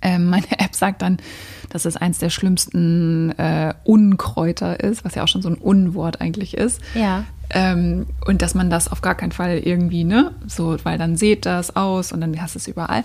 ähm, 0.02 0.30
meine 0.30 0.58
App 0.58 0.74
sagt 0.74 1.02
dann, 1.02 1.18
dass 1.70 1.84
es 1.84 1.96
eins 1.96 2.18
der 2.18 2.30
schlimmsten 2.30 3.30
äh, 3.38 3.74
Unkräuter 3.84 4.80
ist, 4.80 5.04
was 5.04 5.14
ja 5.14 5.22
auch 5.22 5.28
schon 5.28 5.42
so 5.42 5.48
ein 5.48 5.56
Unwort 5.56 6.20
eigentlich 6.20 6.56
ist. 6.56 6.80
Ja. 6.94 7.24
Ähm, 7.50 8.06
und 8.26 8.42
dass 8.42 8.54
man 8.54 8.70
das 8.70 8.90
auf 8.90 9.00
gar 9.00 9.14
keinen 9.14 9.32
Fall 9.32 9.58
irgendwie, 9.58 10.04
ne, 10.04 10.34
so, 10.46 10.76
weil 10.82 10.98
dann 10.98 11.16
seht 11.16 11.46
das 11.46 11.76
aus 11.76 12.12
und 12.12 12.20
dann 12.20 12.40
hast 12.40 12.54
du 12.54 12.58
es 12.58 12.68
überall. 12.68 13.04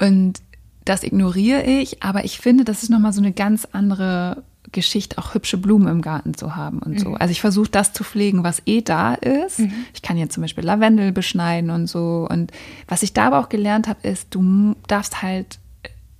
Und 0.00 0.40
das 0.84 1.02
ignoriere 1.02 1.62
ich, 1.62 2.02
aber 2.02 2.24
ich 2.24 2.38
finde, 2.38 2.64
das 2.64 2.82
ist 2.82 2.90
nochmal 2.90 3.12
so 3.12 3.20
eine 3.20 3.32
ganz 3.32 3.66
andere 3.72 4.44
Geschichte, 4.76 5.18
auch 5.18 5.34
hübsche 5.34 5.56
Blumen 5.56 5.88
im 5.88 6.02
Garten 6.02 6.34
zu 6.34 6.54
haben 6.54 6.78
und 6.78 7.00
so. 7.00 7.14
Also 7.14 7.32
ich 7.32 7.40
versuche 7.40 7.68
das 7.68 7.92
zu 7.92 8.04
pflegen, 8.04 8.44
was 8.44 8.62
eh 8.66 8.82
da 8.82 9.14
ist. 9.14 9.60
Ich 9.92 10.02
kann 10.02 10.16
jetzt 10.16 10.34
zum 10.34 10.42
Beispiel 10.42 10.64
Lavendel 10.64 11.10
beschneiden 11.10 11.70
und 11.70 11.88
so. 11.88 12.28
Und 12.30 12.52
was 12.86 13.02
ich 13.02 13.12
da 13.12 13.26
aber 13.26 13.40
auch 13.40 13.48
gelernt 13.48 13.88
habe, 13.88 14.06
ist, 14.06 14.28
du 14.34 14.76
darfst 14.86 15.22
halt 15.22 15.58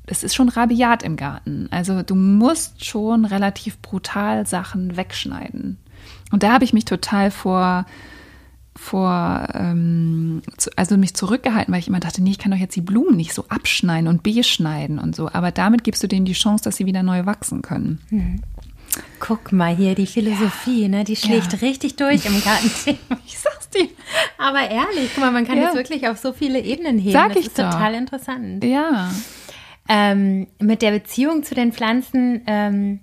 es 0.06 0.22
ist 0.22 0.34
schon 0.34 0.48
rabiat 0.48 1.02
im 1.02 1.16
Garten. 1.16 1.68
Also 1.70 2.02
du 2.02 2.14
musst 2.14 2.84
schon 2.84 3.24
relativ 3.24 3.78
brutal 3.78 4.46
Sachen 4.46 4.96
wegschneiden. 4.96 5.78
Und 6.30 6.42
da 6.42 6.52
habe 6.52 6.64
ich 6.64 6.72
mich 6.72 6.84
total 6.84 7.30
vor, 7.30 7.86
vor 8.76 9.48
ähm, 9.54 10.42
also 10.76 10.96
mich 10.96 11.14
zurückgehalten, 11.14 11.72
weil 11.72 11.80
ich 11.80 11.88
immer 11.88 12.00
dachte, 12.00 12.22
nee, 12.22 12.30
ich 12.30 12.38
kann 12.38 12.52
doch 12.52 12.58
jetzt 12.58 12.76
die 12.76 12.82
Blumen 12.82 13.16
nicht 13.16 13.32
so 13.32 13.46
abschneiden 13.48 14.08
und 14.08 14.22
beschneiden 14.22 14.98
und 14.98 15.16
so. 15.16 15.30
Aber 15.32 15.50
damit 15.50 15.82
gibst 15.84 16.02
du 16.02 16.06
denen 16.06 16.26
die 16.26 16.34
Chance, 16.34 16.64
dass 16.64 16.76
sie 16.76 16.86
wieder 16.86 17.02
neu 17.02 17.26
wachsen 17.26 17.62
können. 17.62 18.00
Mhm. 18.10 18.42
Guck 19.20 19.52
mal 19.52 19.74
hier, 19.74 19.94
die 19.94 20.06
Philosophie, 20.06 20.82
ja. 20.82 20.88
ne? 20.88 21.04
Die 21.04 21.16
schlägt 21.16 21.52
ja. 21.52 21.58
richtig 21.58 21.96
durch 21.96 22.24
im 22.26 22.42
Gartenthema. 22.42 23.20
ich 23.26 23.38
sag's 23.38 23.68
dir. 23.70 23.88
Aber 24.38 24.60
ehrlich, 24.60 25.10
guck 25.14 25.24
mal, 25.24 25.32
man 25.32 25.46
kann 25.46 25.58
ja. 25.58 25.66
das 25.66 25.74
wirklich 25.74 26.08
auf 26.08 26.18
so 26.18 26.32
viele 26.32 26.60
Ebenen 26.60 26.98
heben. 26.98 27.12
Sag 27.12 27.28
das 27.28 27.38
ich 27.38 27.46
ist 27.46 27.58
doch. 27.58 27.70
total 27.70 27.94
interessant. 27.94 28.64
Ja. 28.64 29.10
Ähm, 29.88 30.46
mit 30.58 30.82
der 30.82 30.92
Beziehung 30.92 31.42
zu 31.42 31.54
den 31.54 31.72
Pflanzen 31.72 32.42
ähm, 32.46 33.00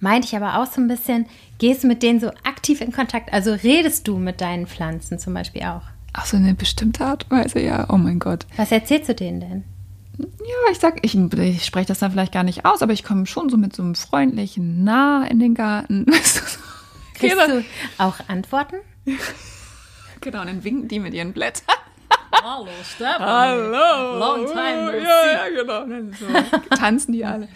meinte 0.00 0.26
ich 0.26 0.36
aber 0.36 0.58
auch 0.60 0.66
so 0.66 0.80
ein 0.80 0.88
bisschen, 0.88 1.26
gehst 1.58 1.84
du 1.84 1.88
mit 1.88 2.02
denen 2.02 2.20
so 2.20 2.28
aktiv 2.44 2.80
in 2.80 2.92
Kontakt? 2.92 3.32
Also 3.32 3.52
redest 3.52 4.06
du 4.08 4.18
mit 4.18 4.40
deinen 4.40 4.66
Pflanzen 4.66 5.18
zum 5.18 5.34
Beispiel 5.34 5.62
auch? 5.62 5.82
Ach 6.12 6.26
so, 6.26 6.36
eine 6.36 6.54
bestimmte 6.54 7.04
Art 7.04 7.24
und 7.24 7.38
Weise, 7.38 7.60
ja. 7.60 7.86
Oh 7.90 7.98
mein 7.98 8.18
Gott. 8.18 8.46
Was 8.56 8.72
erzählst 8.72 9.08
du 9.08 9.14
denen 9.14 9.40
denn? 9.40 9.64
Ja, 10.18 10.72
ich 10.72 10.78
sag, 10.78 11.04
ich, 11.04 11.14
ich 11.14 11.64
spreche 11.64 11.88
das 11.88 11.98
dann 11.98 12.10
vielleicht 12.10 12.32
gar 12.32 12.42
nicht 12.42 12.64
aus, 12.64 12.80
aber 12.80 12.94
ich 12.94 13.04
komme 13.04 13.26
schon 13.26 13.50
so 13.50 13.58
mit 13.58 13.76
so 13.76 13.82
einem 13.82 13.94
freundlichen 13.94 14.82
Nah 14.82 15.26
in 15.26 15.38
den 15.38 15.54
Garten. 15.54 16.06
Kriegst 17.14 17.36
du 17.36 17.64
auch 17.98 18.16
Antworten? 18.28 18.76
genau, 20.20 20.40
und 20.40 20.46
dann 20.46 20.64
winken 20.64 20.88
die 20.88 21.00
mit 21.00 21.12
ihren 21.12 21.32
Blättern. 21.32 21.76
Hallo, 22.32 22.68
Stefan. 22.82 23.26
Hallo. 23.26 24.18
Long 24.18 24.46
time 24.46 24.84
no 24.84 24.92
ja, 24.92 25.00
see. 25.00 25.32
ja, 25.32 25.62
genau. 25.62 26.08
So 26.12 26.76
tanzen 26.76 27.12
die 27.12 27.24
alle. 27.24 27.48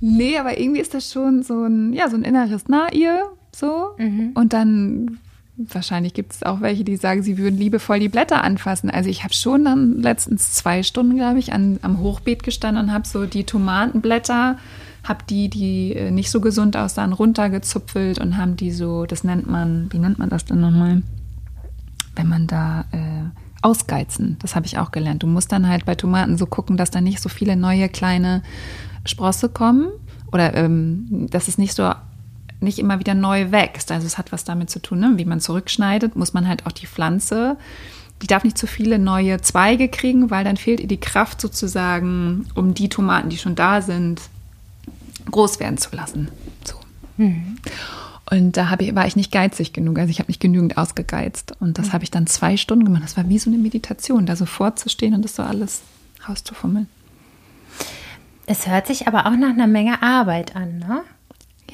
Nee, 0.00 0.38
aber 0.38 0.58
irgendwie 0.58 0.80
ist 0.80 0.94
das 0.94 1.10
schon 1.10 1.42
so 1.42 1.64
ein, 1.64 1.92
ja, 1.92 2.08
so 2.08 2.16
ein 2.16 2.22
inneres 2.22 2.64
Na 2.68 2.92
ihr, 2.92 3.22
so. 3.54 3.90
Mhm. 3.98 4.32
Und 4.34 4.52
dann, 4.52 5.18
wahrscheinlich 5.56 6.12
gibt 6.12 6.32
es 6.32 6.42
auch 6.42 6.60
welche, 6.60 6.84
die 6.84 6.96
sagen, 6.96 7.22
sie 7.22 7.38
würden 7.38 7.58
liebevoll 7.58 7.98
die 7.98 8.10
Blätter 8.10 8.44
anfassen. 8.44 8.90
Also 8.90 9.08
ich 9.08 9.24
habe 9.24 9.32
schon 9.32 9.64
dann 9.64 10.02
letztens 10.02 10.52
zwei 10.52 10.82
Stunden, 10.82 11.16
glaube 11.16 11.38
ich, 11.38 11.52
an, 11.52 11.78
am 11.82 12.00
Hochbeet 12.00 12.42
gestanden 12.42 12.84
und 12.84 12.92
habe 12.92 13.06
so 13.06 13.24
die 13.24 13.44
Tomatenblätter, 13.44 14.58
habe 15.04 15.24
die, 15.30 15.48
die 15.48 15.94
äh, 15.94 16.10
nicht 16.10 16.30
so 16.30 16.40
gesund 16.40 16.76
aussahen, 16.76 17.12
runtergezupfelt 17.12 18.18
und 18.18 18.36
haben 18.36 18.56
die 18.56 18.72
so, 18.72 19.06
das 19.06 19.24
nennt 19.24 19.48
man, 19.48 19.88
wie 19.92 19.98
nennt 19.98 20.18
man 20.18 20.28
das 20.28 20.44
denn 20.44 20.60
nochmal? 20.60 21.02
Wenn 22.14 22.28
man 22.28 22.46
da 22.46 22.84
äh, 22.92 23.24
ausgeizen, 23.62 24.36
das 24.40 24.56
habe 24.56 24.66
ich 24.66 24.78
auch 24.78 24.90
gelernt. 24.90 25.22
Du 25.22 25.26
musst 25.26 25.52
dann 25.52 25.68
halt 25.68 25.86
bei 25.86 25.94
Tomaten 25.94 26.36
so 26.36 26.46
gucken, 26.46 26.76
dass 26.76 26.90
da 26.90 27.00
nicht 27.00 27.20
so 27.20 27.28
viele 27.28 27.56
neue 27.56 27.88
kleine 27.88 28.42
Sprosse 29.06 29.48
kommen 29.48 29.88
oder 30.32 30.54
ähm, 30.54 31.28
dass 31.30 31.48
es 31.48 31.58
nicht 31.58 31.74
so 31.74 31.92
nicht 32.60 32.78
immer 32.78 32.98
wieder 32.98 33.14
neu 33.14 33.50
wächst. 33.50 33.92
Also 33.92 34.06
es 34.06 34.18
hat 34.18 34.32
was 34.32 34.44
damit 34.44 34.70
zu 34.70 34.80
tun, 34.80 35.00
ne? 35.00 35.12
wie 35.16 35.24
man 35.24 35.40
zurückschneidet, 35.40 36.16
muss 36.16 36.32
man 36.32 36.48
halt 36.48 36.66
auch 36.66 36.72
die 36.72 36.86
Pflanze, 36.86 37.56
die 38.22 38.26
darf 38.26 38.44
nicht 38.44 38.56
zu 38.56 38.66
viele 38.66 38.98
neue 38.98 39.40
Zweige 39.42 39.88
kriegen, 39.88 40.30
weil 40.30 40.44
dann 40.44 40.56
fehlt 40.56 40.80
ihr 40.80 40.88
die 40.88 41.00
Kraft 41.00 41.40
sozusagen, 41.40 42.46
um 42.54 42.72
die 42.72 42.88
Tomaten, 42.88 43.28
die 43.28 43.36
schon 43.36 43.56
da 43.56 43.82
sind, 43.82 44.22
groß 45.30 45.60
werden 45.60 45.76
zu 45.76 45.94
lassen. 45.94 46.28
So. 46.64 46.76
Mhm. 47.18 47.58
Und 48.28 48.56
da 48.56 48.74
ich, 48.78 48.94
war 48.94 49.06
ich 49.06 49.16
nicht 49.16 49.30
geizig 49.30 49.72
genug. 49.72 49.98
Also 49.98 50.10
ich 50.10 50.18
habe 50.18 50.28
nicht 50.28 50.40
genügend 50.40 50.78
ausgegeizt. 50.78 51.52
Und 51.60 51.78
das 51.78 51.92
habe 51.92 52.02
ich 52.04 52.10
dann 52.10 52.26
zwei 52.26 52.56
Stunden 52.56 52.84
gemacht. 52.84 53.04
Das 53.04 53.16
war 53.16 53.28
wie 53.28 53.38
so 53.38 53.50
eine 53.50 53.58
Meditation, 53.58 54.26
da 54.26 54.34
so 54.34 54.46
vorzustehen 54.46 55.14
und 55.14 55.22
das 55.22 55.36
so 55.36 55.42
alles 55.42 55.82
rauszufummeln. 56.28 56.88
Es 58.46 58.66
hört 58.66 58.86
sich 58.86 59.08
aber 59.08 59.26
auch 59.26 59.36
nach 59.36 59.50
einer 59.50 59.66
Menge 59.66 60.02
Arbeit 60.02 60.54
an, 60.54 60.78
ne? 60.78 61.02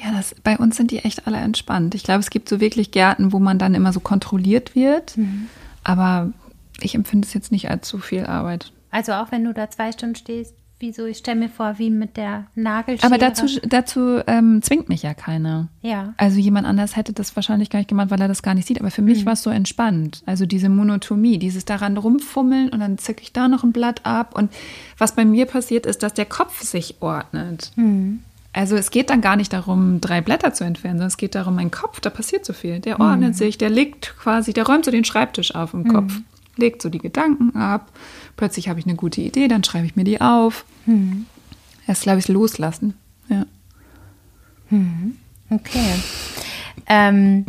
Ja, 0.03 0.11
das, 0.11 0.35
bei 0.43 0.57
uns 0.57 0.75
sind 0.75 0.91
die 0.91 0.99
echt 0.99 1.27
alle 1.27 1.37
entspannt. 1.37 1.93
Ich 1.93 2.03
glaube, 2.03 2.19
es 2.19 2.31
gibt 2.31 2.49
so 2.49 2.59
wirklich 2.59 2.91
Gärten, 2.91 3.31
wo 3.31 3.39
man 3.39 3.59
dann 3.59 3.75
immer 3.75 3.93
so 3.93 3.99
kontrolliert 3.99 4.75
wird. 4.75 5.15
Mhm. 5.17 5.47
Aber 5.83 6.33
ich 6.81 6.95
empfinde 6.95 7.27
es 7.27 7.33
jetzt 7.33 7.51
nicht 7.51 7.69
als 7.69 7.87
zu 7.87 7.99
viel 7.99 8.25
Arbeit. 8.25 8.73
Also 8.89 9.13
auch 9.13 9.31
wenn 9.31 9.43
du 9.43 9.53
da 9.53 9.69
zwei 9.69 9.91
Stunden 9.91 10.15
stehst, 10.15 10.55
wie 10.83 10.91
so, 10.91 11.05
ich 11.05 11.17
stelle 11.19 11.39
mir 11.39 11.47
vor, 11.49 11.75
wie 11.79 11.89
mit 11.89 12.17
der 12.17 12.45
Nagelschere. 12.55 13.07
Aber 13.07 13.17
dazu, 13.17 13.45
dazu 13.63 14.19
ähm, 14.27 14.61
zwingt 14.61 14.89
mich 14.89 15.01
ja 15.01 15.13
keiner. 15.13 15.69
Ja. 15.81 16.13
Also 16.17 16.39
jemand 16.39 16.67
anders 16.67 16.97
hätte 16.97 17.13
das 17.13 17.37
wahrscheinlich 17.37 17.69
gar 17.69 17.79
nicht 17.79 17.87
gemacht, 17.87 18.11
weil 18.11 18.19
er 18.19 18.27
das 18.27 18.43
gar 18.43 18.53
nicht 18.53 18.67
sieht. 18.67 18.81
Aber 18.81 18.91
für 18.91 19.01
mich 19.01 19.21
Mhm. 19.21 19.25
war 19.27 19.33
es 19.33 19.43
so 19.43 19.49
entspannt. 19.49 20.23
Also 20.25 20.45
diese 20.45 20.67
Monotomie, 20.67 21.37
dieses 21.39 21.63
daran 21.63 21.95
rumfummeln 21.95 22.67
und 22.67 22.81
dann 22.81 22.97
zücke 22.97 23.21
ich 23.23 23.31
da 23.31 23.47
noch 23.47 23.63
ein 23.63 23.71
Blatt 23.71 24.05
ab. 24.05 24.35
Und 24.37 24.51
was 24.97 25.15
bei 25.15 25.23
mir 25.23 25.45
passiert 25.45 25.85
ist, 25.85 26.03
dass 26.03 26.13
der 26.13 26.25
Kopf 26.25 26.61
sich 26.61 26.97
ordnet. 26.99 27.71
Mhm. 27.77 28.19
Also 28.51 28.75
es 28.75 28.91
geht 28.91 29.09
dann 29.09 29.21
gar 29.21 29.37
nicht 29.37 29.53
darum, 29.53 30.01
drei 30.01 30.19
Blätter 30.19 30.53
zu 30.53 30.65
entfernen, 30.65 30.97
sondern 30.97 31.07
es 31.07 31.17
geht 31.17 31.33
darum, 31.33 31.55
mein 31.55 31.71
Kopf, 31.71 32.01
da 32.01 32.09
passiert 32.09 32.43
so 32.45 32.51
viel. 32.51 32.81
Der 32.81 32.99
ordnet 32.99 33.37
sich, 33.37 33.57
der 33.57 33.69
legt 33.69 34.15
quasi, 34.19 34.51
der 34.51 34.65
räumt 34.67 34.83
so 34.83 34.91
den 34.91 35.05
Schreibtisch 35.05 35.55
auf 35.55 35.73
im 35.73 35.87
Kopf, 35.87 36.19
legt 36.57 36.81
so 36.81 36.89
die 36.89 36.99
Gedanken 36.99 37.55
ab. 37.57 37.89
Plötzlich 38.35 38.67
habe 38.69 38.79
ich 38.79 38.85
eine 38.85 38.95
gute 38.95 39.21
Idee, 39.21 39.47
dann 39.47 39.63
schreibe 39.63 39.85
ich 39.85 39.95
mir 39.95 40.03
die 40.03 40.19
auf. 40.21 40.65
Erst, 41.87 42.03
glaube 42.03 42.19
ich, 42.19 42.27
loslassen. 42.27 42.95
Ja. 43.29 43.45
Okay. 45.49 45.95
Ähm, 46.87 47.45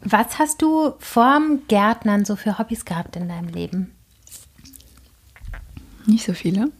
was 0.00 0.38
hast 0.38 0.62
du 0.62 0.94
vorm 0.98 1.60
Gärtnern 1.68 2.24
so 2.24 2.36
für 2.36 2.58
Hobbys 2.58 2.84
gehabt 2.84 3.16
in 3.16 3.28
deinem 3.28 3.48
Leben? 3.48 3.90
Nicht 6.06 6.24
so 6.24 6.32
viele. 6.32 6.70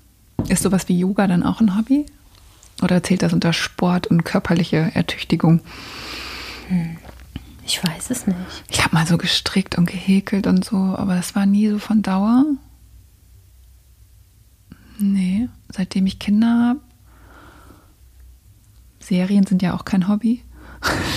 Ist 0.48 0.62
sowas 0.62 0.88
wie 0.88 0.98
Yoga 0.98 1.26
dann 1.26 1.42
auch 1.42 1.60
ein 1.60 1.76
Hobby? 1.76 2.06
Oder 2.82 3.02
zählt 3.02 3.22
das 3.22 3.32
unter 3.32 3.52
Sport 3.52 4.06
und 4.06 4.24
körperliche 4.24 4.92
Ertüchtigung? 4.94 5.60
Ich 7.66 7.82
weiß 7.82 8.10
es 8.10 8.28
nicht. 8.28 8.38
Ich 8.70 8.84
habe 8.84 8.94
mal 8.94 9.06
so 9.08 9.18
gestrickt 9.18 9.76
und 9.76 9.86
gehäkelt 9.86 10.46
und 10.46 10.64
so, 10.64 10.76
aber 10.76 11.16
das 11.16 11.34
war 11.34 11.46
nie 11.46 11.68
so 11.68 11.80
von 11.80 12.00
Dauer. 12.00 12.44
Nee, 14.98 15.48
seitdem 15.72 16.06
ich 16.06 16.20
Kinder 16.20 16.68
habe. 16.68 16.80
Serien 19.00 19.46
sind 19.46 19.62
ja 19.62 19.74
auch 19.74 19.84
kein 19.84 20.06
Hobby. 20.06 20.44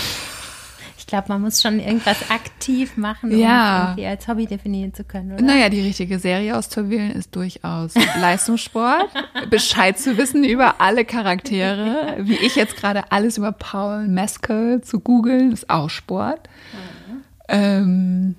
Ich 1.10 1.12
glaube, 1.12 1.30
man 1.30 1.42
muss 1.42 1.60
schon 1.60 1.80
irgendwas 1.80 2.30
aktiv 2.30 2.96
machen, 2.96 3.32
um 3.32 3.40
Ja. 3.40 3.78
es 3.82 3.88
irgendwie 3.90 4.06
als 4.06 4.28
Hobby 4.28 4.46
definieren 4.46 4.94
zu 4.94 5.04
können, 5.04 5.32
oder? 5.32 5.42
Naja, 5.42 5.70
die 5.70 5.82
richtige 5.82 6.20
Serie 6.20 6.56
auszuwählen 6.56 7.10
ist 7.10 7.36
durchaus 7.36 7.96
Leistungssport. 8.22 9.08
Bescheid 9.50 9.98
zu 9.98 10.20
wissen 10.20 10.44
über 10.44 10.80
alle 10.80 11.06
Charaktere. 11.06 12.18
Wie 12.20 12.36
ich 12.36 12.56
jetzt 12.56 12.78
gerade 12.78 13.12
alles 13.12 13.40
über 13.40 13.52
Paul 13.52 14.08
Mescal 14.08 14.82
zu 14.84 15.00
googeln, 15.00 15.52
ist 15.52 15.68
auch 15.72 15.90
Sport. 15.90 16.48
Ähm, 17.48 18.36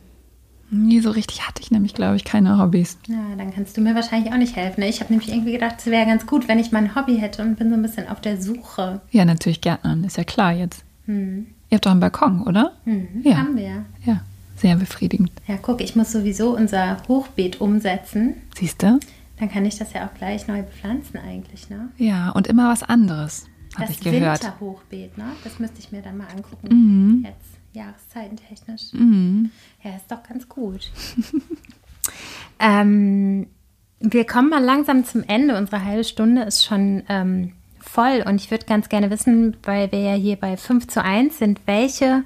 nie 0.71 1.01
so 1.01 1.11
richtig 1.11 1.49
hatte 1.49 1.61
ich 1.63 1.73
nämlich, 1.73 1.95
glaube 1.95 2.15
ich, 2.15 2.23
keine 2.25 2.57
Hobbys. 2.59 2.99
Ja, 3.09 3.35
dann 3.37 3.53
kannst 3.53 3.77
du 3.77 3.81
mir 3.81 3.97
wahrscheinlich 3.97 4.33
auch 4.33 4.39
nicht 4.39 4.55
helfen. 4.55 4.83
ne? 4.83 4.89
Ich 4.89 5.01
habe 5.01 5.13
nämlich 5.13 5.29
irgendwie 5.33 5.55
gedacht, 5.55 5.75
es 5.79 5.87
wäre 5.87 6.07
ganz 6.07 6.25
gut, 6.25 6.47
wenn 6.47 6.61
ich 6.61 6.71
mal 6.71 6.79
ein 6.85 6.95
Hobby 6.95 7.17
hätte 7.19 7.43
und 7.43 7.59
bin 7.59 7.69
so 7.71 7.75
ein 7.75 7.83
bisschen 7.83 8.09
auf 8.09 8.21
der 8.21 8.41
Suche. 8.41 9.01
Ja, 9.11 9.25
natürlich 9.25 9.61
Gärtnern, 9.61 10.05
ist 10.05 10.17
ja 10.19 10.23
klar 10.23 10.53
jetzt. 10.53 10.85
Hm. 11.07 11.49
Ihr 11.71 11.77
habt 11.77 11.87
doch 11.87 11.91
einen 11.93 12.01
Balkon, 12.01 12.43
oder? 12.43 12.73
Mhm, 12.85 13.23
Ja. 13.25 13.37
Haben 13.39 13.57
wir. 13.57 13.85
Ja, 14.05 14.21
sehr 14.57 14.77
befriedigend. 14.77 15.31
Ja, 15.47 15.57
guck, 15.61 15.81
ich 15.81 15.95
muss 15.97 16.13
sowieso 16.13 16.57
unser 16.57 16.99
Hochbeet 17.09 17.61
umsetzen. 17.61 18.35
Siehst 18.57 18.83
du? 18.83 18.99
Dann 19.39 19.51
kann 19.51 19.65
ich 19.65 19.79
das 19.79 19.93
ja 19.95 20.07
auch 20.07 20.15
gleich 20.15 20.47
neu 20.49 20.63
bepflanzen 20.63 21.19
eigentlich, 21.19 21.71
ne? 21.71 21.89
Ja, 21.97 22.31
und 22.31 22.47
immer 22.49 22.69
was 22.71 22.83
anderes, 22.83 23.47
habe 23.77 23.87
Das 23.87 23.97
ich 23.97 24.01
gehört. 24.01 24.43
Winterhochbeet, 24.43 25.17
ne? 25.17 25.25
Das 25.45 25.59
müsste 25.59 25.79
ich 25.79 25.93
mir 25.93 26.03
dann 26.03 26.19
mal 26.19 26.27
angucken. 26.27 26.69
Mhm. 26.69 27.25
Jetzt, 27.25 27.57
jahreszeitentechnisch. 27.73 28.93
Mhm. 28.93 29.51
Ja, 29.83 29.97
ist 29.97 30.11
doch 30.11 30.23
ganz 30.23 30.47
gut. 30.49 30.91
ähm, 32.59 33.47
Wir 34.01 34.25
kommen 34.27 34.49
mal 34.51 34.63
langsam 34.63 35.05
zum 35.05 35.23
Ende. 35.25 35.57
Unsere 35.57 35.85
halbe 35.85 36.05
Stunde 36.05 36.43
ist 36.43 36.65
schon 36.65 37.03
ähm, 37.09 37.53
voll 37.93 38.23
und 38.27 38.37
ich 38.41 38.51
würde 38.51 38.67
ganz 38.67 38.89
gerne 38.89 39.11
wissen, 39.11 39.57
weil 39.65 39.91
wir 39.93 40.01
ja 40.01 40.15
hier 40.15 40.37
bei 40.37 40.57
5 40.57 40.87
zu 40.87 41.03
1 41.03 41.39
sind, 41.39 41.61
welche 41.67 42.25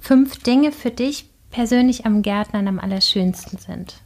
fünf 0.00 0.42
Dinge 0.42 0.72
für 0.72 0.90
dich 0.90 1.28
persönlich 1.50 2.06
am 2.06 2.22
Gärtnern 2.22 2.68
am 2.68 2.78
allerschönsten 2.78 3.58
sind. 3.58 4.02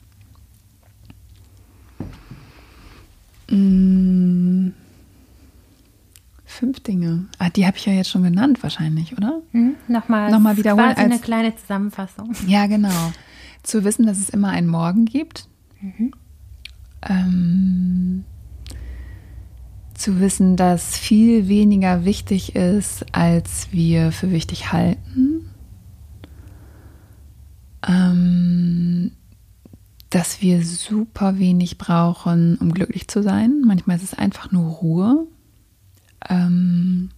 Mm, 3.50 4.68
fünf 6.44 6.80
Dinge. 6.80 7.26
Ah, 7.38 7.50
die 7.50 7.66
habe 7.66 7.76
ich 7.76 7.86
ja 7.86 7.92
jetzt 7.92 8.10
schon 8.10 8.22
genannt 8.22 8.62
wahrscheinlich, 8.62 9.16
oder? 9.16 9.40
Hm, 9.52 9.74
nochmal, 9.88 10.30
Nochmal 10.30 10.56
wiederholen. 10.56 10.94
Quasi 10.94 11.00
eine 11.00 11.18
kleine 11.18 11.56
Zusammenfassung. 11.56 12.32
Ja, 12.46 12.66
genau. 12.66 13.12
Zu 13.62 13.84
wissen, 13.84 14.06
dass 14.06 14.18
es 14.18 14.28
immer 14.28 14.48
einen 14.50 14.68
Morgen 14.68 15.06
gibt. 15.06 15.48
Mhm. 15.80 16.12
Ähm, 17.08 18.24
zu 20.00 20.20
wissen, 20.20 20.56
dass 20.56 20.96
viel 20.96 21.48
weniger 21.48 22.04
wichtig 22.04 22.56
ist, 22.56 23.04
als 23.14 23.68
wir 23.70 24.12
für 24.12 24.32
wichtig 24.32 24.72
halten. 24.72 25.50
Ähm, 27.86 29.12
dass 30.10 30.42
wir 30.42 30.64
super 30.64 31.38
wenig 31.38 31.78
brauchen, 31.78 32.56
um 32.58 32.72
glücklich 32.72 33.08
zu 33.08 33.22
sein. 33.22 33.62
Manchmal 33.64 33.96
ist 33.96 34.02
es 34.02 34.14
einfach 34.14 34.50
nur 34.50 34.68
Ruhe. 34.70 35.26
Ähm, 36.28 37.10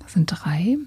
das 0.00 0.14
sind 0.14 0.26
drei. 0.26 0.78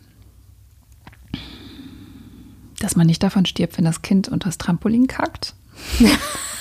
Dass 2.79 2.95
man 2.95 3.07
nicht 3.07 3.23
davon 3.23 3.45
stirbt, 3.45 3.77
wenn 3.77 3.85
das 3.85 4.01
Kind 4.01 4.27
unter 4.29 4.49
das 4.49 4.57
Trampolin 4.57 5.07
kackt. 5.07 5.55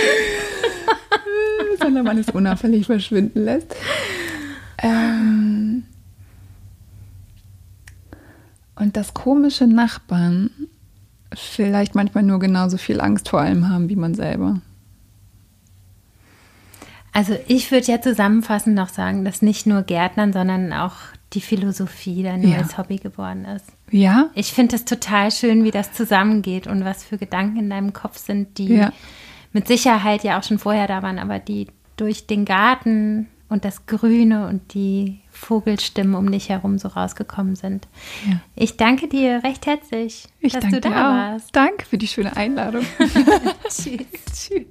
Sondern 1.80 2.04
man 2.04 2.18
es 2.18 2.28
unauffällig 2.30 2.86
verschwinden 2.86 3.44
lässt. 3.44 3.74
Ähm, 4.78 5.84
und 8.76 8.96
dass 8.96 9.14
komische 9.14 9.66
Nachbarn 9.66 10.50
vielleicht 11.34 11.94
manchmal 11.94 12.24
nur 12.24 12.38
genauso 12.38 12.76
viel 12.76 13.00
Angst 13.00 13.28
vor 13.28 13.40
allem 13.40 13.68
haben 13.68 13.88
wie 13.88 13.96
man 13.96 14.14
selber. 14.14 14.60
Also 17.12 17.36
ich 17.48 17.70
würde 17.72 17.86
ja 17.86 18.00
zusammenfassend 18.00 18.76
noch 18.76 18.88
sagen, 18.88 19.24
dass 19.24 19.42
nicht 19.42 19.66
nur 19.66 19.82
Gärtnern, 19.82 20.32
sondern 20.32 20.72
auch 20.72 20.94
die 21.32 21.40
Philosophie 21.40 22.22
neues 22.22 22.72
ja. 22.72 22.78
Hobby 22.78 22.96
geworden 22.96 23.44
ist. 23.44 23.66
Ja. 23.90 24.30
Ich 24.34 24.52
finde 24.52 24.76
es 24.76 24.84
total 24.84 25.30
schön, 25.30 25.64
wie 25.64 25.70
das 25.70 25.92
zusammengeht 25.92 26.66
und 26.66 26.84
was 26.84 27.04
für 27.04 27.18
Gedanken 27.18 27.58
in 27.58 27.70
deinem 27.70 27.92
Kopf 27.92 28.18
sind, 28.18 28.58
die 28.58 28.74
ja. 28.74 28.92
Mit 29.52 29.66
Sicherheit 29.66 30.24
ja 30.24 30.38
auch 30.38 30.42
schon 30.42 30.58
vorher 30.58 30.86
da 30.86 31.02
waren, 31.02 31.18
aber 31.18 31.38
die 31.38 31.68
durch 31.96 32.26
den 32.26 32.44
Garten 32.44 33.28
und 33.48 33.64
das 33.64 33.86
Grüne 33.86 34.48
und 34.48 34.74
die 34.74 35.20
Vogelstimmen 35.30 36.14
um 36.14 36.30
dich 36.30 36.48
herum 36.48 36.78
so 36.78 36.88
rausgekommen 36.88 37.56
sind. 37.56 37.88
Ja. 38.28 38.40
Ich 38.54 38.76
danke 38.76 39.08
dir 39.08 39.42
recht 39.42 39.66
herzlich, 39.66 40.28
ich 40.38 40.52
dass 40.52 40.64
du 40.64 40.80
da 40.80 40.90
warst. 40.90 41.54
Danke 41.54 41.84
für 41.84 41.98
die 41.98 42.06
schöne 42.06 42.36
Einladung. 42.36 42.84
Tschüss. 43.68 44.06
Tschüss. 44.32 44.66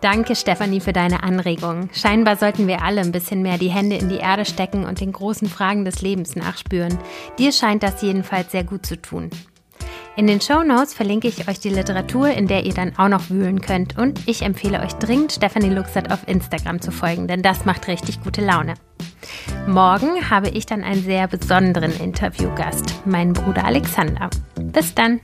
Danke, 0.00 0.34
Stefanie, 0.34 0.80
für 0.80 0.92
deine 0.92 1.22
Anregung. 1.22 1.88
Scheinbar 1.92 2.36
sollten 2.36 2.66
wir 2.66 2.82
alle 2.82 3.00
ein 3.02 3.12
bisschen 3.12 3.40
mehr 3.40 3.56
die 3.56 3.70
Hände 3.70 3.96
in 3.96 4.08
die 4.08 4.16
Erde 4.16 4.44
stecken 4.44 4.84
und 4.84 5.00
den 5.00 5.12
großen 5.12 5.48
Fragen 5.48 5.84
des 5.84 6.02
Lebens 6.02 6.34
nachspüren. 6.34 6.98
Dir 7.38 7.52
scheint 7.52 7.84
das 7.84 8.02
jedenfalls 8.02 8.50
sehr 8.50 8.64
gut 8.64 8.84
zu 8.84 9.00
tun. 9.00 9.30
In 10.14 10.26
den 10.26 10.42
Show 10.42 10.62
Notes 10.62 10.92
verlinke 10.92 11.28
ich 11.28 11.48
euch 11.48 11.58
die 11.58 11.70
Literatur, 11.70 12.28
in 12.28 12.46
der 12.46 12.66
ihr 12.66 12.74
dann 12.74 12.98
auch 12.98 13.08
noch 13.08 13.30
wühlen 13.30 13.62
könnt. 13.62 13.96
Und 13.96 14.28
ich 14.28 14.42
empfehle 14.42 14.80
euch 14.80 14.92
dringend, 14.94 15.32
Stefanie 15.32 15.70
Luxert 15.70 16.12
auf 16.12 16.28
Instagram 16.28 16.82
zu 16.82 16.92
folgen, 16.92 17.28
denn 17.28 17.40
das 17.40 17.64
macht 17.64 17.88
richtig 17.88 18.22
gute 18.22 18.44
Laune. 18.44 18.74
Morgen 19.66 20.28
habe 20.28 20.50
ich 20.50 20.66
dann 20.66 20.84
einen 20.84 21.02
sehr 21.02 21.28
besonderen 21.28 21.98
Interviewgast, 21.98 23.06
meinen 23.06 23.32
Bruder 23.32 23.64
Alexander. 23.64 24.28
Bis 24.60 24.94
dann! 24.94 25.20